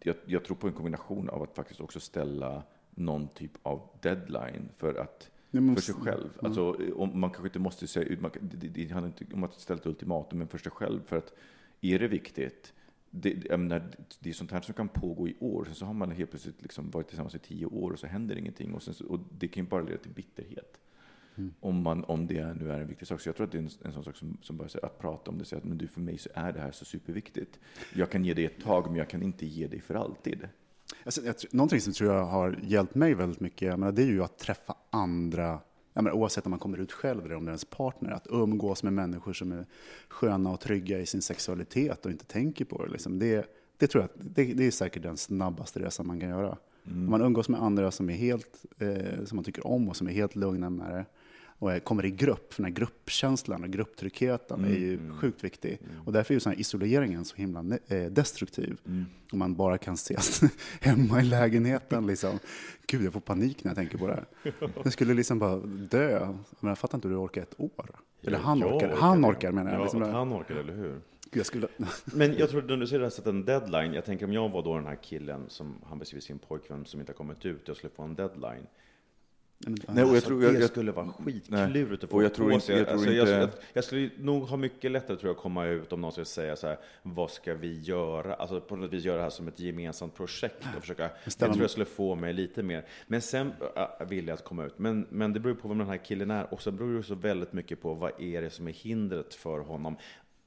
jag, 0.00 0.16
jag 0.24 0.44
tror 0.44 0.56
på 0.56 0.66
en 0.66 0.72
kombination 0.72 1.28
av 1.28 1.42
att 1.42 1.54
faktiskt 1.54 1.80
också 1.80 2.00
ställa 2.00 2.62
någon 2.90 3.28
typ 3.28 3.52
av 3.62 3.88
deadline 4.00 4.68
för 4.76 4.94
att 4.94 5.30
för 5.74 5.82
sig 5.82 5.94
själv. 5.94 6.24
Mm. 6.24 6.46
Alltså, 6.46 6.76
om 6.94 7.20
man 7.20 7.30
kanske 7.30 7.48
inte 7.48 7.58
måste 7.58 7.86
säga 7.86 8.16
man, 8.20 8.30
det, 8.40 8.68
det 8.68 8.92
handlar 8.92 9.08
inte 9.08 9.34
om 9.34 9.44
att 9.44 9.54
ställa 9.54 9.80
ett 9.80 9.86
ultimatum, 9.86 10.38
men 10.38 10.48
för 10.48 10.58
sig 10.58 10.72
själv. 10.72 11.00
För 11.06 11.16
att 11.16 11.32
är 11.80 11.98
det 11.98 12.08
viktigt, 12.08 12.72
det, 13.10 13.50
menar, 13.50 13.90
det 14.20 14.28
är 14.28 14.32
sånt 14.32 14.50
här 14.50 14.60
som 14.60 14.74
kan 14.74 14.88
pågå 14.88 15.28
i 15.28 15.36
år, 15.40 15.64
sen 15.64 15.74
så 15.74 15.84
har 15.84 15.94
man 15.94 16.10
helt 16.10 16.30
plötsligt 16.30 16.62
liksom 16.62 16.90
varit 16.90 17.08
tillsammans 17.08 17.34
i 17.34 17.38
tio 17.38 17.66
år 17.66 17.90
och 17.90 17.98
så 17.98 18.06
händer 18.06 18.36
ingenting. 18.36 18.74
Och, 18.74 18.82
sen, 18.82 19.06
och 19.08 19.20
det 19.38 19.48
kan 19.48 19.64
ju 19.64 19.70
bara 19.70 19.82
leda 19.82 19.98
till 19.98 20.10
bitterhet. 20.10 20.80
Mm. 21.36 21.54
Om, 21.60 21.82
man, 21.82 22.04
om 22.04 22.26
det 22.26 22.54
nu 22.54 22.72
är 22.72 22.80
en 22.80 22.86
viktig 22.86 23.08
sak. 23.08 23.20
Så 23.20 23.28
jag 23.28 23.36
tror 23.36 23.46
att 23.46 23.52
det 23.52 23.58
är 23.58 23.62
en, 23.62 23.70
en 23.82 23.92
sån 23.92 24.04
sak 24.04 24.16
som, 24.16 24.38
som 24.42 24.56
bara 24.56 24.68
säger, 24.68 24.86
att 24.86 24.98
prata 24.98 25.30
om 25.30 25.38
det, 25.38 25.44
säga 25.44 25.58
att 25.58 25.64
men 25.64 25.78
du, 25.78 25.86
för 25.86 26.00
mig 26.00 26.18
så 26.18 26.28
är 26.34 26.52
det 26.52 26.60
här 26.60 26.72
så 26.72 26.84
superviktigt. 26.84 27.60
Jag 27.94 28.10
kan 28.10 28.24
ge 28.24 28.34
dig 28.34 28.44
ett 28.44 28.60
tag, 28.60 28.86
men 28.86 28.96
jag 28.96 29.08
kan 29.08 29.22
inte 29.22 29.46
ge 29.46 29.66
dig 29.66 29.80
för 29.80 29.94
alltid. 29.94 30.48
Alltså, 31.04 31.22
jag, 31.24 31.34
någonting 31.50 31.80
som 31.80 31.92
tror 31.92 32.14
jag 32.14 32.24
har 32.24 32.58
hjälpt 32.62 32.94
mig 32.94 33.14
väldigt 33.14 33.40
mycket, 33.40 33.78
menar, 33.78 33.92
det 33.92 34.02
är 34.02 34.06
ju 34.06 34.22
att 34.22 34.38
träffa 34.38 34.74
andra 34.90 35.60
ja, 35.94 36.02
men 36.02 36.12
oavsett 36.12 36.46
om 36.46 36.50
man 36.50 36.58
kommer 36.58 36.78
ut 36.78 36.92
själv 36.92 37.24
eller 37.24 37.34
om 37.34 37.44
det 37.44 37.48
är 37.48 37.52
ens 37.52 37.64
partner, 37.64 38.10
att 38.10 38.26
umgås 38.30 38.82
med 38.82 38.92
människor 38.92 39.32
som 39.32 39.52
är 39.52 39.66
sköna 40.08 40.50
och 40.50 40.60
trygga 40.60 41.00
i 41.00 41.06
sin 41.06 41.22
sexualitet 41.22 42.06
och 42.06 42.12
inte 42.12 42.24
tänker 42.24 42.64
på 42.64 42.84
det. 42.84 42.92
Liksom. 42.92 43.18
Det, 43.18 43.46
det 43.78 43.86
tror 43.86 44.02
jag 44.02 44.10
det, 44.14 44.54
det 44.54 44.66
är 44.66 44.70
säkert 44.70 45.02
den 45.02 45.16
snabbaste 45.16 45.80
resan 45.80 46.06
man 46.06 46.20
kan 46.20 46.28
göra. 46.28 46.56
Om 46.86 47.10
man 47.10 47.22
umgås 47.22 47.48
med 47.48 47.62
andra 47.62 47.90
som, 47.90 48.10
är 48.10 48.14
helt, 48.14 48.64
eh, 48.78 49.24
som 49.24 49.36
man 49.36 49.44
tycker 49.44 49.66
om 49.66 49.88
och 49.88 49.96
som 49.96 50.06
är 50.06 50.12
helt 50.12 50.36
lugna 50.36 50.70
med 50.70 50.90
det 50.90 51.04
och 51.58 51.84
kommer 51.84 52.04
i 52.04 52.10
grupp, 52.10 52.52
för 52.54 52.62
den 52.62 52.72
här 52.72 52.76
gruppkänslan 52.78 53.62
och 53.64 53.70
grupptryggheten 53.70 54.64
är 54.64 54.68
ju 54.68 55.10
sjukt 55.20 55.44
viktig. 55.44 55.78
Och 56.06 56.12
därför 56.12 56.32
är 56.32 56.36
ju 56.36 56.40
sån 56.40 56.52
här 56.52 56.60
isoleringen 56.60 57.24
så 57.24 57.36
himla 57.36 57.78
eh, 57.88 58.04
destruktiv. 58.04 58.76
Om 59.32 59.38
man 59.38 59.54
bara 59.54 59.78
kan 59.78 59.94
ses 59.94 60.40
hemma 60.80 61.20
i 61.20 61.24
lägenheten. 61.24 62.06
Liksom. 62.06 62.38
Gud, 62.86 63.02
jag 63.04 63.12
får 63.12 63.20
panik 63.20 63.64
när 63.64 63.70
jag 63.70 63.76
tänker 63.76 63.98
på 63.98 64.06
det 64.06 64.14
här. 64.14 64.24
Jag 64.84 64.92
skulle 64.92 65.14
liksom 65.14 65.38
bara 65.38 65.56
dö. 65.66 66.34
Men 66.60 66.68
jag 66.68 66.78
fattar 66.78 66.98
inte 66.98 67.08
hur 67.08 67.14
du 67.14 67.20
orkar 67.20 67.42
ett 67.42 67.54
år. 67.60 67.90
Eller 68.22 68.38
han 68.38 68.58
Jag 68.58 68.74
orkar. 68.76 68.96
Han 68.96 69.22
det. 69.22 69.28
orkar 69.28 69.52
menar 69.52 69.70
jag. 69.70 69.80
Ja, 69.80 69.82
Liksom, 69.84 70.02
han 70.02 70.32
orkar, 70.32 70.54
eller 70.54 70.72
hur? 70.74 71.00
Jag 71.32 71.46
skulle... 71.46 71.68
Men 72.04 72.36
jag 72.38 72.50
tror 72.50 72.62
när 72.62 72.76
du 72.76 72.86
säger 72.86 73.02
att 73.02 73.12
sätta 73.14 73.30
en 73.30 73.44
deadline, 73.44 73.94
jag 73.94 74.04
tänker 74.04 74.26
om 74.26 74.32
jag 74.32 74.48
var 74.48 74.62
då 74.62 74.76
den 74.76 74.86
här 74.86 74.98
killen 75.02 75.44
som 75.48 75.74
han 75.86 75.98
beskriver 75.98 76.20
sin 76.22 76.38
pojkvän 76.38 76.86
som 76.86 77.00
inte 77.00 77.12
har 77.12 77.16
kommit 77.16 77.46
ut, 77.46 77.62
jag 77.68 77.76
skulle 77.76 77.92
få 77.96 78.02
en 78.02 78.14
deadline. 78.14 78.66
Nej, 79.66 79.76
och 79.88 79.98
jag 79.98 80.08
Alltså, 80.14 80.28
tror, 80.28 80.40
det 80.40 80.46
jag, 80.46 80.54
jag, 80.62 80.70
skulle 80.70 80.92
vara 80.92 81.08
skitklurigt 81.08 82.04
att 82.04 82.10
få 82.10 82.22
jag 82.22 82.34
tror 82.34 82.46
på 82.48 82.52
inte- 82.54 82.66
sig. 82.66 82.76
jag 82.76 82.86
tror 82.86 82.94
alltså, 82.96 83.10
inte- 83.12 83.30
jag, 83.30 83.42
jag, 83.42 83.50
jag 83.72 83.84
skulle 83.84 84.10
nog 84.18 84.42
ha 84.42 84.56
mycket 84.56 84.90
lättare 84.90 85.16
tror 85.16 85.28
jag, 85.28 85.36
att 85.36 85.42
komma 85.42 85.66
ut 85.66 85.92
om 85.92 86.00
någon 86.00 86.12
skulle 86.12 86.24
säga 86.24 86.56
så 86.56 86.66
här, 86.66 86.78
vad 87.02 87.30
ska 87.30 87.54
vi 87.54 87.80
göra? 87.80 88.34
Alltså 88.34 88.60
på 88.60 88.76
något 88.76 88.92
vis 88.92 89.04
göra 89.04 89.16
det 89.16 89.22
här 89.22 89.30
som 89.30 89.48
ett 89.48 89.60
gemensamt 89.60 90.14
projekt 90.14 90.64
och 90.76 90.80
försöka, 90.80 91.10
det 91.24 91.30
ställa- 91.30 91.52
tror 91.52 91.62
jag 91.62 91.70
skulle 91.70 91.84
få 91.86 92.14
mig 92.14 92.32
lite 92.32 92.62
mer. 92.62 92.84
Men 93.06 93.20
sen 93.20 93.52
äh, 93.76 94.06
vill 94.08 94.26
jag 94.28 94.34
att 94.34 94.44
komma 94.44 94.64
ut. 94.64 94.78
Men, 94.78 95.06
men 95.10 95.32
det 95.32 95.40
beror 95.40 95.54
på 95.54 95.68
vem 95.68 95.78
den 95.78 95.86
här 95.88 95.96
killen 96.04 96.30
är 96.30 96.54
och 96.54 96.62
så 96.62 96.70
beror 96.70 96.92
det 96.92 96.98
också 96.98 97.14
väldigt 97.14 97.52
mycket 97.52 97.80
på 97.82 97.94
vad 97.94 98.20
är 98.20 98.42
det 98.42 98.50
som 98.50 98.68
är 98.68 98.72
hindret 98.72 99.34
för 99.34 99.58
honom. 99.58 99.96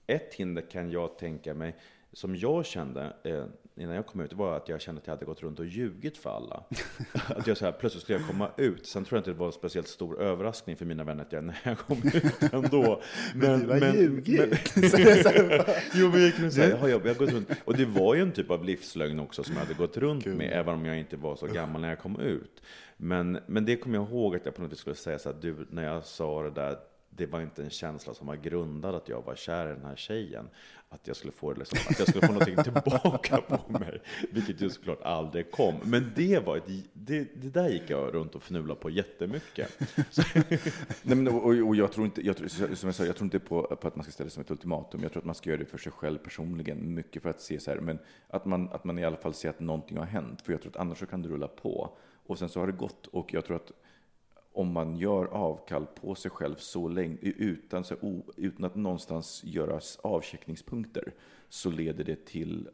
Ett 0.08 0.34
hinder 0.34 0.62
kan 0.72 0.92
jag 0.92 1.18
tänka 1.18 1.54
mig, 1.54 1.76
som 2.14 2.36
jag 2.36 2.66
kände 2.66 3.14
eh, 3.24 3.46
innan 3.78 3.96
jag 3.96 4.06
kom 4.06 4.22
ut, 4.22 4.34
var 4.34 4.58
att 4.58 4.70
jag 4.70 4.82
kände 4.82 5.02
att 5.02 5.08
jag 5.08 5.14
hade 5.14 5.26
gått 5.26 5.44
runt 5.44 5.60
och 5.60 5.66
ljugit 5.66 6.18
för 6.18 6.30
alla. 6.30 6.64
att 7.28 7.48
jag 7.48 7.58
så 7.58 7.66
här, 7.66 7.72
plötsligt 7.72 8.04
skulle 8.04 8.20
jag 8.20 8.28
komma 8.28 8.52
ut. 8.58 8.86
Sen 8.86 9.06
tror 9.06 9.18
jag 9.18 9.20
inte 9.20 9.32
det 9.32 9.38
var 9.38 9.46
en 9.46 9.52
speciellt 9.52 9.88
stor 9.88 10.22
överraskning 10.22 10.78
för 10.78 10.86
mina 10.86 11.04
vänner 11.04 11.24
att 11.24 11.32
jag, 11.32 11.44
när 11.44 11.60
jag 11.64 11.78
kom 11.78 11.98
ut 11.98 12.54
ändå. 12.54 13.02
Men, 13.36 13.68
du 13.68 13.86
har 13.86 13.96
ljugit. 13.96 14.74
jo, 15.94 16.10
men 16.10 16.22
jag 16.22 16.36
kunde 16.36 16.52
säga, 16.52 16.70
jag 16.70 16.78
har, 16.78 16.90
jag 16.90 17.00
har 17.00 17.14
gått 17.14 17.32
runt. 17.32 17.50
Och 17.66 17.78
det 17.78 17.86
var 17.86 18.16
ju 18.16 18.22
en 18.22 18.32
typ 18.32 18.52
av 18.52 18.66
livslögn 18.66 19.20
också 19.20 19.44
som 19.44 19.54
jag 19.54 19.62
hade 19.62 19.74
gått 19.74 19.98
runt 19.98 20.26
med, 20.26 20.52
även 20.54 20.74
om 20.74 20.86
jag 20.86 21.00
inte 21.00 21.18
var 21.18 21.36
så 21.36 21.48
gammal 21.48 21.82
när 21.82 21.90
jag 21.90 22.00
kom 22.00 22.20
ut. 22.20 22.62
Men, 22.98 23.40
men 23.48 23.66
det 23.66 23.76
kommer 23.76 23.96
jag 23.96 24.10
ihåg 24.10 24.36
att 24.36 24.46
jag 24.46 24.56
på 24.56 24.62
något 24.62 24.72
vis 24.72 24.80
skulle 24.80 24.96
säga 24.96 25.20
så 25.20 25.30
här, 25.30 25.38
du, 25.42 25.56
när 25.70 25.84
jag 25.84 26.06
sa 26.06 26.44
det 26.44 26.52
där, 26.52 26.78
det 27.18 27.26
var 27.26 27.42
inte 27.42 27.64
en 27.64 27.70
känsla 27.70 28.14
som 28.14 28.28
var 28.28 28.36
grundad 28.36 28.96
att 28.96 29.10
jag 29.10 29.22
var 29.26 29.36
kär 29.36 29.72
i 29.72 29.74
den 29.74 29.86
här 29.86 29.96
tjejen. 29.96 30.50
Att 30.90 31.08
jag 31.08 31.16
skulle 31.16 31.32
få, 31.32 31.54
liksom, 31.54 31.80
att 31.90 32.00
jag 32.00 32.08
skulle 32.08 32.28
få 32.28 32.34
någonting 32.34 32.64
tillbaka 32.64 33.42
på 33.42 33.72
mig. 33.72 34.02
Vilket 34.32 34.62
ju 34.62 34.70
såklart 34.70 35.02
aldrig 35.02 35.52
kom. 35.52 35.76
Men 35.84 36.12
det 36.16 36.46
var 36.46 36.58
ett, 36.58 36.64
det, 36.94 37.28
det 37.36 37.50
där 37.50 37.70
gick 37.70 37.90
jag 37.90 38.14
runt 38.14 38.36
och 38.36 38.44
fnulade 38.44 38.80
på 38.80 38.90
jättemycket. 38.90 39.80
Nej, 41.04 41.18
men, 41.18 41.28
och, 41.28 41.68
och 41.68 41.76
jag 41.76 41.92
tror 41.92 42.06
inte, 42.06 42.22
jag 42.22 42.52
som 42.52 42.88
jag 42.88 42.96
sa, 42.96 43.06
jag 43.06 43.16
tror 43.16 43.26
inte 43.26 43.40
på, 43.40 43.64
på 43.64 43.88
att 43.88 43.96
man 43.96 44.04
ska 44.04 44.12
ställa 44.12 44.26
det 44.26 44.32
som 44.32 44.42
ett 44.42 44.52
ultimatum. 44.52 45.04
Jag 45.04 45.12
tror 45.12 45.22
att 45.22 45.26
man 45.26 45.36
ska 45.36 45.50
göra 45.50 45.60
det 45.60 45.66
för 45.66 45.78
sig 45.78 45.92
själv 45.92 46.18
personligen, 46.18 46.94
mycket 46.94 47.24
för 47.24 47.30
att 47.30 47.42
se 47.42 47.60
så 47.60 47.72
här, 47.72 47.80
men 47.80 48.00
att 48.30 48.46
man, 48.46 48.70
att 48.70 48.84
man 48.84 49.00
i 49.00 49.06
alla 49.06 49.18
fall 49.18 49.34
ser 49.34 49.50
att 49.50 49.60
någonting 49.60 49.98
har 49.98 50.06
hänt. 50.06 50.42
För 50.42 50.52
jag 50.52 50.62
tror 50.62 50.72
att 50.72 50.78
annars 50.78 51.00
så 51.00 51.06
kan 51.06 51.22
det 51.22 51.30
rulla 51.30 51.48
på. 51.48 51.98
Och 52.26 52.40
sen 52.40 52.50
så 52.50 52.60
har 52.60 52.68
det 52.68 52.74
gått 52.74 53.08
och 53.08 53.34
jag 53.34 53.46
tror 53.46 53.56
att 53.56 53.72
om 54.58 54.72
man 54.72 54.98
gör 54.98 55.26
avkall 55.26 55.86
på 55.86 56.16
sig 56.16 56.32
själv 56.32 56.56
så 56.56 56.88
länge, 56.88 57.18
utan, 57.22 57.84
så, 57.84 57.96
utan 58.38 58.66
att 58.66 58.76
någonstans 58.76 59.44
göra 59.44 59.80
avcheckningspunkter, 60.02 61.14
så 61.50 61.72
leder 61.72 62.04
det 62.04 62.26
till, 62.26 62.70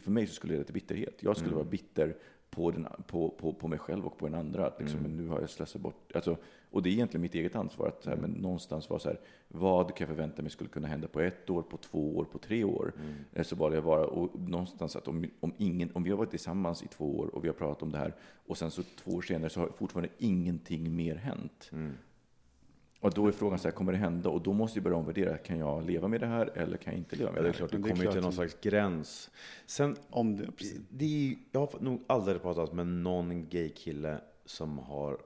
för 0.00 0.10
mig 0.10 0.26
så 0.26 0.34
skulle 0.34 0.52
det 0.52 0.56
leda 0.56 0.64
till 0.64 0.74
bitterhet. 0.74 1.14
Jag 1.20 1.36
skulle 1.36 1.54
vara 1.54 1.64
bitter 1.64 2.16
på, 2.54 2.70
den, 2.70 2.86
på, 3.06 3.28
på, 3.28 3.52
på 3.52 3.68
mig 3.68 3.78
själv 3.78 4.06
och 4.06 4.18
på 4.18 4.26
den 4.26 4.34
andra. 4.34 4.66
Att 4.66 4.80
liksom, 4.80 5.00
men 5.00 5.16
nu 5.16 5.28
har 5.28 5.40
jag 5.40 5.50
slösat 5.50 5.82
bort, 5.82 6.12
alltså, 6.14 6.36
och 6.70 6.82
det 6.82 6.88
är 6.88 6.92
egentligen 6.92 7.22
mitt 7.22 7.34
eget 7.34 7.56
ansvar 7.56 7.86
att 7.88 8.06
här, 8.06 8.16
men 8.16 8.30
någonstans 8.30 8.90
vara 8.90 9.00
så 9.00 9.08
här, 9.08 9.20
vad 9.48 9.86
kan 9.94 10.06
jag 10.06 10.16
förvänta 10.16 10.42
mig 10.42 10.50
skulle 10.50 10.70
kunna 10.70 10.88
hända 10.88 11.08
på 11.08 11.20
ett 11.20 11.50
år, 11.50 11.62
på 11.62 11.76
två 11.76 12.16
år, 12.18 12.24
på 12.24 12.38
tre 12.38 12.64
år? 12.64 12.92
Eh, 13.32 13.42
Så 13.44 13.56
valde 13.56 13.76
jag 13.76 13.82
vara, 13.82 14.06
och 14.06 14.40
någonstans 14.40 14.96
att 14.96 15.08
om, 15.08 15.26
om, 15.40 15.52
ingen, 15.58 15.90
om 15.94 16.02
vi 16.02 16.10
har 16.10 16.16
varit 16.16 16.30
tillsammans 16.30 16.82
i 16.82 16.86
två 16.88 17.18
år 17.18 17.34
och 17.34 17.44
vi 17.44 17.48
har 17.48 17.54
pratat 17.54 17.82
om 17.82 17.92
det 17.92 17.98
här 17.98 18.14
och 18.46 18.58
sen 18.58 18.70
så 18.70 18.82
två 18.82 19.10
år 19.10 19.22
senare 19.22 19.50
så 19.50 19.60
har 19.60 19.68
fortfarande 19.68 20.08
ingenting 20.18 20.96
mer 20.96 21.14
hänt. 21.16 21.70
Och 23.02 23.14
då 23.14 23.26
är 23.26 23.32
frågan 23.32 23.58
så 23.58 23.68
här, 23.68 23.72
kommer 23.72 23.92
det 23.92 23.98
hända? 23.98 24.30
Och 24.30 24.42
då 24.42 24.52
måste 24.52 24.78
jag 24.78 24.84
börja 24.84 24.96
omvärdera, 24.96 25.38
kan 25.38 25.58
jag 25.58 25.84
leva 25.86 26.08
med 26.08 26.20
det 26.20 26.26
här 26.26 26.50
eller 26.54 26.76
kan 26.76 26.92
jag 26.92 27.00
inte 27.00 27.16
leva 27.16 27.32
med 27.32 27.38
ja, 27.38 27.42
det 27.42 27.48
är 27.48 27.52
det 27.52 27.58
här? 27.58 27.58
klart, 27.58 27.70
det 27.70 27.78
det 27.78 27.88
är 27.88 27.90
kommer 27.90 28.04
ju 28.04 28.12
till 28.12 28.20
någon 28.20 28.32
slags 28.32 28.56
gräns. 28.60 29.30
Sen, 29.66 29.96
Om 30.10 30.36
det, 30.36 30.46
det 30.90 31.04
är, 31.04 31.36
jag 31.52 31.60
har 31.60 31.80
nog 31.80 32.02
aldrig 32.06 32.42
pratat 32.42 32.72
med 32.72 32.86
någon 32.86 33.48
gay-kille 33.48 34.20
som 34.44 34.78
har 34.78 35.18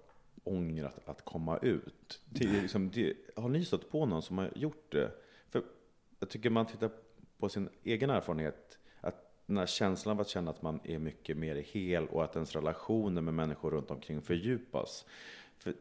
ångrat 0.44 1.08
att 1.08 1.24
komma 1.24 1.58
ut. 1.58 2.20
Det 2.24 2.44
är 2.44 2.62
liksom, 2.62 2.90
det, 2.90 3.14
har 3.36 3.48
ni 3.48 3.64
stött 3.64 3.90
på 3.90 4.06
någon 4.06 4.22
som 4.22 4.38
har 4.38 4.50
gjort 4.54 4.92
det? 4.92 5.10
För 5.50 5.62
jag 6.20 6.28
tycker 6.28 6.50
man 6.50 6.66
tittar 6.66 6.90
på 7.38 7.48
sin 7.48 7.68
egen 7.84 8.10
erfarenhet, 8.10 8.78
att 9.00 9.32
den 9.46 9.56
här 9.56 9.66
känslan 9.66 10.16
av 10.16 10.20
att 10.20 10.28
känna 10.28 10.50
att 10.50 10.62
man 10.62 10.80
är 10.84 10.98
mycket 10.98 11.36
mer 11.36 11.56
hel 11.56 12.06
och 12.06 12.24
att 12.24 12.34
ens 12.36 12.54
relationer 12.54 13.22
med 13.22 13.34
människor 13.34 13.70
runt 13.70 13.90
omkring 13.90 14.22
fördjupas. 14.22 15.06
För 15.58 15.74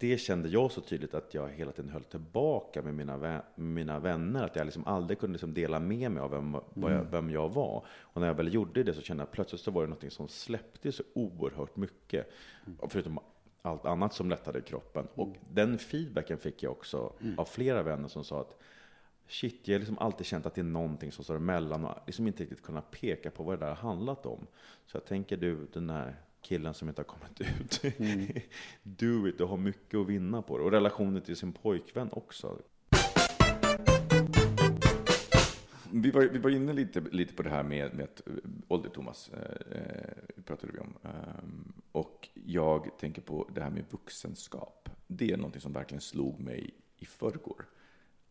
det 0.00 0.18
kände 0.18 0.48
jag 0.48 0.72
så 0.72 0.80
tydligt 0.80 1.14
att 1.14 1.34
jag 1.34 1.48
hela 1.48 1.72
tiden 1.72 1.90
höll 1.90 2.04
tillbaka 2.04 2.82
med 2.82 2.94
mina, 2.94 3.18
vä- 3.18 3.42
mina 3.54 3.98
vänner. 3.98 4.44
Att 4.44 4.56
jag 4.56 4.64
liksom 4.64 4.86
aldrig 4.86 5.18
kunde 5.18 5.32
liksom 5.32 5.54
dela 5.54 5.80
med 5.80 6.10
mig 6.10 6.22
av 6.22 6.30
vem, 6.30 6.52
vad 6.52 6.92
jag, 6.92 7.04
vem 7.10 7.30
jag 7.30 7.48
var. 7.48 7.84
Och 8.00 8.20
när 8.20 8.28
jag 8.28 8.34
väl 8.34 8.54
gjorde 8.54 8.82
det 8.82 8.94
så 8.94 9.00
kände 9.02 9.20
jag 9.20 9.26
att 9.26 9.32
plötsligt 9.32 9.60
så 9.60 9.70
var 9.70 9.82
det 9.82 9.88
något 9.88 10.12
som 10.12 10.28
släppte 10.28 10.92
så 10.92 11.02
oerhört 11.14 11.76
mycket. 11.76 12.30
Förutom 12.88 13.18
allt 13.62 13.84
annat 13.86 14.14
som 14.14 14.30
lättade 14.30 14.58
i 14.58 14.62
kroppen. 14.62 15.08
Och 15.14 15.36
den 15.52 15.78
feedbacken 15.78 16.38
fick 16.38 16.62
jag 16.62 16.72
också 16.72 17.12
av 17.36 17.44
flera 17.44 17.82
vänner 17.82 18.08
som 18.08 18.24
sa 18.24 18.40
att 18.40 18.56
Shit, 19.28 19.68
jag 19.68 19.74
har 19.74 19.78
liksom 19.78 19.98
alltid 19.98 20.26
känt 20.26 20.46
att 20.46 20.54
det 20.54 20.60
är 20.60 20.64
någonting 20.64 21.12
som 21.12 21.24
står 21.24 21.36
emellan 21.36 21.84
och 21.84 21.94
liksom 22.06 22.26
inte 22.26 22.42
riktigt 22.42 22.62
kunnat 22.62 22.90
peka 22.90 23.30
på 23.30 23.42
vad 23.42 23.58
det 23.58 23.66
där 23.66 23.74
har 23.74 23.88
handlat 23.90 24.26
om. 24.26 24.46
Så 24.86 24.96
jag 24.96 25.04
tänker 25.04 25.36
du, 25.36 25.66
den 25.72 25.90
här 25.90 26.16
killen 26.40 26.74
som 26.74 26.88
inte 26.88 27.00
har 27.00 27.04
kommit 27.04 27.40
ut, 27.40 27.82
do 28.82 29.28
it, 29.28 29.38
du 29.38 29.44
har 29.44 29.56
mycket 29.56 30.00
att 30.00 30.06
vinna 30.06 30.42
på 30.42 30.58
det. 30.58 30.64
Och 30.64 30.70
relationen 30.70 31.22
till 31.22 31.36
sin 31.36 31.52
pojkvän 31.52 32.08
också. 32.12 32.58
Vi 35.92 36.10
var, 36.10 36.22
vi 36.22 36.38
var 36.38 36.50
inne 36.50 36.72
lite, 36.72 37.00
lite 37.00 37.34
på 37.34 37.42
det 37.42 37.50
här 37.50 37.62
med, 37.62 37.94
med 37.94 38.04
att, 38.04 38.26
eh, 38.26 38.34
ålder, 38.68 38.90
Thomas, 38.90 39.28
eh, 39.28 39.78
eh, 39.78 40.42
pratade 40.44 40.72
vi 40.72 40.78
om. 40.78 40.94
Ehm, 41.02 41.72
och 41.92 42.28
jag 42.34 42.98
tänker 42.98 43.22
på 43.22 43.48
det 43.54 43.62
här 43.62 43.70
med 43.70 43.84
vuxenskap. 43.90 44.88
Det 45.06 45.32
är 45.32 45.36
någonting 45.36 45.60
som 45.60 45.72
verkligen 45.72 46.00
slog 46.00 46.40
mig 46.40 46.74
i 46.96 47.06
förrgår. 47.06 47.66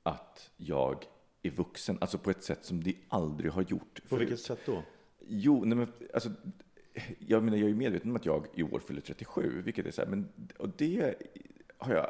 Att 0.04 0.52
jag 0.58 1.06
är 1.42 1.50
vuxen, 1.50 1.98
alltså 2.02 2.18
på 2.18 2.30
ett 2.30 2.44
sätt 2.44 2.66
som 2.66 2.84
det 2.84 2.96
aldrig 3.08 3.52
har 3.52 3.62
gjort. 3.62 4.02
På 4.02 4.08
förut. 4.08 4.22
vilket 4.22 4.40
sätt 4.40 4.60
då? 4.66 4.84
Jo, 5.28 5.66
nej 5.66 5.78
men, 5.78 5.88
alltså, 6.14 6.30
jag 7.28 7.44
menar, 7.44 7.58
jag 7.58 7.70
är 7.70 7.74
medveten 7.74 8.10
om 8.10 8.16
att 8.16 8.26
jag 8.26 8.46
i 8.54 8.64
år 8.64 8.80
fyller 8.80 9.02
37, 9.02 9.62
vilket 9.66 9.86
är 9.86 9.92
så 9.92 10.02
här, 10.02 10.10
men, 10.10 10.30
och 10.58 10.70
det 10.78 11.16
har 11.78 11.94
jag, 11.94 12.10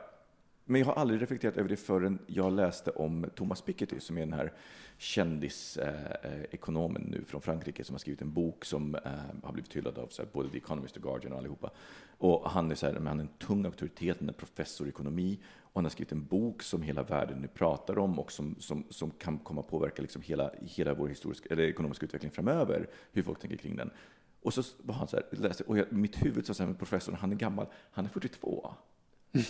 men 0.65 0.81
jag 0.81 0.85
har 0.85 0.93
aldrig 0.93 1.21
reflekterat 1.21 1.57
över 1.57 1.69
det 1.69 1.77
förrän 1.77 2.19
jag 2.27 2.53
läste 2.53 2.91
om 2.91 3.25
Thomas 3.35 3.61
Piketty, 3.61 3.99
som 3.99 4.17
är 4.17 4.21
den 4.21 4.33
här 4.33 4.53
kändisekonomen 4.97 7.01
nu 7.01 7.23
från 7.27 7.41
Frankrike, 7.41 7.83
som 7.83 7.93
har 7.93 7.99
skrivit 7.99 8.21
en 8.21 8.33
bok 8.33 8.65
som 8.65 8.95
eh, 8.95 9.01
har 9.43 9.53
blivit 9.53 9.75
hyllad 9.75 9.97
av 9.97 10.07
så 10.07 10.21
här, 10.21 10.29
både 10.33 10.49
The 10.49 10.57
Economist 10.57 10.95
och 10.95 11.03
Guardian 11.03 11.33
och 11.33 11.39
allihopa. 11.39 11.71
Och 12.17 12.49
han 12.49 12.71
är, 12.71 12.75
så 12.75 12.85
här, 12.85 12.93
men 12.93 13.07
han 13.07 13.19
är 13.19 13.23
en 13.23 13.29
tung 13.29 13.65
auktoritet, 13.65 14.17
han 14.19 14.29
är 14.29 14.33
professor 14.33 14.87
i 14.87 14.89
ekonomi, 14.89 15.39
och 15.61 15.71
han 15.73 15.85
har 15.85 15.89
skrivit 15.89 16.11
en 16.11 16.25
bok 16.25 16.63
som 16.63 16.81
hela 16.81 17.03
världen 17.03 17.39
nu 17.39 17.47
pratar 17.47 17.99
om 17.99 18.19
och 18.19 18.31
som, 18.31 18.55
som, 18.59 18.83
som 18.89 19.11
kan 19.11 19.37
komma 19.37 19.61
att 19.61 19.67
påverka 19.67 20.01
liksom 20.01 20.21
hela, 20.21 20.51
hela 20.61 20.93
vår 20.93 21.07
historiska, 21.07 21.49
eller 21.49 21.63
ekonomiska 21.63 22.05
utveckling 22.05 22.31
framöver, 22.31 22.87
hur 23.11 23.23
folk 23.23 23.39
tänker 23.39 23.57
kring 23.57 23.75
den. 23.75 23.91
Och 24.41 24.53
så 24.53 24.63
var 24.77 24.95
han 24.95 25.07
så 25.07 25.17
här, 25.17 25.25
läste, 25.31 25.63
och 25.63 25.77
jag, 25.77 25.91
mitt 25.91 26.25
huvud 26.25 26.45
sa 26.45 26.53
så 26.53 26.63
här, 26.63 26.73
professorn, 26.73 27.15
han 27.19 27.31
är 27.31 27.35
gammal, 27.35 27.67
han 27.91 28.05
är 28.05 28.09
42. 28.09 28.73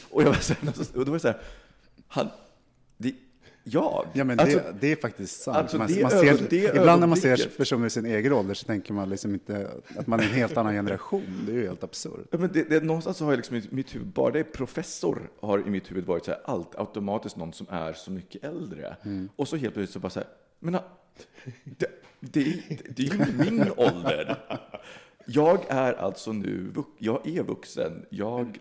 Och 0.10 0.24
jag 0.24 0.28
var 0.28 0.34
så 0.34 0.54
här, 0.54 0.70
och 1.00 1.06
då 1.06 1.12
var 1.12 1.14
det 1.14 1.20
så 1.20 1.28
här, 1.28 1.42
han, 2.08 2.30
det, 2.98 3.16
jag? 3.64 4.08
Ja, 4.14 4.24
men 4.24 4.40
Alltså, 4.40 4.58
det, 4.58 4.76
det 4.80 4.92
är 4.92 4.96
faktiskt 4.96 5.42
sant. 5.42 5.58
alltså, 5.58 5.78
man, 5.78 5.88
det 5.88 6.02
man 6.02 6.12
ser, 6.12 6.48
det 6.50 6.76
ibland 6.76 7.00
när 7.00 7.08
man 7.08 7.18
ser 7.18 7.58
personer 7.58 7.88
i 7.88 7.90
sin 7.90 8.06
egen 8.06 8.34
ålder 8.34 8.54
så 8.54 8.66
tänker 8.66 8.94
man 8.94 9.10
liksom 9.10 9.34
inte 9.34 9.72
att 9.98 10.08
man 10.08 10.20
är 10.20 10.24
en 10.24 10.30
helt 10.30 10.58
annan 10.58 10.74
generation. 10.74 11.44
Det 11.46 11.52
är 11.52 11.56
ju 11.56 11.68
helt 11.68 11.84
absurt. 11.84 12.28
Ja, 12.32 12.38
men 12.38 12.50
det, 12.54 12.70
det, 12.70 12.84
någonstans 12.84 13.20
har 13.20 13.32
jag 13.32 13.38
liksom 13.38 13.56
i 13.56 13.64
mitt 13.70 13.96
huvud, 13.96 14.08
bara 14.08 14.32
det 14.32 14.40
är 14.40 14.44
professor 14.44 15.32
har 15.40 15.60
i 15.68 15.70
mitt 15.70 15.92
huvud 15.92 16.06
varit 16.06 16.26
så 16.26 16.32
här, 16.32 16.42
allt 16.46 16.76
automatiskt 16.76 17.36
någon 17.36 17.54
som 17.54 17.68
är 17.70 17.94
så 17.94 18.12
mycket 18.12 18.44
äldre. 18.44 18.96
Och 19.36 19.48
så 19.48 19.56
helt 19.56 19.74
plötsligt 19.74 19.94
så 19.94 20.00
bara 20.00 20.10
så 20.10 20.20
här, 20.20 20.30
men 20.60 20.78
det, 21.64 22.04
det, 22.20 22.64
det, 22.96 23.08
är 23.08 23.28
ju 23.28 23.52
min 23.52 23.72
ålder. 23.78 24.38
Jag 25.26 25.66
är 25.70 25.94
alltså 25.94 26.32
nu, 26.32 26.74
jag 26.98 27.28
är 27.28 27.44
vuxen. 27.44 28.06
Jag, 28.10 28.60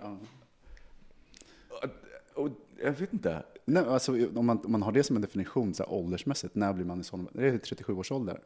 och 2.34 2.48
jag 2.82 2.92
vet 2.92 3.12
inte. 3.12 3.42
Nej, 3.64 3.84
alltså, 3.84 4.12
om, 4.34 4.46
man, 4.46 4.60
om 4.64 4.72
man 4.72 4.82
har 4.82 4.92
det 4.92 5.02
som 5.02 5.16
en 5.16 5.22
definition 5.22 5.74
så 5.74 5.82
här, 5.82 5.92
åldersmässigt, 5.92 6.54
när 6.54 6.72
blir 6.72 6.84
man 6.84 7.00
i 7.00 7.04
sån? 7.04 7.28
Det 7.32 7.48
är 7.48 7.58
37 7.58 7.92
års 7.92 8.12
ålder. 8.12 8.40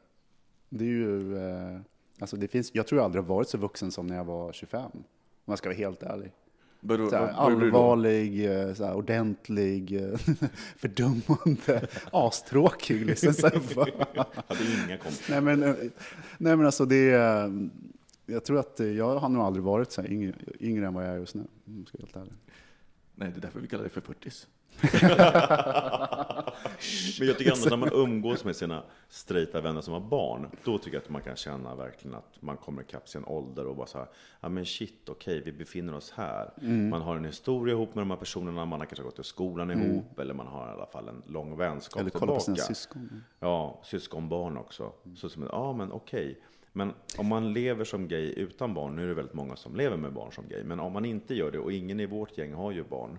Det 0.69 0.85
är 0.85 0.89
ju, 0.89 1.39
eh, 1.39 1.81
alltså 2.19 2.37
det 2.37 2.49
finns, 2.49 2.71
jag 2.75 2.87
tror 2.87 2.99
jag 2.99 3.05
aldrig 3.05 3.25
har 3.25 3.29
varit 3.29 3.49
så 3.49 3.59
vuxen 3.59 3.91
som 3.91 4.07
när 4.07 4.17
jag 4.17 4.25
var 4.25 4.53
25. 4.53 4.91
Om 4.93 5.03
jag 5.45 5.59
ska 5.59 5.69
vara 5.69 5.77
helt 5.77 6.03
ärlig. 6.03 6.33
Vadå, 6.85 7.11
Så 7.11 7.17
här, 7.17 7.29
allvarlig, 7.33 8.47
eh, 8.47 8.75
så 8.75 8.85
här, 8.85 8.95
ordentlig, 8.95 9.93
eh, 9.93 10.19
fördömande, 10.77 11.89
astråkig. 12.13 13.07
Liksom, 13.07 13.33
så 13.33 13.47
här, 13.47 13.55
Hade 14.49 14.65
inga 14.87 14.99
kompisar. 14.99 15.41
nej, 15.41 15.57
men, 15.57 15.63
eh, 15.63 15.75
nej 16.39 16.57
men 16.57 16.67
alltså 16.67 16.85
det 16.85 17.11
är, 17.11 17.69
jag 18.27 18.45
tror 18.45 18.59
att 18.59 18.81
jag 18.97 19.19
har 19.19 19.29
nog 19.29 19.43
aldrig 19.43 19.65
varit 19.65 19.93
så 19.93 20.03
här 20.03 20.13
yngre, 20.13 20.35
yngre 20.61 20.87
än 20.87 20.95
vad 20.95 21.05
jag 21.05 21.15
är 21.15 21.19
just 21.19 21.35
nu. 21.35 21.45
Om 21.67 21.79
jag 21.79 21.89
ska 21.89 21.99
vara 21.99 22.07
helt 22.07 22.17
ärlig. 22.17 22.33
Nej, 23.15 23.31
det 23.31 23.39
är 23.39 23.41
därför 23.41 23.61
vi 23.61 23.69
kallar 23.69 23.85
det 23.85 23.91
för 23.91 24.01
40 24.01 24.31
Men 27.19 27.29
jag 27.29 27.39
tycker 27.39 27.53
ändå 27.53 27.69
när 27.71 27.77
man 27.77 27.91
umgås 28.11 28.45
med 28.45 28.57
sina 28.57 28.83
straighta 29.09 29.61
vänner 29.61 29.81
som 29.81 29.93
har 29.93 30.01
barn, 30.01 30.47
då 30.65 30.79
tycker 30.79 30.97
jag 30.97 31.03
att 31.03 31.09
man 31.11 31.23
kan 31.23 31.37
känna 31.37 31.75
verkligen 31.75 32.15
att 32.17 32.43
man 32.43 32.57
kommer 32.57 32.83
ikapp 32.83 33.09
sin 33.09 33.25
ålder 33.25 33.67
och 33.67 33.77
bara 33.77 33.87
så 33.87 33.99
här, 33.99 34.07
ja 34.41 34.49
men 34.49 34.67
shit, 34.67 35.09
okej, 35.09 35.43
vi 35.45 35.53
befinner 35.53 35.95
oss 35.95 36.13
här. 36.17 36.51
Mm. 36.61 36.89
Man 36.89 37.03
har 37.03 37.17
en 37.17 37.25
historia 37.25 37.75
ihop 37.75 37.95
med 37.95 38.03
de 38.03 38.11
här 38.11 38.19
personerna, 38.19 38.65
man 38.65 38.81
har 38.81 38.87
kanske 38.87 39.05
gått 39.05 39.19
i 39.19 39.25
skolan 39.25 39.71
ihop, 39.71 40.19
eller 40.19 40.35
man 40.35 40.47
har 40.47 40.69
i 40.69 40.73
alla 40.73 40.87
fall 40.87 41.09
en 41.09 41.23
lång 41.27 41.57
vänskap 41.57 42.03
Mm. 42.03 42.07
Eller 42.07 42.19
kolla 42.19 42.35
på 42.35 42.41
tillbaka. 42.41 42.63
sina 42.63 42.75
syskon. 42.75 43.25
Ja, 43.41 43.81
syskonbarn 43.85 44.57
också. 44.57 44.93
Så 45.17 45.29
som, 45.29 45.43
ja 45.53 45.73
men 45.73 45.93
okej. 45.93 46.41
Men 46.73 46.93
om 47.19 47.27
man 47.27 47.53
lever 47.53 47.85
som 47.85 48.09
gay 48.09 48.33
utan 48.33 48.75
barn, 48.75 48.97
nu 48.97 49.05
är 49.05 49.09
det 49.09 49.15
väldigt 49.15 49.35
många 49.35 49.57
som 49.57 49.77
lever 49.77 49.97
med 49.97 50.13
barn 50.13 50.33
som 50.33 50.49
gay, 50.49 50.65
men 50.65 50.81
om 50.81 50.93
man 50.93 51.05
inte 51.05 51.35
gör 51.35 51.51
det, 51.51 51.59
och 51.59 51.73
ingen 51.73 52.01
i 52.01 52.07
vårt 52.07 52.39
gäng 52.39 52.53
har 52.55 52.73
ju 52.73 52.85
barn, 52.85 53.19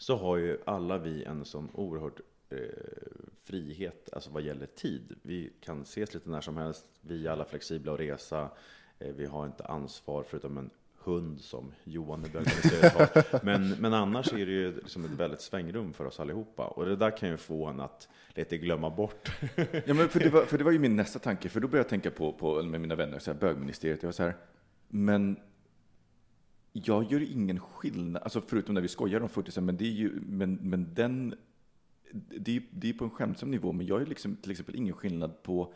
så 0.00 0.16
har 0.16 0.36
ju 0.36 0.58
alla 0.64 0.98
vi 0.98 1.24
en 1.24 1.44
sån 1.44 1.70
oerhörd 1.72 2.20
eh, 2.50 2.58
frihet, 3.42 4.08
alltså 4.12 4.30
vad 4.30 4.42
gäller 4.42 4.66
tid. 4.66 5.16
Vi 5.22 5.52
kan 5.60 5.82
ses 5.82 6.14
lite 6.14 6.30
när 6.30 6.40
som 6.40 6.56
helst, 6.56 6.86
vi 7.00 7.26
är 7.26 7.30
alla 7.30 7.44
flexibla 7.44 7.92
att 7.92 8.00
resa, 8.00 8.50
eh, 8.98 9.14
vi 9.14 9.26
har 9.26 9.46
inte 9.46 9.64
ansvar 9.64 10.24
förutom 10.28 10.56
en 10.56 10.70
hund 10.98 11.40
som 11.40 11.72
Johan 11.84 12.24
är 12.24 12.28
bögorganiserad 12.28 12.92
har. 12.92 13.44
Men, 13.44 13.70
men 13.70 13.94
annars 13.94 14.32
är 14.32 14.46
det 14.46 14.52
ju 14.52 14.74
liksom 14.74 15.04
ett 15.04 15.10
väldigt 15.10 15.40
svängrum 15.40 15.92
för 15.92 16.04
oss 16.04 16.20
allihopa. 16.20 16.66
Och 16.66 16.84
det 16.84 16.96
där 16.96 17.16
kan 17.16 17.28
ju 17.28 17.36
få 17.36 17.66
en 17.66 17.80
att 17.80 18.08
lite 18.34 18.58
glömma 18.58 18.90
bort. 18.90 19.30
Ja, 19.86 19.94
men 19.94 20.08
för, 20.08 20.20
det 20.20 20.30
var, 20.30 20.44
för 20.44 20.58
det 20.58 20.64
var 20.64 20.72
ju 20.72 20.78
min 20.78 20.96
nästa 20.96 21.18
tanke, 21.18 21.48
för 21.48 21.60
då 21.60 21.68
började 21.68 21.84
jag 21.84 21.88
tänka 21.88 22.10
på, 22.10 22.32
på 22.32 22.62
med 22.62 22.80
mina 22.80 22.94
vänner, 22.94 23.18
så 23.18 23.32
här, 23.32 23.38
bögministeriet. 23.38 24.02
Jag 24.02 24.08
var 24.08 24.12
så 24.12 24.22
här, 24.22 24.36
men 24.88 25.36
jag 26.72 27.12
gör 27.12 27.32
ingen 27.32 27.60
skillnad, 27.60 28.22
alltså 28.22 28.42
förutom 28.46 28.74
när 28.74 28.82
vi 28.82 28.88
skojar 28.88 29.20
om 29.20 29.28
40 29.28 29.60
men 29.60 29.76
det 29.76 29.84
är 29.84 29.92
ju, 29.92 30.20
men, 30.26 30.54
men 30.54 30.94
den, 30.94 31.34
det 32.12 32.56
är, 32.56 32.62
det 32.70 32.88
är 32.88 32.92
på 32.92 33.04
en 33.04 33.10
skämtsam 33.10 33.50
nivå, 33.50 33.72
men 33.72 33.86
jag 33.86 34.00
gör 34.00 34.06
liksom, 34.06 34.36
till 34.36 34.50
exempel 34.50 34.76
ingen 34.76 34.94
skillnad 34.94 35.42
på 35.42 35.72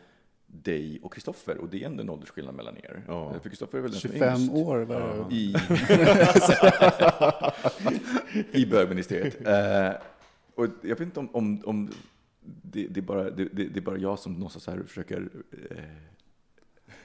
dig 0.47 0.99
och 1.03 1.13
Kristoffer, 1.13 1.57
och 1.57 1.69
det 1.69 1.83
är 1.83 1.85
ändå 1.85 2.03
en 2.03 2.09
åldersskillnad 2.09 2.55
mellan 2.55 2.77
er. 2.77 3.03
Ja. 3.07 3.39
För 3.39 3.49
Kristoffer 3.49 3.77
är 3.77 3.81
väl 3.81 3.91
den 3.91 3.99
som 3.99 4.09
är 4.09 4.13
25 4.13 4.41
yngst 4.41 4.53
år. 4.53 4.77
Var 4.77 5.27
det. 5.29 5.35
i, 5.35 5.55
i 8.61 8.65
bögministeriet. 8.65 9.47
Eh, 9.47 10.01
och 10.55 10.67
jag 10.81 10.89
vet 10.89 11.01
inte 11.01 11.19
om, 11.19 11.35
om, 11.35 11.61
om 11.65 11.91
det, 12.41 12.87
det, 12.87 12.99
är 12.99 13.01
bara, 13.01 13.29
det, 13.29 13.45
det 13.45 13.77
är 13.77 13.81
bara 13.81 13.97
jag 13.97 14.19
som 14.19 14.33
någonstans 14.33 14.67
här 14.67 14.83
försöker 14.87 15.29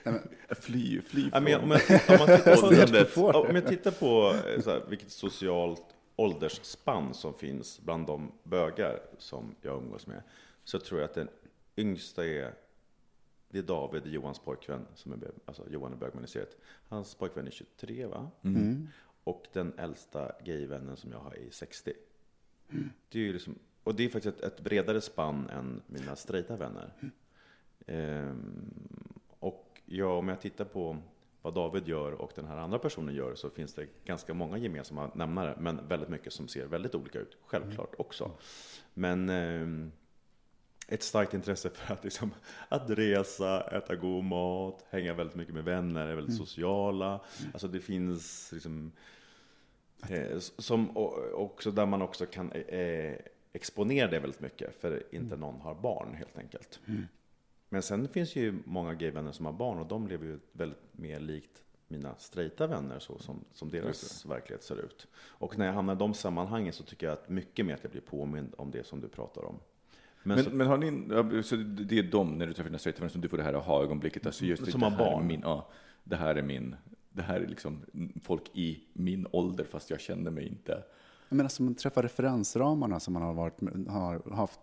eh, 0.05 0.15
fly, 0.61 1.01
fly 1.01 1.23
Ja, 1.23 1.31
från... 1.31 1.45
men 1.45 1.61
om, 1.61 1.71
jag, 1.71 2.01
om, 2.09 2.27
man 2.27 2.37
tittar 2.37 2.57
på 2.61 2.67
Åldersgrupp 2.67 3.11
får 3.11 3.33
det. 3.33 3.39
om 3.39 3.55
jag 3.55 3.67
tittar 3.67 3.91
på 3.91 4.35
eh, 4.49 4.61
så 4.61 4.71
här, 4.71 4.83
vilket 4.89 5.11
socialt 5.11 5.85
åldersspann 6.17 7.15
som 7.15 7.35
finns 7.35 7.81
bland 7.81 8.07
de 8.07 8.33
bögar 8.43 9.01
som 9.19 9.55
jag 9.63 9.83
umgås 9.83 10.07
med, 10.07 10.23
så 10.65 10.79
tror 10.79 11.01
jag 11.01 11.09
att 11.09 11.15
den 11.15 11.29
yngsta 11.77 12.27
är 12.27 12.55
det 13.51 13.59
är 13.59 13.63
David, 13.63 14.07
Johans 14.07 14.39
pojkvän, 14.39 14.87
som 14.95 15.13
är, 15.13 15.19
alltså 15.45 15.63
Johan 15.71 15.93
är 15.93 15.97
bögministeriet. 15.97 16.57
Hans 16.89 17.15
pojkvän 17.15 17.47
är 17.47 17.51
23, 17.51 18.07
va? 18.07 18.31
Mm. 18.43 18.89
Och 19.25 19.47
den 19.53 19.73
äldsta 19.79 20.33
gayvännen 20.45 20.97
som 20.97 21.13
jag 21.13 21.19
har 21.19 21.35
är 21.35 21.51
60. 21.51 21.93
Det 23.09 23.19
är 23.19 23.23
ju 23.23 23.33
liksom, 23.33 23.59
och 23.85 23.95
det 23.95 24.05
är 24.05 24.09
faktiskt 24.09 24.37
ett, 24.37 24.45
ett 24.45 24.61
bredare 24.61 25.01
spann 25.01 25.49
än 25.51 25.83
mina 25.87 26.17
straighta 26.17 26.57
vänner. 26.57 26.93
Ehm, 27.87 28.75
och 29.15 29.20
ja, 29.93 30.07
om 30.07 30.29
jag 30.29 30.41
tittar 30.41 30.65
på 30.65 30.97
vad 31.43 31.55
David 31.55 31.89
gör 31.89 32.13
och 32.13 32.33
den 32.35 32.45
här 32.45 32.57
andra 32.57 32.79
personen 32.79 33.15
gör 33.15 33.35
så 33.35 33.51
finns 33.51 33.75
det 33.75 33.87
ganska 34.05 34.35
många 34.35 34.59
gemensamma 34.59 35.11
nämnare, 35.15 35.57
men 35.59 35.89
väldigt 35.89 36.09
mycket 36.09 36.33
som 36.33 36.49
ser 36.49 36.67
väldigt 36.67 36.95
olika 36.95 37.19
ut, 37.19 37.37
självklart 37.47 37.95
också. 37.99 38.31
Men 38.95 39.29
ehm, 39.29 39.93
ett 40.89 41.03
starkt 41.03 41.35
intresse 41.35 41.71
för 41.71 41.95
att, 41.95 42.05
liksom, 42.05 42.35
att 42.69 42.91
resa, 42.91 43.61
äta 43.61 43.97
god 43.97 44.25
mat, 44.25 44.85
hänga 44.91 45.15
väldigt 45.15 45.37
mycket 45.37 45.55
med 45.55 45.65
vänner, 45.65 46.07
är 46.07 46.15
väldigt 46.15 46.37
sociala. 46.37 47.21
Alltså 47.53 47.69
det 47.69 47.81
finns 47.81 48.53
liksom, 48.53 48.93
eh, 50.09 50.39
som, 50.39 50.97
och, 50.97 51.43
också 51.43 51.71
där 51.71 51.87
man 51.87 52.03
också 52.03 52.27
kan 52.27 52.53
eh, 52.53 53.15
exponera 53.53 54.09
det 54.09 54.19
väldigt 54.19 54.41
mycket, 54.41 54.81
för 54.81 55.03
inte 55.11 55.37
någon 55.37 55.61
har 55.61 55.75
barn 55.75 56.15
helt 56.15 56.39
enkelt. 56.39 56.81
Men 57.73 57.83
sen 57.83 58.09
finns 58.09 58.37
ju 58.37 58.55
många 58.65 58.95
gayvänner 58.95 59.33
som 59.33 59.47
har 59.47 59.53
barn 59.53 59.79
och 59.79 59.87
de 59.87 60.07
lever 60.07 60.27
ju 60.27 60.39
väldigt 60.53 60.79
mer 60.93 61.21
likt 61.21 61.63
mina 61.89 62.15
straighta 62.19 62.67
vänner 62.67 62.99
så 62.99 63.19
som, 63.19 63.45
som 63.53 63.71
deras 63.71 64.27
verklighet 64.27 64.63
ser 64.63 64.85
ut. 64.85 65.07
Och 65.17 65.59
när 65.59 65.67
jag 65.67 65.73
hamnar 65.73 65.95
i 65.95 65.99
de 65.99 66.15
sammanhangen 66.15 66.73
så 66.73 66.83
tycker 66.83 67.07
jag 67.07 67.13
att 67.13 67.29
mycket 67.29 67.67
mer 67.67 67.75
att 67.75 67.83
jag 67.83 67.93
blir 67.93 68.01
påmind 68.01 68.55
om 68.57 68.71
det 68.71 68.87
som 68.87 69.01
du 69.01 69.09
pratar 69.09 69.45
om. 69.45 69.59
Men, 70.23 70.37
Men, 70.37 70.45
så, 70.45 70.51
men 70.51 70.67
har 70.67 70.79
ni, 70.79 71.43
så 71.43 71.57
det 71.57 71.99
är 71.99 72.03
de, 72.03 72.39
när 72.39 72.47
du 72.47 72.53
träffar 72.53 72.69
dina 72.69 72.79
straighta 72.79 73.01
vänner, 73.01 73.13
som 73.13 73.21
du 73.21 73.29
får 73.29 73.37
det 73.37 73.43
här 73.43 73.55
aha-ögonblicket, 73.55 74.27
alltså 74.27 74.45
just 74.45 74.71
Som 74.71 74.81
det 74.81 74.87
har 74.87 74.91
här 74.91 74.99
barn. 74.99 75.27
Min, 75.27 75.41
ja, 75.41 75.69
det 76.05 76.17
här 76.17 76.35
är 76.35 76.43
min, 76.43 76.77
det 77.11 77.23
här 77.23 77.41
är 77.41 77.47
liksom 77.47 77.85
folk 78.23 78.51
i 78.53 78.85
min 78.93 79.27
ålder, 79.31 79.65
fast 79.65 79.91
jag 79.91 80.01
känner 80.01 80.31
mig 80.31 80.47
inte. 80.47 80.83
Jag 81.31 81.37
menar, 81.37 81.49
som 81.49 81.69
att 81.69 81.79
träffar 81.79 82.03
referensramarna 82.03 83.01
som 83.01 83.15
man 83.15 83.23
har 83.23 83.35
varit, 83.35 83.61
med- 83.61 83.87
har 83.89 84.35
haft, 84.35 84.61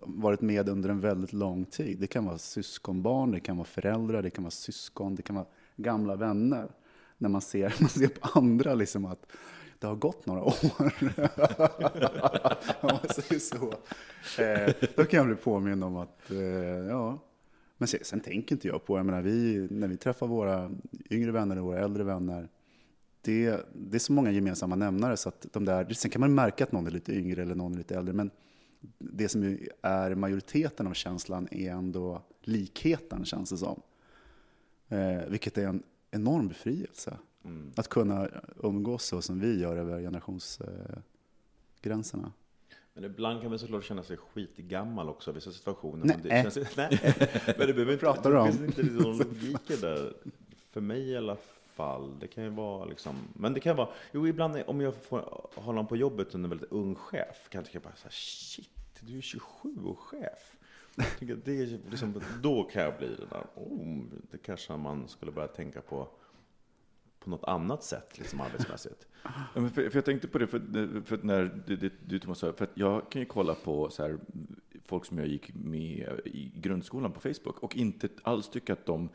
varit 0.00 0.40
med 0.40 0.68
under 0.68 0.88
en 0.88 1.00
väldigt 1.00 1.32
lång 1.32 1.64
tid. 1.64 1.98
Det 1.98 2.06
kan 2.06 2.24
vara 2.24 2.38
syskonbarn, 2.38 3.30
det 3.30 3.40
kan 3.40 3.56
vara 3.56 3.64
föräldrar, 3.66 4.22
det 4.22 4.30
kan 4.30 4.44
vara 4.44 4.50
syskon, 4.50 5.14
det 5.14 5.22
kan 5.22 5.36
vara 5.36 5.46
gamla 5.76 6.16
vänner. 6.16 6.68
När 7.18 7.28
man 7.28 7.40
ser, 7.40 7.74
man 7.80 7.88
ser 7.88 8.08
på 8.08 8.38
andra 8.38 8.74
liksom 8.74 9.04
att 9.04 9.26
det 9.78 9.86
har 9.86 9.94
gått 9.96 10.26
några 10.26 10.42
år. 10.42 10.54
Om 12.80 12.88
man 13.02 13.08
säger 13.14 13.38
så. 13.38 13.74
Eh, 14.42 14.74
då 14.96 15.04
kan 15.04 15.18
jag 15.18 15.26
bli 15.26 15.36
påmind 15.36 15.84
om 15.84 15.96
att, 15.96 16.30
eh, 16.30 16.38
ja. 16.88 17.18
Men 17.78 17.88
sen, 17.88 18.00
sen 18.02 18.20
tänker 18.20 18.54
inte 18.54 18.68
jag 18.68 18.84
på, 18.86 18.98
jag 18.98 19.06
menar, 19.06 19.22
vi, 19.22 19.68
när 19.70 19.88
vi 19.88 19.96
träffar 19.96 20.26
våra 20.26 20.70
yngre 21.10 21.30
vänner 21.32 21.58
och 21.58 21.64
våra 21.64 21.78
äldre 21.78 22.04
vänner, 22.04 22.48
det, 23.20 23.60
det 23.74 23.96
är 23.96 23.98
så 23.98 24.12
många 24.12 24.30
gemensamma 24.30 24.76
nämnare 24.76 25.16
så 25.16 25.28
att 25.28 25.46
de 25.52 25.64
där, 25.64 25.94
sen 25.94 26.10
kan 26.10 26.20
man 26.20 26.34
märka 26.34 26.64
att 26.64 26.72
någon 26.72 26.86
är 26.86 26.90
lite 26.90 27.12
yngre 27.12 27.42
eller 27.42 27.54
någon 27.54 27.74
är 27.74 27.78
lite 27.78 27.96
äldre, 27.96 28.14
men 28.14 28.30
det 28.98 29.28
som 29.28 29.58
är 29.82 30.14
majoriteten 30.14 30.86
av 30.86 30.94
känslan 30.94 31.48
är 31.50 31.70
ändå 31.70 32.22
likheten 32.42 33.24
känns 33.24 33.50
det 33.50 33.56
som. 33.56 33.82
Eh, 34.88 35.20
vilket 35.28 35.58
är 35.58 35.66
en 35.66 35.82
enorm 36.10 36.48
befrielse. 36.48 37.18
Att 37.76 37.88
kunna 37.88 38.28
umgås 38.56 39.04
så 39.04 39.22
som 39.22 39.40
vi 39.40 39.60
gör 39.60 39.76
över 39.76 40.00
generationsgränserna. 40.00 42.32
men 42.94 43.04
ibland 43.04 43.40
kan 43.40 43.50
man 43.50 43.58
såklart 43.58 43.84
känna 43.84 44.02
sig 44.02 44.16
skitgammal 44.16 45.08
också 45.08 45.30
i 45.30 45.34
vissa 45.34 45.52
situationer. 45.52 46.06
Nej. 46.06 46.16
Men 46.22 46.28
det, 46.28 46.54
känns, 46.54 46.68
nej. 46.76 47.14
Men 47.58 47.66
det 47.66 47.74
behöver 47.74 47.92
inte, 47.92 48.04
Pratar 48.04 48.32
det 48.32 48.38
om? 48.38 48.52
finns 48.52 48.78
inte 48.78 48.82
någon 48.82 49.18
logik 49.18 49.70
i 49.70 49.76
det 49.76 49.80
där. 49.80 50.14
För 50.70 50.80
mig 50.80 51.08
i 51.08 51.16
alla 51.16 51.36
fall. 51.36 51.44
Det 52.20 52.26
kan 52.26 52.44
ju 52.44 52.50
vara 52.50 52.84
liksom, 52.84 53.16
men 53.32 53.54
det 53.54 53.60
kan 53.60 53.76
vara, 53.76 53.88
jo 54.12 54.26
ibland 54.26 54.62
om 54.66 54.80
jag 54.80 54.94
får 54.94 55.48
ha 55.54 55.72
någon 55.72 55.86
på 55.86 55.96
jobbet 55.96 56.34
under 56.34 56.48
är 56.48 56.50
väldigt 56.50 56.72
ung 56.72 56.94
chef 56.94 57.48
kan 57.48 57.58
jag 57.58 57.66
tycka 57.66 57.80
bara 57.80 57.96
så 57.96 58.02
här, 58.02 58.10
shit, 58.10 58.70
du 59.00 59.18
är 59.18 59.20
27 59.20 59.74
och 59.84 59.98
chef. 59.98 60.56
Jag 60.96 61.18
tycker 61.18 61.38
det 61.44 61.62
är 61.62 61.78
liksom, 61.90 62.22
då 62.42 62.64
kan 62.64 62.82
jag 62.82 62.98
bli 62.98 63.08
den 63.08 63.28
där, 63.28 63.44
oh, 63.54 64.04
det 64.30 64.38
kanske 64.38 64.76
man 64.76 65.08
skulle 65.08 65.32
börja 65.32 65.48
tänka 65.48 65.80
på 65.80 66.08
på 67.28 67.30
något 67.30 67.44
annat 67.44 67.84
sätt 67.84 68.18
liksom 68.18 68.40
arbetsmässigt. 68.40 69.06
Ja, 69.54 69.60
men 69.60 69.70
för, 69.70 69.90
för 69.90 69.96
jag 69.96 70.04
tänkte 70.04 70.28
på 70.28 70.38
det, 70.38 70.46
för, 70.46 71.00
för 71.04 71.14
att 71.14 71.22
när 71.22 71.62
du, 71.66 71.76
du, 71.76 71.90
du 72.06 72.18
Thomas 72.18 72.38
sa, 72.38 72.52
för 72.52 72.64
att 72.64 72.70
jag 72.74 73.10
kan 73.10 73.22
ju 73.22 73.26
kolla 73.26 73.54
på 73.54 73.90
så 73.90 74.02
här, 74.02 74.18
folk 74.84 75.04
som 75.04 75.18
jag 75.18 75.26
gick 75.26 75.54
med 75.54 76.20
i 76.24 76.52
grundskolan 76.54 77.12
på 77.12 77.20
Facebook 77.20 77.58
och 77.58 77.76
inte 77.76 78.08
alls 78.22 78.48
tycka 78.48 78.72
att 78.72 78.86
de 78.86 79.08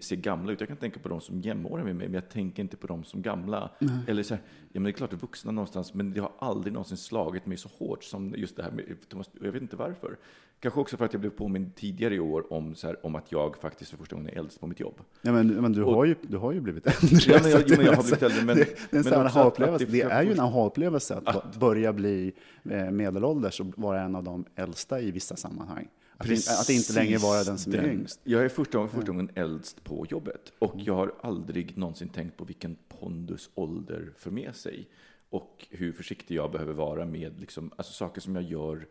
ser 0.00 0.16
gamla 0.16 0.52
ut. 0.52 0.60
Jag 0.60 0.68
kan 0.68 0.76
tänka 0.76 1.00
på 1.00 1.08
dem 1.08 1.20
som 1.20 1.40
jämnåriga 1.40 1.84
med 1.84 1.96
mig, 1.96 2.06
men 2.08 2.14
jag 2.14 2.28
tänker 2.28 2.62
inte 2.62 2.76
på 2.76 2.86
dem 2.86 3.04
som 3.04 3.22
gamla. 3.22 3.70
Eller 4.06 4.22
så 4.22 4.34
här, 4.34 4.42
ja 4.46 4.80
men 4.80 4.82
det 4.82 4.90
är 4.90 4.92
klart 4.92 5.12
att 5.12 5.22
vuxna 5.22 5.52
någonstans, 5.52 5.94
men 5.94 6.12
det 6.12 6.20
har 6.20 6.32
aldrig 6.38 6.72
någonsin 6.72 6.96
slagit 6.96 7.46
mig 7.46 7.56
så 7.56 7.68
hårt 7.78 8.04
som 8.04 8.34
just 8.36 8.56
det 8.56 8.62
här 8.62 8.70
med 8.70 8.84
Thomas, 9.08 9.30
jag 9.40 9.52
vet 9.52 9.62
inte 9.62 9.76
varför. 9.76 10.16
Kanske 10.60 10.80
också 10.80 10.96
för 10.96 11.04
att 11.04 11.12
jag 11.12 11.20
blev 11.20 11.30
påmind 11.30 11.74
tidigare 11.74 12.14
i 12.14 12.20
år 12.20 12.52
om, 12.52 12.74
så 12.74 12.86
här, 12.86 13.06
om 13.06 13.14
att 13.14 13.32
jag 13.32 13.56
faktiskt 13.56 13.90
för 13.90 13.98
första 13.98 14.16
gången 14.16 14.30
är 14.34 14.38
äldst 14.38 14.60
på 14.60 14.66
mitt 14.66 14.80
jobb. 14.80 14.94
Ja, 15.22 15.32
men, 15.32 15.46
men 15.48 15.72
du, 15.72 15.82
Och- 15.82 15.94
har 15.94 16.04
ju, 16.04 16.14
du 16.22 16.36
har 16.36 16.52
ju 16.52 16.60
blivit 16.60 16.86
äldre. 16.86 17.18
Ja, 17.34 17.38
men 17.42 17.50
jag- 17.50 17.62
jo, 17.66 17.74
men 17.76 17.86
jag 17.86 17.92
har 17.92 18.02
det- 18.02 18.08
blivit 18.08 18.22
äldre, 18.22 18.44
men- 18.44 18.56
det, 18.56 18.64
det 18.90 18.96
är 18.96 19.14
en 19.14 19.18
men 19.18 19.26
aha-upplevelse. 19.26 19.84
Det 19.86 19.92
det- 19.92 20.02
är 20.02 20.22
ju 20.22 20.32
en 20.32 20.40
aha-upplevelse 20.40 21.14
att, 21.14 21.36
Att- 21.36 21.56
börja 21.56 21.92
bli 21.92 22.32
eh, 22.70 22.90
medelålders 22.90 23.60
och 23.60 23.66
vara 23.76 24.00
en 24.02 24.14
av 24.16 24.24
de 24.24 24.44
äldsta 24.54 25.00
i 25.00 25.10
vissa 25.10 25.36
sammanhang. 25.36 25.88
Att, 26.16 26.28
in, 26.28 26.38
att 26.60 26.70
inte 26.70 26.92
längre 26.92 27.18
vara 27.18 27.44
den 27.44 27.58
som 27.58 27.72
är 27.72 27.76
den. 27.76 27.90
yngst. 27.90 28.20
Jag 28.24 28.44
är 28.44 28.48
första 28.48 28.78
gången, 28.78 28.92
första 28.92 29.12
gången 29.12 29.30
äldst 29.34 29.84
på 29.84 30.06
jobbet 30.08 30.52
och 30.58 30.74
jag 30.76 30.94
har 30.94 31.14
aldrig 31.20 31.78
någonsin 31.78 32.08
tänkt 32.08 32.36
på 32.36 32.44
vilken 32.44 32.76
pondus 32.88 33.50
ålder 33.54 34.12
för 34.16 34.30
med 34.30 34.56
sig 34.56 34.88
och 35.28 35.66
hur 35.70 35.92
försiktig 35.92 36.34
jag 36.34 36.52
behöver 36.52 36.72
vara 36.72 37.04
med 37.04 37.40
liksom, 37.40 37.70
alltså 37.76 37.92
saker 37.92 38.20
som 38.20 38.34
jag 38.34 38.44
gör. 38.44 38.86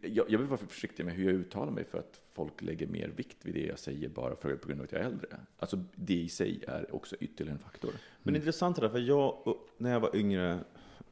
Jag, 0.00 0.30
jag 0.30 0.38
vill 0.38 0.48
vara 0.48 0.58
försiktig 0.68 1.04
med 1.04 1.14
hur 1.14 1.24
jag 1.24 1.34
uttalar 1.34 1.72
mig 1.72 1.84
för 1.84 1.98
att 1.98 2.20
folk 2.32 2.62
lägger 2.62 2.86
mer 2.86 3.08
vikt 3.08 3.36
vid 3.42 3.54
det 3.54 3.66
jag 3.66 3.78
säger 3.78 4.08
bara 4.08 4.36
för, 4.36 4.56
på 4.56 4.68
grund 4.68 4.80
av 4.80 4.84
att 4.84 4.92
jag 4.92 5.00
är 5.00 5.04
äldre. 5.04 5.36
Alltså 5.58 5.84
det 5.94 6.14
i 6.14 6.28
sig 6.28 6.64
är 6.68 6.94
också 6.94 7.16
ytterligare 7.20 7.56
en 7.56 7.62
faktor. 7.62 7.92
Men 8.22 8.36
intressant 8.36 8.76
det 8.76 8.82
där, 8.82 8.88
för 8.88 8.98
jag, 8.98 9.56
när 9.78 9.92
jag 9.92 10.00
var 10.00 10.16
yngre, 10.16 10.58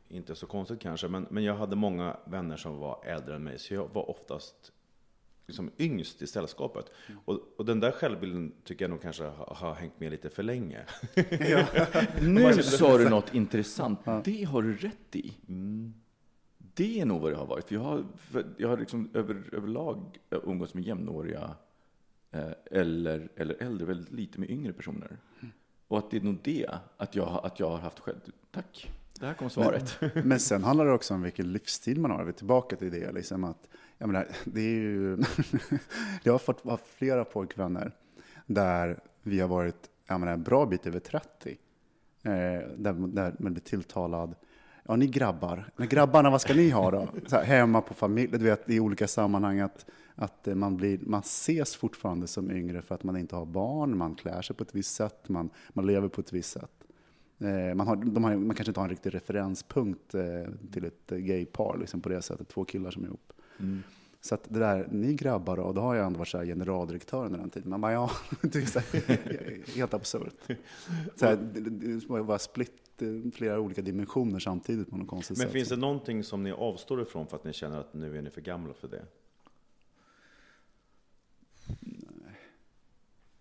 inte 0.08 0.34
så 0.34 0.46
konstigt 0.46 0.80
kanske, 0.80 1.08
men, 1.08 1.26
men 1.30 1.44
jag 1.44 1.54
hade 1.54 1.76
många 1.76 2.16
vänner 2.24 2.56
som 2.56 2.78
var 2.78 3.04
äldre 3.04 3.34
än 3.34 3.44
mig, 3.44 3.58
så 3.58 3.74
jag 3.74 3.88
var 3.92 4.10
oftast 4.10 4.72
liksom 5.46 5.70
yngst 5.78 6.22
i 6.22 6.26
sällskapet. 6.26 6.90
Och, 7.24 7.40
och 7.56 7.64
den 7.64 7.80
där 7.80 7.90
självbilden 7.90 8.52
tycker 8.64 8.84
jag 8.84 8.90
nog 8.90 9.02
kanske 9.02 9.24
har, 9.24 9.54
har 9.54 9.74
hängt 9.74 10.00
med 10.00 10.10
lite 10.10 10.30
för 10.30 10.42
länge. 10.42 10.84
Nu 12.22 12.62
sa 12.62 12.98
du 12.98 13.08
något 13.08 13.34
intressant. 13.34 14.00
Det 14.24 14.44
har 14.44 14.62
du 14.62 14.76
rätt 14.76 15.16
i. 15.16 15.36
Det 16.74 17.00
är 17.00 17.06
nog 17.06 17.20
vad 17.20 17.32
det 17.32 17.36
har 17.36 17.46
varit. 17.46 17.68
För 17.68 17.74
jag 17.74 17.82
har, 17.82 18.04
för 18.16 18.46
jag 18.56 18.68
har 18.68 18.78
liksom 18.78 19.10
över, 19.14 19.44
överlag 19.52 20.18
umgåtts 20.30 20.74
med 20.74 20.84
jämnåriga 20.84 21.56
eh, 22.30 22.50
eller, 22.70 23.28
eller 23.36 23.62
äldre, 23.62 23.86
väldigt 23.86 24.12
lite 24.12 24.40
med 24.40 24.50
yngre 24.50 24.72
personer. 24.72 25.18
Och 25.88 25.98
att 25.98 26.10
det 26.10 26.16
är 26.16 26.20
nog 26.20 26.38
det, 26.42 26.70
att 26.96 27.14
jag, 27.14 27.40
att 27.44 27.60
jag 27.60 27.70
har 27.70 27.78
haft 27.78 27.98
själv. 28.00 28.20
Tack. 28.50 28.90
Där 29.20 29.34
kom 29.34 29.50
svaret. 29.50 30.00
Men 30.24 30.40
sen 30.40 30.64
handlar 30.64 30.86
det 30.86 30.92
också 30.92 31.14
om 31.14 31.22
vilken 31.22 31.52
livsstil 31.52 32.00
man 32.00 32.10
har. 32.10 32.24
Vi 32.24 32.28
är 32.28 32.32
tillbaka 32.32 32.76
till 32.76 32.90
det. 32.90 33.12
Liksom 33.12 33.44
att, 33.44 33.68
jag 33.98 34.06
menar, 34.06 34.28
det 34.44 34.60
är 34.60 34.80
ju, 34.80 35.18
jag 36.22 36.32
har 36.32 36.38
fått 36.38 36.60
ha 36.60 36.78
flera 36.96 37.24
pojkvänner 37.24 37.92
där 38.46 39.00
vi 39.22 39.40
har 39.40 39.48
varit 39.48 39.90
jag 40.06 40.20
menar, 40.20 40.32
en 40.32 40.42
bra 40.42 40.66
bit 40.66 40.86
över 40.86 41.00
30. 41.00 41.58
Eh, 42.22 42.32
där, 42.76 42.92
där 43.06 43.34
man 43.38 43.52
blir 43.52 43.62
tilltalad. 43.62 44.34
Ja, 44.82 44.96
ni 44.96 45.06
grabbar. 45.06 45.70
Men 45.76 45.88
grabbarna, 45.88 46.30
vad 46.30 46.40
ska 46.40 46.54
ni 46.54 46.70
ha 46.70 46.90
då? 46.90 47.08
Så 47.26 47.36
här, 47.36 47.44
hemma 47.44 47.80
på 47.80 47.94
familjen, 47.94 48.38
du 48.38 48.44
vet, 48.44 48.70
i 48.70 48.80
olika 48.80 49.08
sammanhang. 49.08 49.60
Att, 49.60 49.86
att 50.14 50.48
eh, 50.48 50.54
man, 50.54 50.76
blir, 50.76 50.98
man 51.02 51.20
ses 51.20 51.76
fortfarande 51.76 52.26
som 52.26 52.50
yngre 52.50 52.82
för 52.82 52.94
att 52.94 53.02
man 53.02 53.16
inte 53.16 53.36
har 53.36 53.46
barn, 53.46 53.96
man 53.96 54.14
klär 54.14 54.42
sig 54.42 54.56
på 54.56 54.62
ett 54.62 54.74
visst 54.74 54.94
sätt, 54.94 55.28
man, 55.28 55.50
man 55.72 55.86
lever 55.86 56.08
på 56.08 56.20
ett 56.20 56.32
visst 56.32 56.50
sätt. 56.50 56.83
Eh, 57.44 57.74
man, 57.74 57.86
har, 57.86 57.96
de 57.96 58.24
har, 58.24 58.36
man 58.36 58.56
kanske 58.56 58.70
inte 58.70 58.80
har 58.80 58.84
en 58.84 58.90
riktig 58.90 59.14
referenspunkt 59.14 60.14
eh, 60.14 60.22
till 60.72 60.84
ett 60.84 61.10
gaypar 61.10 61.78
liksom 61.78 62.00
på 62.00 62.08
det 62.08 62.22
sättet, 62.22 62.48
två 62.48 62.64
killar 62.64 62.90
som 62.90 63.02
är 63.02 63.06
ihop. 63.06 63.32
Så 64.20 64.34
att 64.34 64.44
det 64.48 64.58
där, 64.58 64.88
ni 64.90 65.14
grabbar 65.14 65.56
då, 65.56 65.72
då 65.72 65.80
har 65.80 65.94
jag 65.94 66.06
ändå 66.06 66.18
varit 66.18 66.28
så 66.28 66.38
här 66.38 66.44
generaldirektör 66.44 67.26
under 67.26 67.38
den 67.38 67.50
tiden. 67.50 67.70
Man 67.70 67.80
bara, 67.80 67.92
ja, 67.92 68.10
det 68.42 68.58
är 68.58 68.66
så 68.66 68.78
här, 68.78 69.60
helt 69.76 69.94
absurt. 69.94 70.58
Så 71.16 71.26
här, 71.26 71.36
det 71.36 72.22
var 72.22 72.38
split 72.38 73.02
eh, 73.02 73.30
flera 73.34 73.60
olika 73.60 73.82
dimensioner 73.82 74.38
samtidigt 74.38 74.90
på 74.90 74.96
något 74.96 75.08
konstigt 75.08 75.38
Men 75.38 75.46
sätt. 75.46 75.52
finns 75.52 75.68
det 75.68 75.76
någonting 75.76 76.24
som 76.24 76.42
ni 76.42 76.52
avstår 76.52 77.02
ifrån 77.02 77.26
för 77.26 77.36
att 77.36 77.44
ni 77.44 77.52
känner 77.52 77.80
att 77.80 77.94
nu 77.94 78.18
är 78.18 78.22
ni 78.22 78.30
för 78.30 78.40
gamla 78.40 78.74
för 78.74 78.88
det? 78.88 79.04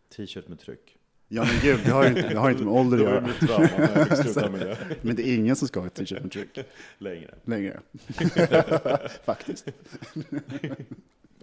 T-shirt 0.09 0.47
med 0.47 0.59
tryck. 0.59 0.97
Ja 1.27 1.43
men 1.45 1.59
gud, 1.61 1.79
det 1.85 1.91
har 1.91 2.03
ju 2.03 2.09
inte, 2.09 2.29
det 2.29 2.37
har 2.39 2.51
inte 2.51 2.63
med 2.63 2.73
ålder 2.73 2.97
att 2.97 2.99
Det 2.99 3.05
var 3.05 3.13
göra. 3.13 3.27
mitt 3.27 3.39
trauma 3.39 3.67
när 3.77 3.97
jag 3.99 4.07
fick 4.07 4.17
sluta 4.17 4.49
med 4.51 4.59
det. 4.59 4.77
Men 5.01 5.15
det 5.15 5.27
är 5.29 5.35
ingen 5.35 5.55
som 5.55 5.67
ska 5.67 5.79
ha 5.79 5.87
ett 5.87 5.93
t-shirt 5.93 6.21
med 6.21 6.31
tryck 6.31 6.59
Längre. 6.97 7.33
längre. 7.45 7.79
Faktiskt. 9.25 9.67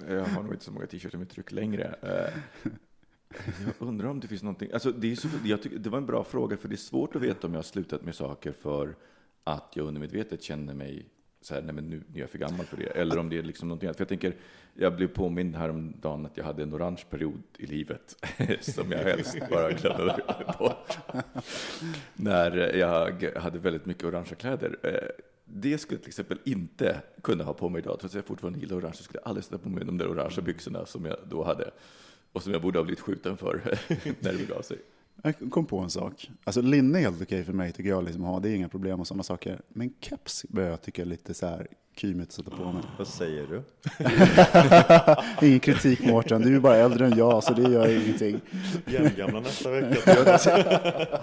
Jag 0.08 0.24
har 0.24 0.42
nog 0.42 0.52
inte 0.52 0.64
så 0.64 0.72
många 0.72 0.86
t-shirtar 0.86 1.18
med 1.18 1.28
tryck 1.30 1.52
längre. 1.52 1.94
Eh, 2.02 2.32
Jag 3.78 3.88
undrar 3.88 4.08
om 4.08 4.20
det 4.20 4.28
finns 4.28 4.42
någonting. 4.42 4.70
Alltså, 4.72 4.92
det, 4.92 5.12
är 5.12 5.16
så, 5.16 5.28
jag 5.44 5.62
tycker, 5.62 5.78
det 5.78 5.90
var 5.90 5.98
en 5.98 6.06
bra 6.06 6.24
fråga, 6.24 6.56
för 6.56 6.68
det 6.68 6.74
är 6.74 6.76
svårt 6.76 7.16
att 7.16 7.22
veta 7.22 7.46
om 7.46 7.52
jag 7.52 7.58
har 7.58 7.62
slutat 7.62 8.02
med 8.02 8.14
saker 8.14 8.52
för 8.52 8.94
att 9.44 9.72
jag 9.74 9.86
undermedvetet 9.86 10.42
känner 10.42 10.74
mig 10.74 11.06
så 11.42 11.54
här, 11.54 11.62
nej 11.62 11.74
men 11.74 11.84
nu 11.90 12.02
nu 12.12 12.18
är 12.18 12.20
jag 12.20 12.30
för 12.30 12.38
gammal 12.38 12.66
för 12.66 12.76
det. 12.76 12.86
Eller 12.86 13.18
om 13.18 13.28
det 13.28 13.38
är 13.38 13.42
liksom 13.42 13.68
någonting 13.68 13.86
annat. 13.86 13.96
För 13.96 14.02
jag 14.04 14.08
tänker, 14.08 14.34
jag 14.74 14.96
blev 14.96 15.06
påmind 15.08 15.56
häromdagen 15.56 16.26
att 16.26 16.36
jag 16.36 16.44
hade 16.44 16.62
en 16.62 16.74
orange 16.74 17.02
period 17.10 17.42
i 17.58 17.66
livet 17.66 18.16
som 18.60 18.92
jag 18.92 18.98
helst 18.98 19.38
bara 19.50 19.72
glömde 19.72 20.22
bort. 20.58 20.98
När 22.14 22.76
jag 22.76 23.22
hade 23.40 23.58
väldigt 23.58 23.86
mycket 23.86 24.04
orangea 24.04 24.34
kläder. 24.34 24.78
Eh, 24.82 25.24
Det 25.44 25.78
skulle 25.78 25.96
jag 25.96 26.02
till 26.02 26.10
exempel 26.10 26.38
inte 26.44 27.00
kunna 27.22 27.44
ha 27.44 27.52
på 27.54 27.68
mig 27.68 27.78
idag, 27.82 27.98
trots 28.00 28.14
att 28.14 28.18
jag 28.18 28.24
fortfarande 28.24 28.58
gillar 28.58 28.76
orange. 28.76 28.94
Så 28.96 29.02
skulle 29.02 29.20
jag 29.24 29.28
aldrig 29.28 29.44
sätta 29.44 29.58
på 29.58 29.68
mig 29.68 29.84
de 29.84 29.98
där 29.98 30.08
orangea 30.10 30.42
byxorna 30.44 30.86
som 30.86 31.04
jag 31.04 31.16
då 31.28 31.44
hade. 31.44 31.70
Och 32.32 32.42
som 32.42 32.52
jag 32.52 32.62
borde 32.62 32.78
ha 32.78 32.84
blivit 32.84 33.00
skjuten 33.00 33.36
för 33.36 33.60
när 34.20 34.32
det 34.32 34.38
begav 34.38 34.62
sig. 34.62 34.78
Jag 35.22 35.50
kom 35.50 35.66
på 35.66 35.78
en 35.78 35.90
sak. 35.90 36.30
Alltså 36.44 36.62
linne 36.62 36.98
är 36.98 37.02
helt 37.02 37.22
okej 37.22 37.44
för 37.44 37.52
mig 37.52 37.72
tycker 37.72 37.90
jag, 37.90 38.04
liksom, 38.04 38.24
ha, 38.24 38.40
det 38.40 38.48
är 38.48 38.54
inga 38.54 38.68
problem 38.68 39.00
och 39.00 39.06
sådana 39.06 39.22
saker. 39.22 39.60
Men 39.68 39.92
keps 40.00 40.46
börjar 40.48 40.70
jag 40.70 40.82
tycka 40.82 41.02
är 41.02 41.06
lite 41.06 41.34
så 41.34 41.46
här 41.46 41.66
kymigt 41.96 42.28
att 42.28 42.32
sätta 42.32 42.50
på 42.50 42.72
mig. 42.72 42.82
Vad 42.98 43.08
säger 43.08 43.46
du? 43.46 43.62
Ingen 45.46 45.60
kritik 45.60 46.06
Mårten, 46.06 46.42
du 46.42 46.48
är 46.48 46.52
ju 46.52 46.60
bara 46.60 46.76
äldre 46.76 47.06
än 47.06 47.18
jag 47.18 47.44
så 47.44 47.52
det 47.52 47.62
gör 47.62 48.02
ingenting. 48.02 48.40
Jämngamla 48.86 49.40
nästa 49.40 49.70
vecka. 49.70 50.38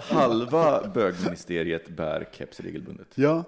Halva 0.00 0.88
bögministeriet 0.94 1.88
bär 1.88 2.28
keps 2.32 2.60
regelbundet. 2.60 3.08
Ja, 3.14 3.44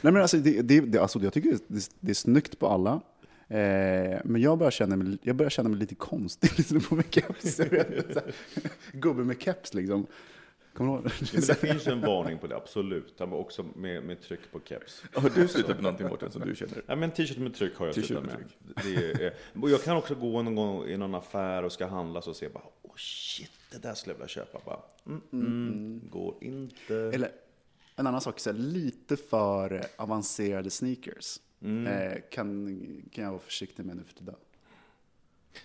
Nej, 0.00 0.12
men 0.12 0.22
alltså, 0.22 0.36
det, 0.36 0.62
det, 0.62 0.80
det, 0.80 0.98
alltså, 0.98 1.18
jag 1.18 1.32
tycker 1.32 1.58
det, 1.68 1.90
det 2.00 2.10
är 2.10 2.14
snyggt 2.14 2.58
på 2.58 2.68
alla. 2.68 3.00
Eh, 3.48 4.20
men 4.24 4.36
jag 4.40 4.58
börjar, 4.58 4.70
känna 4.70 4.96
mig, 4.96 5.18
jag 5.22 5.36
börjar 5.36 5.50
känna 5.50 5.68
mig 5.68 5.78
lite 5.78 5.94
konstig 5.94 6.50
liksom, 6.56 6.80
på 6.80 6.94
med 6.94 7.14
keps. 7.14 7.60
Gubbe 8.92 9.24
med 9.24 9.42
keps 9.42 9.74
liksom. 9.74 10.06
Kommer 10.74 10.92
du 10.92 10.98
ihåg? 10.98 11.06
Ja, 11.06 11.10
men 11.32 11.40
det 11.46 11.54
finns 11.54 11.86
en 11.86 12.00
varning 12.00 12.38
på 12.38 12.46
det, 12.46 12.56
absolut. 12.56 13.20
Var 13.20 13.38
också 13.38 13.66
med, 13.74 14.02
med 14.02 14.20
tryck 14.22 14.40
på 14.52 14.60
keps. 14.64 15.02
Har 15.14 15.30
du 15.34 15.48
slutat 15.48 15.76
med 15.76 15.82
någonting 15.82 16.08
Mårten 16.08 16.30
som 16.30 16.42
du 16.42 16.54
känner? 16.54 16.82
Ja, 16.86 16.96
men 16.96 17.10
t-shirt 17.10 17.38
med 17.38 17.54
tryck 17.54 17.76
har 17.76 17.86
jag 17.86 17.94
T-shirt 17.94 18.06
slutat 18.06 18.26
med 18.26 18.38
med. 18.38 18.84
Det 18.84 19.24
är, 19.24 19.34
och 19.62 19.70
jag 19.70 19.82
kan 19.82 19.96
också 19.96 20.14
gå 20.14 20.42
någon 20.42 20.54
gång 20.54 20.84
i 20.84 20.96
någon 20.96 21.14
affär 21.14 21.62
och 21.62 21.72
ska 21.72 21.86
handla 21.86 22.22
så 22.22 22.34
ser 22.34 22.46
jag 22.46 22.52
bara, 22.52 22.64
oh 22.82 22.96
shit, 22.96 23.50
det 23.72 23.82
där 23.82 23.94
skulle 23.94 24.12
jag 24.12 24.18
vilja 24.18 24.28
köpa. 24.28 24.60
Bara, 24.64 24.80
mm, 25.06 25.22
mm, 25.32 26.00
går 26.10 26.34
inte. 26.40 26.94
Eller 26.94 27.30
en 27.96 28.06
annan 28.06 28.20
sak, 28.20 28.40
så 28.40 28.50
här, 28.50 28.58
lite 28.58 29.16
för 29.16 29.74
eh, 29.74 29.80
avancerade 29.96 30.70
sneakers. 30.70 31.38
Eh, 31.62 32.20
kan, 32.30 32.76
kan 33.10 33.24
jag 33.24 33.30
vara 33.30 33.40
försiktig 33.40 33.84
med 33.86 33.96
nu 33.96 34.02
för 34.04 34.14
tiden. 34.14 34.34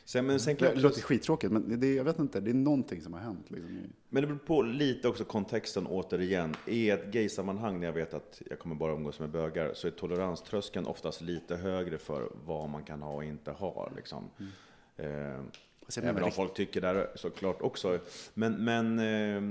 Sen, 0.06 0.26
men, 0.26 0.40
sen 0.40 0.56
Det 0.60 0.76
låter 0.76 1.02
skittråkigt, 1.02 1.54
men 1.54 1.80
det, 1.80 1.94
jag 1.94 2.04
vet 2.04 2.20
inte, 2.20 2.40
det 2.40 2.52
är 2.52 2.56
någonting 2.56 3.02
som 3.02 3.14
har 3.14 3.20
hänt. 3.20 3.52
Liksom. 3.52 3.78
Men 4.10 4.22
det 4.22 4.28
beror 4.28 4.40
på 4.40 4.62
lite 4.62 5.08
också 5.08 5.24
kontexten 5.24 5.88
återigen. 5.88 6.56
I 6.68 6.90
ett 6.90 7.12
gaysammanhang 7.12 7.80
när 7.80 7.88
jag 7.88 7.94
vet 7.94 8.14
att 8.14 8.42
jag 8.50 8.60
kommer 8.60 8.76
bara 8.76 8.94
umgås 8.94 9.20
med 9.20 9.30
bögar 9.30 9.74
så 9.74 9.88
är 9.88 9.92
toleranströskeln 9.92 10.86
oftast 10.86 11.22
lite 11.22 11.56
högre 11.56 11.98
för 11.98 12.32
vad 12.46 12.70
man 12.70 12.84
kan 12.84 13.02
ha 13.02 13.14
och 13.14 13.24
inte 13.24 13.52
ha. 13.52 13.92
Liksom. 13.96 14.30
Eh, 14.98 15.08
Alltså, 15.08 15.38
jag 15.38 15.71
även 15.98 16.16
om 16.24 16.24
rikt- 16.24 16.36
folk 16.36 16.54
tycker 16.54 16.82
det 16.82 17.08
såklart 17.16 17.62
också. 17.62 18.00
Men, 18.34 18.64
men 18.64 19.00
eh, 19.00 19.42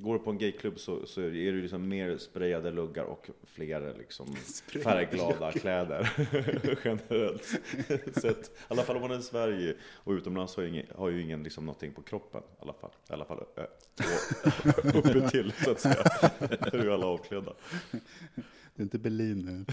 går 0.00 0.12
du 0.14 0.18
på 0.18 0.30
en 0.30 0.38
gayklubb 0.38 0.78
så, 0.78 1.06
så 1.06 1.20
är 1.20 1.30
det 1.30 1.36
ju 1.36 1.62
liksom 1.62 1.88
mer 1.88 2.18
sprayade 2.18 2.70
luggar 2.70 3.04
och 3.04 3.30
fler 3.44 3.94
liksom 3.98 4.36
färgglada 4.84 5.52
kläder 5.52 6.10
generellt 6.84 7.44
sett. 8.20 8.46
I 8.46 8.50
alla 8.68 8.82
fall 8.82 8.96
om 8.96 9.02
man 9.02 9.10
är 9.10 9.18
i 9.18 9.22
Sverige 9.22 9.74
och 9.94 10.12
utomlands 10.12 10.56
har 10.56 10.62
ju 10.62 10.68
ingen, 10.68 10.86
har 10.96 11.08
ju 11.08 11.22
ingen 11.22 11.42
liksom 11.42 11.66
någonting 11.66 11.92
på 11.92 12.02
kroppen. 12.02 12.42
I 12.42 12.62
alla 12.62 12.72
fall, 12.72 12.90
I 13.10 13.12
alla 13.12 13.24
fall 13.24 13.38
och 13.38 13.58
uppe 15.06 15.30
till 15.30 15.52
så 15.64 15.70
att 15.70 15.80
säga. 15.80 16.04
Där 16.38 16.74
är 16.78 16.84
ju 16.84 16.92
alla 16.92 17.06
avklädda. 17.06 17.52
Det 18.76 18.82
är 18.82 18.84
inte 18.84 18.98
Berlin 18.98 19.38
nu. 19.38 19.64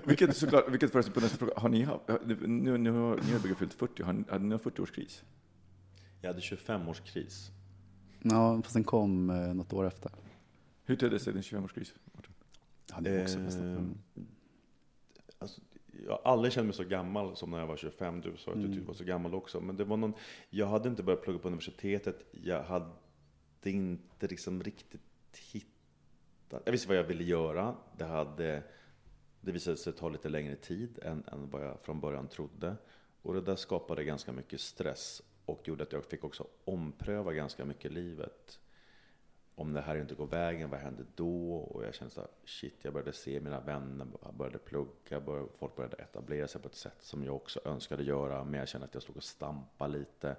Vilket 0.04 0.36
såklart, 0.36 0.70
vilket 0.70 0.92
förresten 0.92 1.14
på 1.14 1.20
nästa 1.20 1.38
fråga, 1.38 1.52
har 1.56 1.68
ni 1.68 1.82
haft, 1.82 2.04
nu, 2.26 2.78
nu 2.78 2.90
har 2.90 3.16
ni 3.16 3.32
har 3.32 3.54
fyllt 3.54 3.74
40, 3.74 4.02
har 4.02 4.12
ni, 4.12 4.24
hade 4.28 4.44
ni 4.44 4.56
40-årskris? 4.56 5.22
Jag 6.20 6.28
hade 6.28 6.40
25-årskris. 6.40 7.50
Ja, 8.22 8.62
fast 8.62 8.74
den 8.74 8.84
kom 8.84 9.30
eh, 9.30 9.54
något 9.54 9.72
år 9.72 9.86
efter. 9.86 10.10
Hur 10.84 10.96
tedde 10.96 11.18
sig 11.18 11.32
din 11.32 11.42
25-årskris? 11.42 11.92
Hade 12.90 13.10
jag 13.10 13.22
också 13.22 13.38
Eh, 13.38 13.46
mm. 13.58 13.98
Alltså, 15.38 15.60
jag 16.06 16.10
har 16.10 16.32
aldrig 16.32 16.52
känt 16.52 16.66
mig 16.66 16.74
så 16.74 16.84
gammal 16.84 17.36
som 17.36 17.50
när 17.50 17.58
jag 17.58 17.66
var 17.66 17.76
25. 17.76 18.20
Du 18.20 18.36
sa 18.36 18.52
att 18.52 18.62
du 18.62 18.74
typ 18.74 18.86
var 18.86 18.94
så 18.94 19.04
gammal 19.04 19.34
också. 19.34 19.60
Men 19.60 19.76
det 19.76 19.84
var 19.84 19.96
någon, 19.96 20.14
jag 20.50 20.66
hade 20.66 20.88
inte 20.88 21.02
börjat 21.02 21.22
plugga 21.22 21.38
på 21.38 21.48
universitetet. 21.48 22.24
Jag 22.30 22.62
hade 22.62 22.90
inte 23.62 24.26
liksom 24.26 24.62
riktigt 24.62 25.00
hittat... 25.52 25.71
Jag 26.64 26.72
visste 26.72 26.88
vad 26.88 26.96
jag 26.96 27.04
ville 27.04 27.24
göra. 27.24 27.76
Det 27.96 28.04
hade 28.04 28.62
Det 29.40 29.52
visade 29.52 29.76
sig 29.76 29.92
ta 29.92 30.08
lite 30.08 30.28
längre 30.28 30.56
tid 30.56 30.98
än, 31.02 31.24
än 31.32 31.50
vad 31.50 31.64
jag 31.64 31.80
från 31.80 32.00
början 32.00 32.28
trodde. 32.28 32.76
Och 33.22 33.34
det 33.34 33.40
där 33.40 33.56
skapade 33.56 34.04
ganska 34.04 34.32
mycket 34.32 34.60
stress 34.60 35.22
och 35.44 35.68
gjorde 35.68 35.82
att 35.82 35.92
jag 35.92 36.04
fick 36.04 36.24
också 36.24 36.46
ompröva 36.64 37.32
ganska 37.32 37.64
mycket 37.64 37.84
i 37.84 37.94
livet. 37.94 38.58
Om 39.54 39.72
det 39.72 39.80
här 39.80 39.96
inte 39.96 40.14
går 40.14 40.26
vägen, 40.26 40.70
vad 40.70 40.80
händer 40.80 41.06
då? 41.14 41.54
Och 41.54 41.84
jag 41.84 41.94
kände 41.94 42.14
så 42.14 42.20
här, 42.20 42.30
shit, 42.44 42.74
jag 42.82 42.92
började 42.92 43.12
se 43.12 43.40
mina 43.40 43.60
vänner, 43.60 44.06
jag 44.22 44.34
började 44.34 44.58
plugga, 44.58 45.20
började, 45.20 45.48
folk 45.58 45.76
började 45.76 45.96
etablera 45.96 46.48
sig 46.48 46.60
på 46.60 46.68
ett 46.68 46.74
sätt 46.74 47.02
som 47.02 47.24
jag 47.24 47.36
också 47.36 47.60
önskade 47.64 48.02
göra, 48.02 48.44
men 48.44 48.60
jag 48.60 48.68
kände 48.68 48.84
att 48.84 48.94
jag 48.94 49.02
stod 49.02 49.16
och 49.16 49.24
stampade 49.24 49.98
lite. 49.98 50.36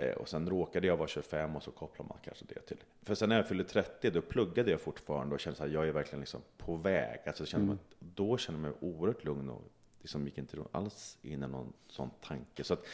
Eh, 0.00 0.12
Och 0.12 0.28
sen 0.28 0.48
råkade 0.50 0.86
jag 0.86 0.96
vara 0.96 1.08
25 1.08 1.56
och 1.56 1.62
så 1.62 1.70
kopplar 1.70 2.06
man 2.06 2.18
kanske 2.24 2.44
det 2.48 2.60
till. 2.60 2.76
För 3.02 3.14
sen 3.14 3.28
när 3.28 3.36
jag 3.36 3.48
fyllde 3.48 3.64
30 3.64 4.10
då 4.10 4.20
pluggade 4.22 4.70
jag 4.70 4.80
fortfarande 4.80 5.34
och 5.34 5.40
kände 5.40 5.64
att 5.64 5.70
jag 5.72 5.88
är 5.88 5.92
verkligen 5.92 6.20
liksom 6.20 6.40
på 6.58 6.76
väg. 6.76 7.20
Alltså, 7.26 7.42
jag 7.42 7.48
kände 7.48 7.64
Mm. 7.64 7.76
mig, 7.76 8.12
då 8.14 8.36
kände 8.38 8.68
jag 8.68 8.76
mig 8.82 8.94
oerhört 8.94 9.24
lugn 9.24 9.48
och 9.50 9.62
liksom 10.00 10.24
gick 10.24 10.38
inte 10.38 10.56
alls 10.72 11.18
in 11.22 11.32
i 11.32 11.46
någon 11.48 11.72
sån 11.88 12.10
tanke. 12.22 12.64
Så 12.64 12.74
att, 12.74 12.86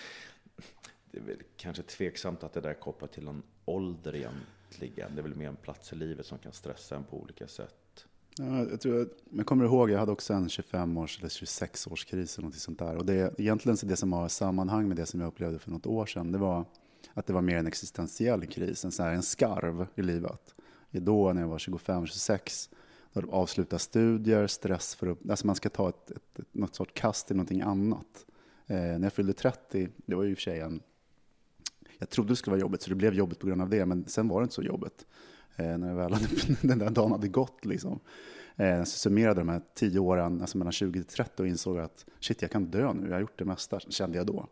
det 1.10 1.18
är 1.18 1.22
väl 1.22 1.36
kanske 1.56 1.82
tveksamt 1.82 2.44
att 2.44 2.52
det 2.52 2.60
där 2.60 2.70
är 2.70 2.74
kopplat 2.74 3.12
till 3.12 3.24
någon 3.24 3.42
ålder 3.64 4.14
egentligen. 4.16 5.14
Det 5.14 5.20
är 5.20 5.22
väl 5.22 5.34
mer 5.34 5.48
en 5.48 5.56
plats 5.56 5.92
i 5.92 5.96
livet 5.96 6.26
som 6.26 6.38
kan 6.38 6.52
stressa 6.52 6.96
en 6.96 7.04
på 7.04 7.20
olika 7.20 7.48
sätt. 7.48 8.06
Ja, 8.38 8.58
jag, 8.70 8.80
tror, 8.80 9.02
att- 9.02 9.08
men 9.24 9.36
jag 9.36 9.46
kommer 9.46 9.64
ihåg, 9.64 9.90
jag 9.90 9.98
hade 9.98 10.12
också 10.12 10.32
en 10.34 10.48
25-års 10.48 11.18
eller 11.18 11.28
26-årskris 11.28 12.38
eller 12.38 12.48
något 12.48 12.54
sånt 12.56 12.78
där. 12.78 12.96
Och 12.96 13.06
det, 13.06 13.40
egentligen 13.40 13.76
så 13.76 13.86
det 13.86 13.96
som 13.96 14.12
har 14.12 14.28
sammanhang 14.28 14.88
med 14.88 14.96
det 14.96 15.06
som 15.06 15.20
jag 15.20 15.26
upplevde 15.28 15.58
för 15.58 15.70
något 15.70 15.86
år 15.86 16.06
sedan, 16.06 16.32
det 16.32 16.38
var 16.38 16.64
att 17.16 17.26
det 17.26 17.32
var 17.32 17.42
mer 17.42 17.56
en 17.56 17.66
existentiell 17.66 18.46
kris, 18.46 18.84
en, 18.84 18.92
så 18.92 19.02
här, 19.02 19.12
en 19.12 19.22
skarv 19.22 19.86
i 19.94 20.02
livet. 20.02 20.54
Då 20.90 21.32
när 21.32 21.40
jag 21.40 21.48
var 21.48 21.58
25-26, 21.58 22.70
då 23.12 23.30
avsluta 23.30 23.78
studier, 23.78 24.46
stress 24.46 24.94
för 24.94 25.06
att, 25.06 25.30
alltså 25.30 25.46
man 25.46 25.56
ska 25.56 25.68
ta 25.68 25.88
ett, 25.88 26.10
ett, 26.10 26.38
ett, 26.38 26.54
något 26.54 26.74
sorts 26.74 26.92
kast 26.94 27.26
till 27.26 27.36
någonting 27.36 27.60
annat. 27.60 28.26
Eh, 28.66 28.76
när 28.76 29.02
jag 29.02 29.12
fyllde 29.12 29.32
30, 29.32 29.88
det 29.96 30.14
var 30.14 30.22
ju 30.22 30.30
i 30.30 30.34
och 30.34 30.38
för 30.38 30.42
sig 30.42 30.60
en, 30.60 30.80
jag 31.98 32.10
trodde 32.10 32.32
det 32.32 32.36
skulle 32.36 32.52
vara 32.52 32.60
jobbigt, 32.60 32.82
så 32.82 32.90
det 32.90 32.96
blev 32.96 33.14
jobbigt 33.14 33.38
på 33.38 33.46
grund 33.46 33.62
av 33.62 33.68
det, 33.68 33.86
men 33.86 34.04
sen 34.06 34.28
var 34.28 34.40
det 34.40 34.44
inte 34.44 34.54
så 34.54 34.62
jobbigt. 34.62 35.06
Eh, 35.56 35.78
när 35.78 35.88
jag 35.88 35.96
väl 35.96 36.12
hade, 36.12 36.26
den 36.62 36.78
där 36.78 36.90
dagen 36.90 37.12
hade 37.12 37.28
gått 37.28 37.64
liksom. 37.64 38.00
Eh, 38.56 38.84
så 38.84 38.98
summerade 38.98 39.40
de 39.40 39.48
här 39.48 39.62
tio 39.74 39.98
åren, 39.98 40.40
alltså 40.40 40.58
mellan 40.58 40.72
20 40.72 40.92
till 40.92 41.16
30 41.16 41.42
och 41.42 41.48
insåg 41.48 41.78
att 41.78 42.06
shit, 42.20 42.42
jag 42.42 42.50
kan 42.50 42.64
dö 42.64 42.92
nu, 42.92 43.06
jag 43.06 43.14
har 43.14 43.20
gjort 43.20 43.38
det 43.38 43.44
mesta, 43.44 43.80
kände 43.80 44.18
jag 44.18 44.26
då. 44.26 44.48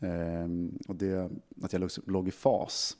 Eh, 0.00 0.48
och 0.88 0.96
det, 0.96 1.30
att 1.62 1.72
jag 1.72 1.90
låg, 2.06 2.28
i 2.28 2.30
fas. 2.30 2.96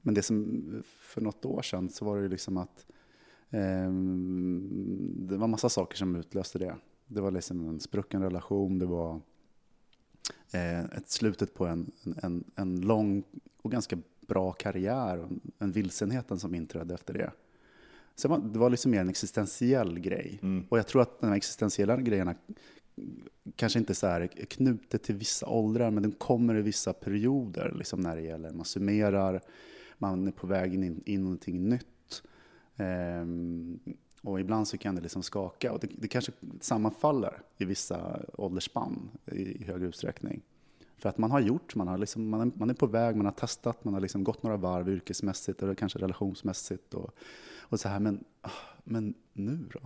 Men 0.00 0.14
det 0.14 0.22
som, 0.22 0.64
för 0.84 1.20
något 1.20 1.44
år 1.44 1.62
sedan 1.62 1.88
så 1.88 2.04
var 2.04 2.22
det 2.22 2.28
liksom 2.28 2.56
att 2.56 2.86
eh, 3.50 3.90
det 5.28 5.36
var 5.36 5.46
massa 5.46 5.68
saker 5.68 5.96
som 5.96 6.16
utlöste 6.16 6.58
det. 6.58 6.76
Det 7.06 7.20
var 7.20 7.30
liksom 7.30 7.68
en 7.68 7.80
sprucken 7.80 8.22
relation, 8.22 8.78
det 8.78 8.86
var 8.86 9.20
eh, 10.52 10.84
ett 10.84 11.10
slutet 11.10 11.54
på 11.54 11.66
en, 11.66 11.92
en, 12.22 12.44
en 12.54 12.80
lång 12.80 13.22
och 13.62 13.70
ganska 13.70 13.98
bra 14.20 14.52
karriär 14.52 15.18
och 15.18 15.30
en, 15.30 15.40
en 15.58 15.72
vilsenheten 15.72 16.38
som 16.38 16.54
inträdde 16.54 16.94
efter 16.94 17.14
det. 17.14 17.32
Så 18.16 18.36
det 18.36 18.58
var, 18.58 18.70
liksom 18.70 18.90
mer 18.90 19.00
en 19.00 19.08
existentiell 19.08 19.98
grej. 19.98 20.40
Och 20.68 20.78
jag 20.78 20.86
tror 20.86 21.02
att 21.02 21.20
de 21.20 21.26
här 21.26 21.36
existentiella 21.36 21.96
grejerna 21.96 22.34
kanske 23.56 23.78
inte 23.78 23.94
så 23.94 24.06
här 24.06 24.26
knutet 24.26 25.02
till 25.02 25.14
vissa 25.14 25.46
åldrar, 25.46 25.90
men 25.90 26.02
den 26.02 26.12
kommer 26.12 26.56
i 26.56 26.62
vissa 26.62 26.92
perioder, 26.92 27.72
liksom 27.78 28.00
när 28.00 28.16
det 28.16 28.22
gäller, 28.22 28.50
man 28.50 28.64
summerar, 28.64 29.40
man 29.98 30.28
är 30.28 30.32
på 30.32 30.46
väg 30.46 30.74
in 30.74 31.02
i 31.06 31.18
någonting 31.18 31.68
nytt. 31.68 32.22
Ehm, 32.76 33.78
och 34.22 34.40
ibland 34.40 34.68
så 34.68 34.78
kan 34.78 34.94
det 34.94 35.00
liksom 35.00 35.22
skaka, 35.22 35.72
och 35.72 35.80
det, 35.80 35.88
det 35.90 36.08
kanske 36.08 36.32
sammanfaller 36.60 37.42
i 37.58 37.64
vissa 37.64 38.20
åldersspann 38.34 39.10
i, 39.26 39.42
i 39.42 39.64
hög 39.64 39.82
utsträckning. 39.82 40.42
För 40.98 41.08
att 41.08 41.18
man 41.18 41.30
har 41.30 41.40
gjort, 41.40 41.74
man, 41.74 41.88
har 41.88 41.98
liksom, 41.98 42.28
man, 42.28 42.40
är, 42.40 42.50
man 42.54 42.70
är 42.70 42.74
på 42.74 42.86
väg, 42.86 43.16
man 43.16 43.26
har 43.26 43.32
testat, 43.32 43.84
man 43.84 43.94
har 43.94 44.00
liksom 44.00 44.24
gått 44.24 44.42
några 44.42 44.56
varv 44.56 44.88
yrkesmässigt 44.88 45.62
och 45.62 45.78
kanske 45.78 45.98
relationsmässigt. 45.98 46.94
Och, 46.94 47.10
och 47.58 47.80
så 47.80 47.88
här, 47.88 48.00
men, 48.00 48.24
ah, 48.40 48.50
men 48.84 49.14
nu 49.32 49.58
då? 49.72 49.80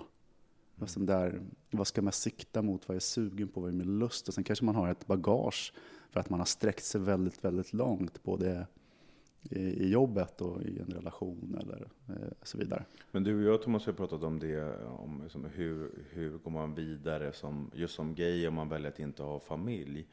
Vad, 0.78 0.90
som 0.90 1.06
där, 1.06 1.40
vad 1.70 1.86
ska 1.86 2.02
man 2.02 2.12
sikta 2.12 2.62
mot? 2.62 2.88
Vad 2.88 2.94
är 2.94 2.96
jag 2.96 3.02
sugen 3.02 3.48
på? 3.48 3.60
Vad 3.60 3.70
är 3.70 3.74
min 3.74 3.98
lust? 3.98 4.28
Och 4.28 4.34
sen 4.34 4.44
kanske 4.44 4.64
man 4.64 4.74
har 4.74 4.90
ett 4.90 5.06
bagage 5.06 5.72
för 6.10 6.20
att 6.20 6.30
man 6.30 6.38
har 6.40 6.46
sträckt 6.46 6.84
sig 6.84 7.00
väldigt, 7.00 7.44
väldigt 7.44 7.72
långt. 7.72 8.22
Både 8.22 8.66
i, 9.42 9.60
i 9.60 9.88
jobbet 9.88 10.40
och 10.40 10.62
i 10.62 10.78
en 10.78 10.86
relation 10.86 11.58
eller 11.60 11.88
eh, 12.08 12.32
så 12.42 12.58
vidare. 12.58 12.84
Men 13.10 13.24
du 13.24 13.36
och 13.36 13.54
jag 13.54 13.62
Thomas 13.62 13.86
har 13.86 13.92
pratat 13.92 14.22
om 14.22 14.38
det, 14.38 14.84
om 14.84 15.20
liksom 15.22 15.44
hur, 15.44 15.90
hur 16.10 16.38
går 16.38 16.50
man 16.50 16.74
vidare 16.74 17.32
som, 17.32 17.70
just 17.74 17.94
som 17.94 18.14
gay 18.14 18.48
om 18.48 18.54
man 18.54 18.68
väljer 18.68 18.88
att 18.88 18.98
inte 18.98 19.22
ha 19.22 19.40
familj. 19.40 20.06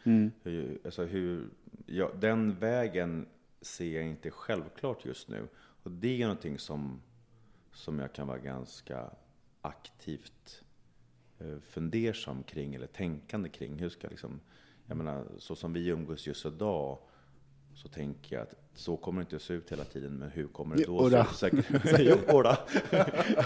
Hur, 0.44 0.80
alltså 0.86 1.04
hur, 1.04 1.50
ja, 1.86 2.12
den 2.20 2.60
vägen 2.60 3.26
ser 3.62 3.96
jag 3.96 4.06
inte 4.06 4.32
självklart 4.32 5.06
just 5.06 5.30
nu. 5.30 5.48
Och 5.84 5.92
det 5.92 6.22
är 6.22 6.28
någonting 6.28 6.60
som, 6.60 7.02
som 7.74 8.00
jag 8.00 8.14
kan 8.14 8.28
vara 8.28 8.38
ganska 8.38 9.10
aktivt 9.66 10.64
eh, 11.40 11.60
fundersam 11.70 12.44
kring 12.44 12.76
eller 12.76 12.88
tänkande 12.88 13.50
kring. 13.50 13.80
Hur 13.80 13.90
ska 13.90 14.08
liksom, 14.08 14.40
jag 14.86 14.98
menar, 14.98 15.26
så 15.38 15.56
som 15.56 15.74
vi 15.74 15.88
umgås 15.88 16.28
just 16.28 16.46
idag 16.46 16.98
så 17.76 17.88
tänker 17.88 18.36
jag 18.36 18.44
att 18.44 18.54
så 18.76 18.98
kommer 18.98 19.20
det 19.20 19.24
inte 19.24 19.36
att 19.36 19.42
se 19.42 19.54
ut 19.54 19.72
hela 19.72 19.84
tiden, 19.84 20.14
men 20.14 20.30
hur 20.30 20.48
kommer 20.48 20.76
det 20.76 20.84
då 20.84 21.04
Jodå. 21.04 21.10
se 21.10 21.48
ut? 21.48 21.66
Säkert, 21.66 22.00
jodå. 22.30 22.56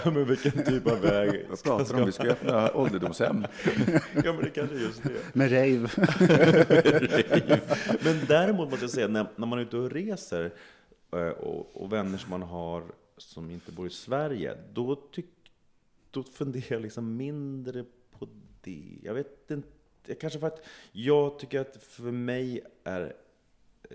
Ja, 0.04 0.10
men 0.10 0.24
vilken 0.24 0.64
typ 0.64 0.86
av 0.86 1.00
väg? 1.00 1.46
Vad 1.48 1.62
pratar 1.62 2.00
om? 2.00 2.06
Vi 2.06 2.12
ska 2.12 2.24
öppna 2.24 2.72
ålderdomshem. 2.74 3.46
Ja, 4.24 4.32
men 4.32 4.44
det 4.44 4.50
kanske 4.50 4.76
är 4.76 4.80
just 4.80 5.02
det. 5.02 5.34
Med 5.34 5.52
rave. 5.52 5.88
Men 8.04 8.26
däremot 8.28 8.70
måste 8.70 8.84
jag 8.84 8.90
säga, 8.90 9.08
när, 9.08 9.26
när 9.36 9.46
man 9.46 9.58
är 9.58 9.62
ute 9.62 9.76
och 9.76 9.90
reser 9.90 10.52
eh, 11.12 11.28
och, 11.28 11.82
och 11.82 11.92
vänner 11.92 12.18
som 12.18 12.30
man 12.30 12.42
har 12.42 12.82
som 13.16 13.50
inte 13.50 13.72
bor 13.72 13.86
i 13.86 13.90
Sverige, 13.90 14.56
då, 14.72 14.94
tyck, 15.12 15.26
då 16.10 16.22
funderar 16.22 16.66
jag 16.68 16.82
liksom 16.82 17.16
mindre 17.16 17.84
på 18.18 18.28
det. 18.60 18.98
Jag 19.02 19.14
vet 19.14 19.50
inte, 19.50 20.14
kanske 20.14 20.38
för 20.38 20.46
att 20.46 20.64
jag 20.92 21.38
tycker 21.38 21.60
att 21.60 21.76
för 21.82 22.10
mig 22.10 22.60
är, 22.84 23.16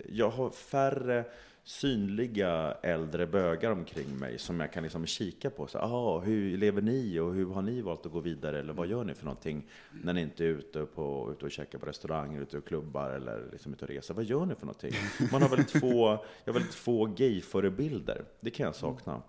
jag 0.08 0.30
har 0.30 0.50
färre 0.50 1.24
synliga 1.66 2.76
äldre 2.82 3.26
bögar 3.26 3.70
omkring 3.70 4.18
mig 4.18 4.38
som 4.38 4.60
jag 4.60 4.72
kan 4.72 4.82
liksom 4.82 5.06
kika 5.06 5.50
på. 5.50 5.66
Så, 5.66 5.78
ah, 5.78 6.20
hur 6.20 6.56
lever 6.56 6.82
ni 6.82 7.18
och 7.18 7.34
hur 7.34 7.46
har 7.46 7.62
ni 7.62 7.80
valt 7.80 8.06
att 8.06 8.12
gå 8.12 8.20
vidare? 8.20 8.58
Eller 8.58 8.72
vad 8.72 8.86
gör 8.86 9.04
ni 9.04 9.14
för 9.14 9.24
någonting 9.24 9.66
när 10.02 10.12
ni 10.12 10.20
inte 10.20 10.44
är 10.44 10.48
ute, 10.48 10.86
på, 10.86 11.32
ute 11.32 11.44
och 11.44 11.50
käkar 11.50 11.78
på 11.78 11.86
restauranger, 11.86 12.40
ute 12.40 12.58
och 12.58 12.66
klubbar 12.66 13.10
eller 13.10 13.48
liksom 13.52 13.72
ute 13.72 13.84
och 13.84 13.90
reser? 13.90 14.14
Vad 14.14 14.24
gör 14.24 14.46
ni 14.46 14.54
för 14.54 14.66
någonting? 14.66 14.92
Man 15.32 15.42
har 15.42 15.48
väldigt 15.48 15.70
få, 15.70 16.24
jag 16.44 16.52
har 16.52 16.58
väldigt 16.60 16.74
få 16.74 17.06
gay-förebilder. 17.06 18.24
Det 18.40 18.50
kan 18.50 18.66
jag 18.66 18.74
sakna. 18.74 19.22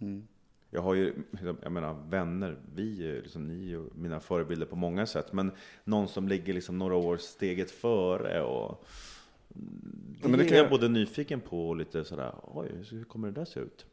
Mm. 0.00 0.26
Jag 0.74 0.82
har 0.82 0.94
ju, 0.94 1.14
jag 1.62 1.72
menar 1.72 1.94
vänner, 2.08 2.56
vi, 2.74 3.08
är 3.10 3.22
liksom, 3.22 3.48
ni 3.48 3.54
är 3.64 3.68
ju 3.68 3.84
mina 3.94 4.20
förebilder 4.20 4.66
på 4.66 4.76
många 4.76 5.06
sätt. 5.06 5.32
Men 5.32 5.52
någon 5.84 6.08
som 6.08 6.28
ligger 6.28 6.52
liksom 6.54 6.78
några 6.78 6.94
år 6.94 7.16
steget 7.16 7.70
före 7.70 8.42
och 8.42 8.84
det, 9.48 10.28
men 10.28 10.38
det 10.38 10.44
är 10.44 10.48
kan 10.48 10.56
jag 10.56 10.64
jag- 10.64 10.70
både 10.70 10.88
nyfiken 10.88 11.40
på 11.40 11.68
och 11.68 11.76
lite 11.76 12.04
sådär, 12.04 12.34
oj, 12.42 12.68
hur 12.90 13.04
kommer 13.04 13.28
det 13.28 13.34
där 13.40 13.44
se 13.44 13.60
ut? 13.60 13.86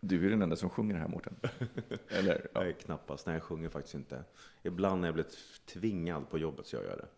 Du 0.00 0.26
är 0.26 0.30
den 0.30 0.42
enda 0.42 0.56
som 0.56 0.70
sjunger 0.70 0.94
här, 0.94 1.08
Mårten. 1.08 1.34
Eller? 2.08 2.46
Ja. 2.54 2.60
Nej, 2.60 2.76
knappast. 2.84 3.26
Nej, 3.26 3.34
jag 3.34 3.42
sjunger 3.42 3.68
faktiskt 3.68 3.94
inte. 3.94 4.24
Ibland 4.62 5.00
när 5.00 5.08
jag 5.08 5.14
blivit 5.14 5.36
tvingad 5.66 6.30
på 6.30 6.38
jobbet 6.38 6.66
så 6.66 6.76
gör 6.76 6.84
jag 6.84 6.98
det. 6.98 7.08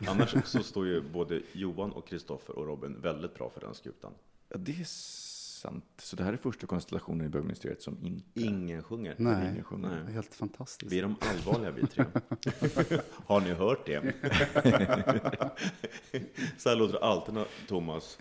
Annars 0.10 0.36
så 0.44 0.62
står 0.62 0.86
ju 0.86 1.00
både 1.00 1.40
Johan 1.52 1.92
och 1.92 2.08
Kristoffer 2.08 2.58
och 2.58 2.66
Robin 2.66 3.00
väldigt 3.00 3.34
bra 3.34 3.50
för 3.50 3.60
den 3.60 3.74
skutan. 3.74 4.12
Ja, 4.50 4.56
det 4.58 4.80
är 4.80 4.84
sant. 5.60 5.84
Så 5.98 6.16
det 6.16 6.24
här 6.24 6.32
är 6.32 6.36
första 6.36 6.66
konstellationen 6.66 7.26
i 7.26 7.28
bögministeriet 7.28 7.82
som 7.82 7.98
inte... 8.02 8.40
Ingen 8.40 8.82
sjunger. 8.82 9.14
Nej, 9.18 9.50
Ingen 9.50 9.64
sjunger. 9.64 9.90
är 9.90 10.12
helt 10.12 10.34
fantastiskt. 10.34 10.92
Vi 10.92 10.98
är 10.98 11.02
de 11.02 11.16
allvarliga 11.20 11.70
vi 11.70 11.86
tre. 11.86 12.04
Har 13.26 13.40
ni 13.40 13.52
hört 13.52 13.86
det? 13.86 14.02
Så 16.58 16.68
här 16.68 16.76
låter 16.76 16.92
det 16.92 17.00
alltid 17.00 17.34
när 17.34 17.46
Thomas 17.68 18.18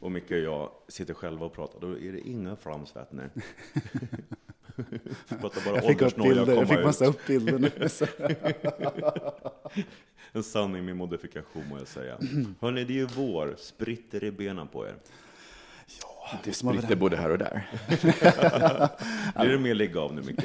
och 0.00 0.12
Micke 0.12 0.30
och 0.30 0.38
jag 0.38 0.70
sitter 0.88 1.14
själva 1.14 1.46
och 1.46 1.52
pratar. 1.52 1.80
Då 1.80 1.98
är 1.98 2.12
det 2.12 2.20
inga 2.20 2.56
framsvettningar. 2.56 3.30
pratar 5.28 5.64
bara 5.64 5.76
Jag 5.76 5.86
fick 5.86 6.02
upp 6.02 6.16
bilder, 6.16 6.54
jag 6.54 6.68
fick 6.68 6.84
massa 6.84 7.04
upp 7.04 7.26
bilder 7.26 7.58
nu. 7.58 7.70
En 10.32 10.42
sanning 10.42 10.84
med 10.84 10.96
modifikation 10.96 11.68
må 11.68 11.78
jag 11.78 11.88
säga. 11.88 12.18
Hörni, 12.60 12.84
det 12.84 12.92
är 12.92 12.96
ju 12.96 13.06
vår. 13.06 13.54
Spritter 13.58 14.24
i 14.24 14.30
benen 14.30 14.68
på 14.68 14.86
er. 14.86 14.94
Det 16.44 16.52
spritter 16.52 16.96
både 16.96 17.16
här 17.16 17.30
och 17.30 17.38
där. 17.38 17.68
Blir 19.40 19.52
det 19.52 19.58
mer 19.58 19.74
lägga 19.74 20.00
av 20.00 20.14
nu 20.14 20.22
Micke? 20.22 20.44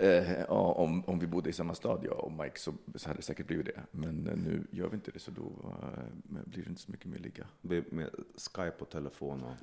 Eh, 0.00 0.32
ja, 0.48 0.72
om, 0.72 1.04
om 1.04 1.18
vi 1.18 1.26
bodde 1.26 1.50
i 1.50 1.52
samma 1.52 1.74
stad, 1.74 2.00
jag 2.04 2.24
och 2.24 2.32
Mike, 2.32 2.58
så, 2.58 2.72
så 2.94 3.08
hade 3.08 3.18
det 3.18 3.22
säkert 3.22 3.46
blivit 3.46 3.66
det. 3.66 3.80
Men 3.90 4.26
eh, 4.26 4.36
nu 4.36 4.66
gör 4.70 4.88
vi 4.88 4.94
inte 4.94 5.10
det, 5.10 5.18
så 5.18 5.30
då 5.30 5.42
eh, 5.42 6.44
blir 6.44 6.62
det 6.62 6.68
inte 6.68 6.82
så 6.82 6.90
mycket 6.90 7.06
mer 7.06 7.18
ligga. 7.18 7.46
Med, 7.60 7.92
med 7.92 8.10
Skype 8.54 8.76
och 8.78 8.90
telefon 8.90 9.42
och... 9.42 9.54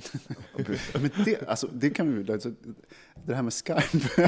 Men 1.01 1.11
det, 1.25 1.47
alltså, 1.47 1.67
det 1.67 1.89
kan 1.89 2.23
vi 2.23 2.31
alltså, 2.31 2.51
Det 3.25 3.35
här 3.35 3.43
med 3.43 3.53
Skype. 3.53 3.97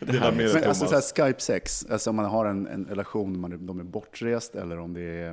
Det 0.00 0.18
här 0.18 0.32
med 0.32 0.54
Men 0.54 0.64
alltså 0.64 0.86
så 0.86 0.94
här, 0.94 1.00
Skype-sex, 1.00 1.86
alltså 1.90 2.10
om 2.10 2.16
man 2.16 2.24
har 2.24 2.46
en, 2.46 2.66
en 2.66 2.84
relation, 2.84 3.40
man 3.40 3.52
är, 3.52 3.56
de 3.56 3.80
är 3.80 3.84
bortrest 3.84 4.54
eller 4.54 4.78
om 4.78 4.94
det 4.94 5.02
är, 5.02 5.30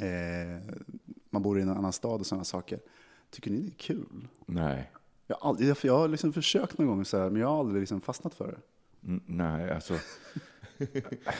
eh, 0.00 0.62
man 1.30 1.42
bor 1.42 1.58
i 1.58 1.62
en 1.62 1.68
annan 1.68 1.92
stad 1.92 2.20
och 2.20 2.26
sådana 2.26 2.44
saker. 2.44 2.80
Tycker 3.30 3.50
ni 3.50 3.60
det 3.60 3.68
är 3.68 3.78
kul? 3.78 4.28
Nej. 4.46 4.92
Jag 5.26 5.36
har, 5.36 5.48
aldrig, 5.48 5.76
jag 5.82 5.98
har 5.98 6.08
liksom 6.08 6.32
försökt 6.32 6.78
någon 6.78 6.86
gång, 6.86 7.04
så 7.04 7.18
här, 7.18 7.30
men 7.30 7.40
jag 7.40 7.48
har 7.48 7.60
aldrig 7.60 7.80
liksom 7.80 8.00
fastnat 8.00 8.34
för 8.34 8.46
det. 8.46 8.58
Mm, 9.08 9.22
nej, 9.26 9.70
alltså. 9.70 9.94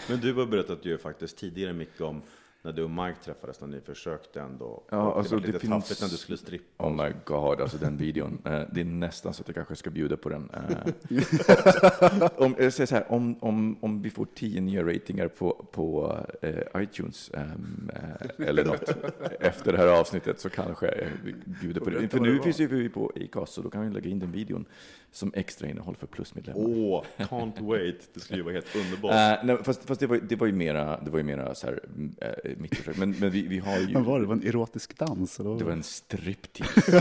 Men 0.08 0.20
du 0.20 0.34
har 0.34 0.46
berättat 0.46 0.84
ju 0.84 0.98
faktiskt 0.98 1.38
tidigare 1.38 1.72
mycket 1.72 2.00
om 2.00 2.22
när 2.62 2.72
du 2.72 2.82
och 2.82 2.90
Mike 2.90 3.16
träffades, 3.24 3.60
när 3.60 3.68
ni 3.68 3.80
försökte 3.80 4.40
ändå. 4.40 4.82
Ja, 4.90 4.96
och 4.98 5.18
alltså, 5.18 5.34
det 5.34 5.40
var 5.40 5.46
det 5.46 5.52
lite 5.52 5.58
finns- 5.58 5.70
taffligt 5.72 6.02
när 6.02 6.08
du 6.08 6.16
skulle 6.16 6.38
strippa. 6.38 6.84
Oh 6.84 7.04
my 7.04 7.12
god, 7.24 7.60
alltså 7.60 7.78
den 7.78 7.96
videon. 7.96 8.38
Eh, 8.44 8.62
det 8.72 8.80
är 8.80 8.84
nästan 8.84 9.34
så 9.34 9.42
att 9.42 9.48
jag 9.48 9.54
kanske 9.54 9.76
ska 9.76 9.90
bjuda 9.90 10.16
på 10.16 10.28
den. 10.28 10.50
Eh, 10.54 12.28
om, 12.36 12.54
jag 12.58 12.72
säger 12.72 12.86
så 12.86 12.94
här, 12.94 13.12
om, 13.12 13.36
om, 13.40 13.76
om 13.80 14.02
vi 14.02 14.10
får 14.10 14.26
tio 14.34 14.60
nya 14.60 14.82
ratingar 14.82 15.28
på, 15.28 15.66
på 15.72 16.18
eh, 16.42 16.82
iTunes 16.82 17.30
ehm, 17.34 17.90
eh, 17.94 18.48
eller 18.48 18.64
något 18.64 18.96
efter 19.40 19.72
det 19.72 19.78
här 19.78 19.86
avsnittet 20.00 20.40
så 20.40 20.50
kanske 20.50 20.86
jag 20.86 21.34
bjuder 21.60 21.80
på 21.80 21.90
det. 21.90 22.08
För 22.08 22.20
nu 22.20 22.40
finns 22.42 22.60
ju 22.60 22.66
vi 22.66 22.88
på 22.88 23.12
Acast 23.16 23.52
så 23.52 23.62
då 23.62 23.70
kan 23.70 23.88
vi 23.88 23.94
lägga 23.94 24.10
in 24.10 24.18
den 24.18 24.32
videon 24.32 24.64
som 25.12 25.32
extra 25.34 25.68
innehåll 25.68 25.96
för 25.96 26.06
plusmedlemmar. 26.06 26.64
Åh, 26.66 27.04
can't 27.16 27.66
wait. 27.68 28.08
Det 28.14 28.20
skulle 28.20 28.36
ju 28.38 28.42
vara 28.42 28.54
helt 28.54 28.76
underbart. 28.76 29.12
Eh, 29.12 29.46
nej, 29.46 29.64
fast 29.64 29.84
fast 29.84 30.00
det, 30.00 30.06
var, 30.06 30.16
det 30.16 30.36
var 30.36 30.46
ju 30.46 30.52
mera, 30.52 31.00
det 31.00 31.10
var 31.10 31.18
ju 31.18 31.24
mera 31.24 31.54
så 31.54 31.66
här, 31.66 31.80
eh, 32.20 32.49
mitt 32.58 32.84
projekt. 32.84 32.98
Men, 32.98 33.10
men 33.18 33.30
vi, 33.30 33.46
vi 33.46 33.58
har 33.58 33.78
ju... 33.78 33.94
Vad 33.94 34.04
var 34.04 34.18
det? 34.18 34.24
Det 34.24 34.28
var 34.28 34.34
en 34.34 34.46
erotisk 34.46 34.98
dans? 34.98 35.40
Eller? 35.40 35.58
Det 35.58 35.64
var 35.64 35.72
en 35.72 35.82
striptease. 35.82 37.00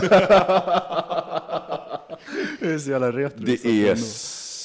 det 2.60 2.66
är 2.66 2.78
så 2.78 2.90
jävla 2.90 3.12
retro. 3.12 3.44
Det 3.44 3.66
är. 3.66 3.96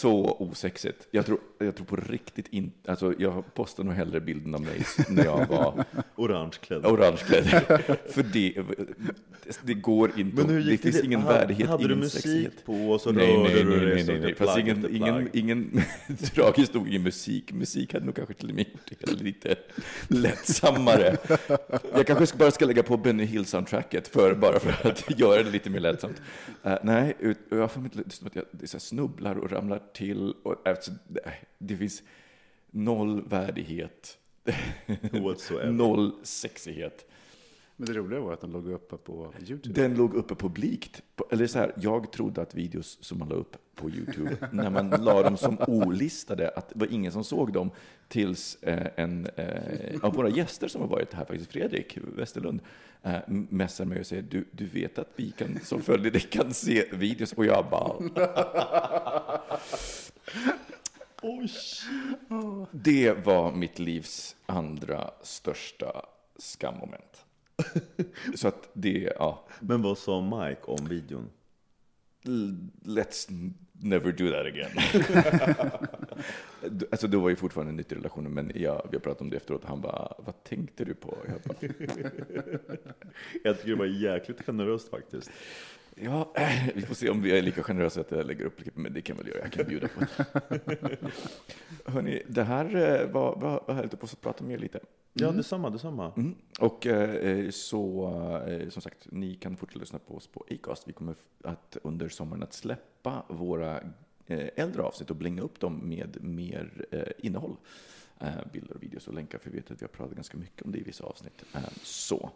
Så 0.05 0.37
osexigt. 0.39 1.07
Jag 1.11 1.25
tror, 1.25 1.39
jag 1.57 1.75
tror 1.75 1.85
på 1.85 1.95
riktigt 1.95 2.47
inte... 2.49 2.91
Alltså 2.91 3.13
jag 3.17 3.53
postar 3.53 3.83
nog 3.83 3.93
hellre 3.93 4.19
bilden 4.19 4.55
av 4.55 4.61
mig 4.61 4.81
när 5.09 5.25
jag 5.25 5.47
var 5.47 5.83
Orangeklädd. 6.15 6.85
orangeklädd. 6.85 7.45
För 8.09 8.23
det, 8.33 8.53
det 9.63 9.73
går 9.73 10.19
inte. 10.19 10.35
Men 10.41 10.49
hur 10.49 10.63
det 10.65 10.71
gick 10.71 10.81
finns 10.81 11.03
ingen 11.03 11.21
Hade- 11.21 11.39
värdighet, 11.39 11.69
hade 11.69 11.87
du 11.87 11.95
musik 11.95 12.21
sexighet. 12.21 12.65
på 12.65 12.73
och 12.73 13.01
så 13.01 13.11
nej, 13.11 13.27
rörde 13.37 13.43
nej, 13.53 13.63
du 13.63 13.69
nej, 13.69 13.79
dig 13.85 13.95
nej, 13.95 14.05
nej, 14.07 14.19
nej. 14.19 14.35
Fast 14.35 14.57
ingen, 14.57 14.95
ingen, 14.95 15.29
ingen 15.33 15.81
tragiskt 16.33 16.73
nog 16.73 16.87
ingen 16.89 17.03
musik. 17.03 17.51
Musik 17.53 17.93
hade 17.93 18.05
nog 18.05 18.15
kanske 18.15 18.33
till 18.33 18.49
och 18.49 18.55
med 18.55 18.65
gjort 18.73 18.99
det 18.99 19.23
lite 19.23 19.55
lättsammare. 20.07 21.17
Jag 21.93 22.07
kanske 22.07 22.37
bara 22.37 22.51
ska 22.51 22.65
lägga 22.65 22.83
på 22.83 22.97
Benny 22.97 23.23
Hill-soundtracket 23.25 24.07
för, 24.07 24.35
bara 24.35 24.59
för 24.59 24.89
att 24.89 25.19
göra 25.19 25.43
det 25.43 25.49
lite 25.49 25.69
mer 25.69 25.79
lättsamt. 25.79 26.21
Eh, 26.63 26.77
nej, 26.83 27.15
ut, 27.19 27.37
jag 27.49 27.71
får 27.71 27.83
inte, 27.83 27.97
det 27.97 28.05
är 28.05 28.09
som 28.09 28.27
att 28.27 28.35
jag 28.35 28.45
det 28.51 28.63
är 28.63 28.67
så 28.67 28.77
här 28.77 28.79
snubblar 28.81 29.35
och 29.35 29.51
ramlar 29.51 29.81
till. 29.95 30.33
Och, 30.43 30.55
det, 31.57 31.77
finns 31.77 32.03
noll 32.71 33.27
värdighet. 33.27 34.17
Noll 35.71 36.11
sexighet. 36.23 37.05
Men 37.77 37.87
det 37.87 37.93
roliga 37.93 38.19
var 38.19 38.33
att 38.33 38.41
den 38.41 38.51
låg 38.51 38.67
uppe 38.71 38.97
på 38.97 39.33
YouTube. 39.47 39.81
Den 39.81 39.95
låg 39.95 40.15
uppe 40.15 40.35
publikt. 40.35 41.01
Eller 41.31 41.47
så 41.47 41.59
här, 41.59 41.73
jag 41.75 42.11
trodde 42.11 42.41
att 42.41 42.55
videos 42.55 42.97
som 43.01 43.19
man 43.19 43.29
la 43.29 43.35
upp 43.35 43.57
på 43.75 43.89
YouTube, 43.89 44.37
när 44.51 44.69
man 44.69 44.89
la 44.89 45.23
dem 45.23 45.37
som 45.37 45.57
olistade, 45.67 46.49
att 46.49 46.69
det 46.69 46.79
var 46.79 46.93
ingen 46.93 47.11
som 47.11 47.23
såg 47.23 47.53
dem, 47.53 47.71
tills 48.07 48.63
eh, 48.63 48.87
en 48.95 49.27
eh, 49.35 49.99
av 50.01 50.13
våra 50.13 50.29
gäster 50.29 50.67
som 50.67 50.81
har 50.81 50.87
varit 50.87 51.13
här, 51.13 51.25
faktiskt 51.25 51.51
Fredrik 51.51 51.97
Westerlund, 52.15 52.59
eh, 53.03 53.19
messar 53.27 53.85
mig 53.85 53.99
och 53.99 54.05
säger, 54.05 54.23
du, 54.23 54.45
du 54.51 54.65
vet 54.65 54.99
att 54.99 55.09
vi 55.15 55.31
kan, 55.31 55.59
som 55.63 55.81
följer 55.81 56.11
dig 56.11 56.21
kan 56.21 56.53
se 56.53 56.85
videos, 56.93 57.33
och 57.33 57.45
jag 57.45 57.65
bara... 57.71 57.95
Det 62.71 63.25
var 63.25 63.51
mitt 63.51 63.79
livs 63.79 64.35
andra 64.45 65.11
största 65.21 66.05
skammoment. 66.37 67.24
Så 68.35 68.47
att 68.47 68.69
det, 68.73 69.13
ja. 69.19 69.47
Men 69.59 69.81
vad 69.81 69.97
sa 69.97 70.21
Mike 70.21 70.61
om 70.61 70.85
videon? 70.85 71.29
Let's 72.83 73.51
never 73.71 74.11
do 74.11 74.31
that 74.31 74.45
again. 74.45 74.71
alltså 76.91 77.07
då 77.07 77.19
var 77.19 77.29
ju 77.29 77.35
fortfarande 77.35 77.71
en 77.71 77.75
nyttig 77.75 77.95
relation, 77.95 78.33
men 78.33 78.51
jag, 78.55 78.87
vi 78.91 78.97
har 78.97 79.01
pratat 79.01 79.21
om 79.21 79.29
det 79.29 79.37
efteråt 79.37 79.63
han 79.65 79.81
bara, 79.81 80.13
vad 80.17 80.43
tänkte 80.43 80.85
du 80.85 80.93
på? 80.93 81.17
Jag 81.27 81.41
bara, 81.41 81.57
Jag 83.43 83.57
tycker 83.57 83.69
det 83.69 83.75
var 83.75 83.85
jäkligt 83.85 84.45
generöst 84.45 84.89
faktiskt. 84.89 85.31
ja, 85.95 86.33
vi 86.75 86.81
får 86.81 86.95
se 86.95 87.09
om 87.09 87.21
vi 87.21 87.37
är 87.37 87.41
lika 87.41 87.63
generösa 87.63 88.01
att 88.01 88.11
jag 88.11 88.25
lägger 88.25 88.45
upp 88.45 88.57
klipp, 88.57 88.75
men 88.75 88.93
det 88.93 89.01
kan 89.01 89.17
väl 89.17 89.27
jag, 89.27 89.37
jag 89.37 89.51
kan 89.51 89.67
bjuda 89.67 89.87
på 89.87 89.99
det. 89.99 90.97
Hörni, 91.85 92.23
det 92.27 92.43
här 92.43 92.65
var, 93.05 93.35
var, 93.35 93.63
var 93.67 93.73
härligt 93.73 93.93
att 93.93 94.09
få 94.09 94.15
prata 94.15 94.43
med 94.43 94.53
er 94.53 94.57
lite. 94.57 94.79
Ja, 95.17 95.31
detsamma, 95.31 95.69
detsamma. 95.69 96.11
Mm. 96.17 96.35
Och 96.59 96.87
eh, 96.87 97.49
så, 97.49 98.07
eh, 98.47 98.69
som 98.69 98.81
sagt, 98.81 99.07
ni 99.11 99.35
kan 99.35 99.57
fortsätta 99.57 99.79
lyssna 99.79 99.99
på 99.99 100.15
oss 100.15 100.27
på 100.27 100.45
Acast. 100.49 100.87
Vi 100.87 100.93
kommer 100.93 101.15
att 101.43 101.77
under 101.83 102.09
sommaren 102.09 102.43
att 102.43 102.53
släppa 102.53 103.25
våra 103.29 103.79
eh, 104.27 104.49
äldre 104.55 104.81
avsnitt 104.81 105.09
och 105.09 105.15
blinga 105.15 105.41
upp 105.41 105.59
dem 105.59 105.81
med 105.83 106.23
mer 106.23 106.85
eh, 106.91 107.01
innehåll. 107.17 107.55
Eh, 108.19 108.29
bilder 108.53 108.75
och 108.75 108.83
videos 108.83 109.07
och 109.07 109.13
länkar, 109.13 109.39
för 109.39 109.49
vi 109.49 109.57
vet 109.57 109.71
att 109.71 109.81
vi 109.81 109.85
har 109.85 109.89
pratat 109.89 110.15
ganska 110.15 110.37
mycket 110.37 110.61
om 110.61 110.71
det 110.71 110.77
i 110.77 110.83
vissa 110.83 111.03
avsnitt. 111.03 111.43
Eh, 111.55 111.61
så. 111.83 112.29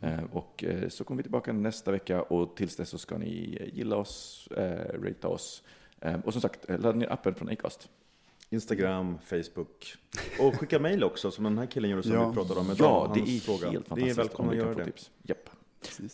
Eh, 0.00 0.24
och 0.32 0.64
eh, 0.64 0.88
så 0.88 1.04
kommer 1.04 1.16
vi 1.16 1.22
tillbaka 1.22 1.52
nästa 1.52 1.90
vecka 1.90 2.22
och 2.22 2.56
tills 2.56 2.76
dess 2.76 2.88
så 2.88 2.98
ska 2.98 3.18
ni 3.18 3.58
eh, 3.60 3.74
gilla 3.74 3.96
oss, 3.96 4.48
eh, 4.56 5.00
ratea 5.02 5.30
oss. 5.30 5.62
Eh, 6.00 6.20
och 6.24 6.32
som 6.32 6.42
sagt, 6.42 6.70
eh, 6.70 6.78
ladda 6.78 6.98
ner 6.98 7.12
appen 7.12 7.34
från 7.34 7.48
Acast. 7.48 7.88
Instagram, 8.54 9.18
Facebook. 9.26 9.94
Och 10.38 10.54
skicka 10.60 10.78
mejl 10.78 11.04
också, 11.04 11.30
som 11.30 11.44
den 11.44 11.58
här 11.58 11.66
killen 11.66 11.90
gjorde 11.90 12.02
som 12.02 12.12
Ja. 12.12 12.28
vi 12.28 12.34
pratade 12.34 12.60
om 12.60 12.66
idag. 12.70 12.76
Ja, 12.78 13.12
det 13.14 13.20
är 13.36 13.40
fråga. 13.40 13.70
helt 13.70 13.84
Det 13.84 13.88
fantastiskt. 13.88 14.18
är 14.18 14.22
välkomna 14.22 14.52
om 14.52 14.58
att 14.58 14.64
göra 14.64 14.74
det. 14.74 14.84
tips. 14.84 15.10
Japp. 15.22 15.50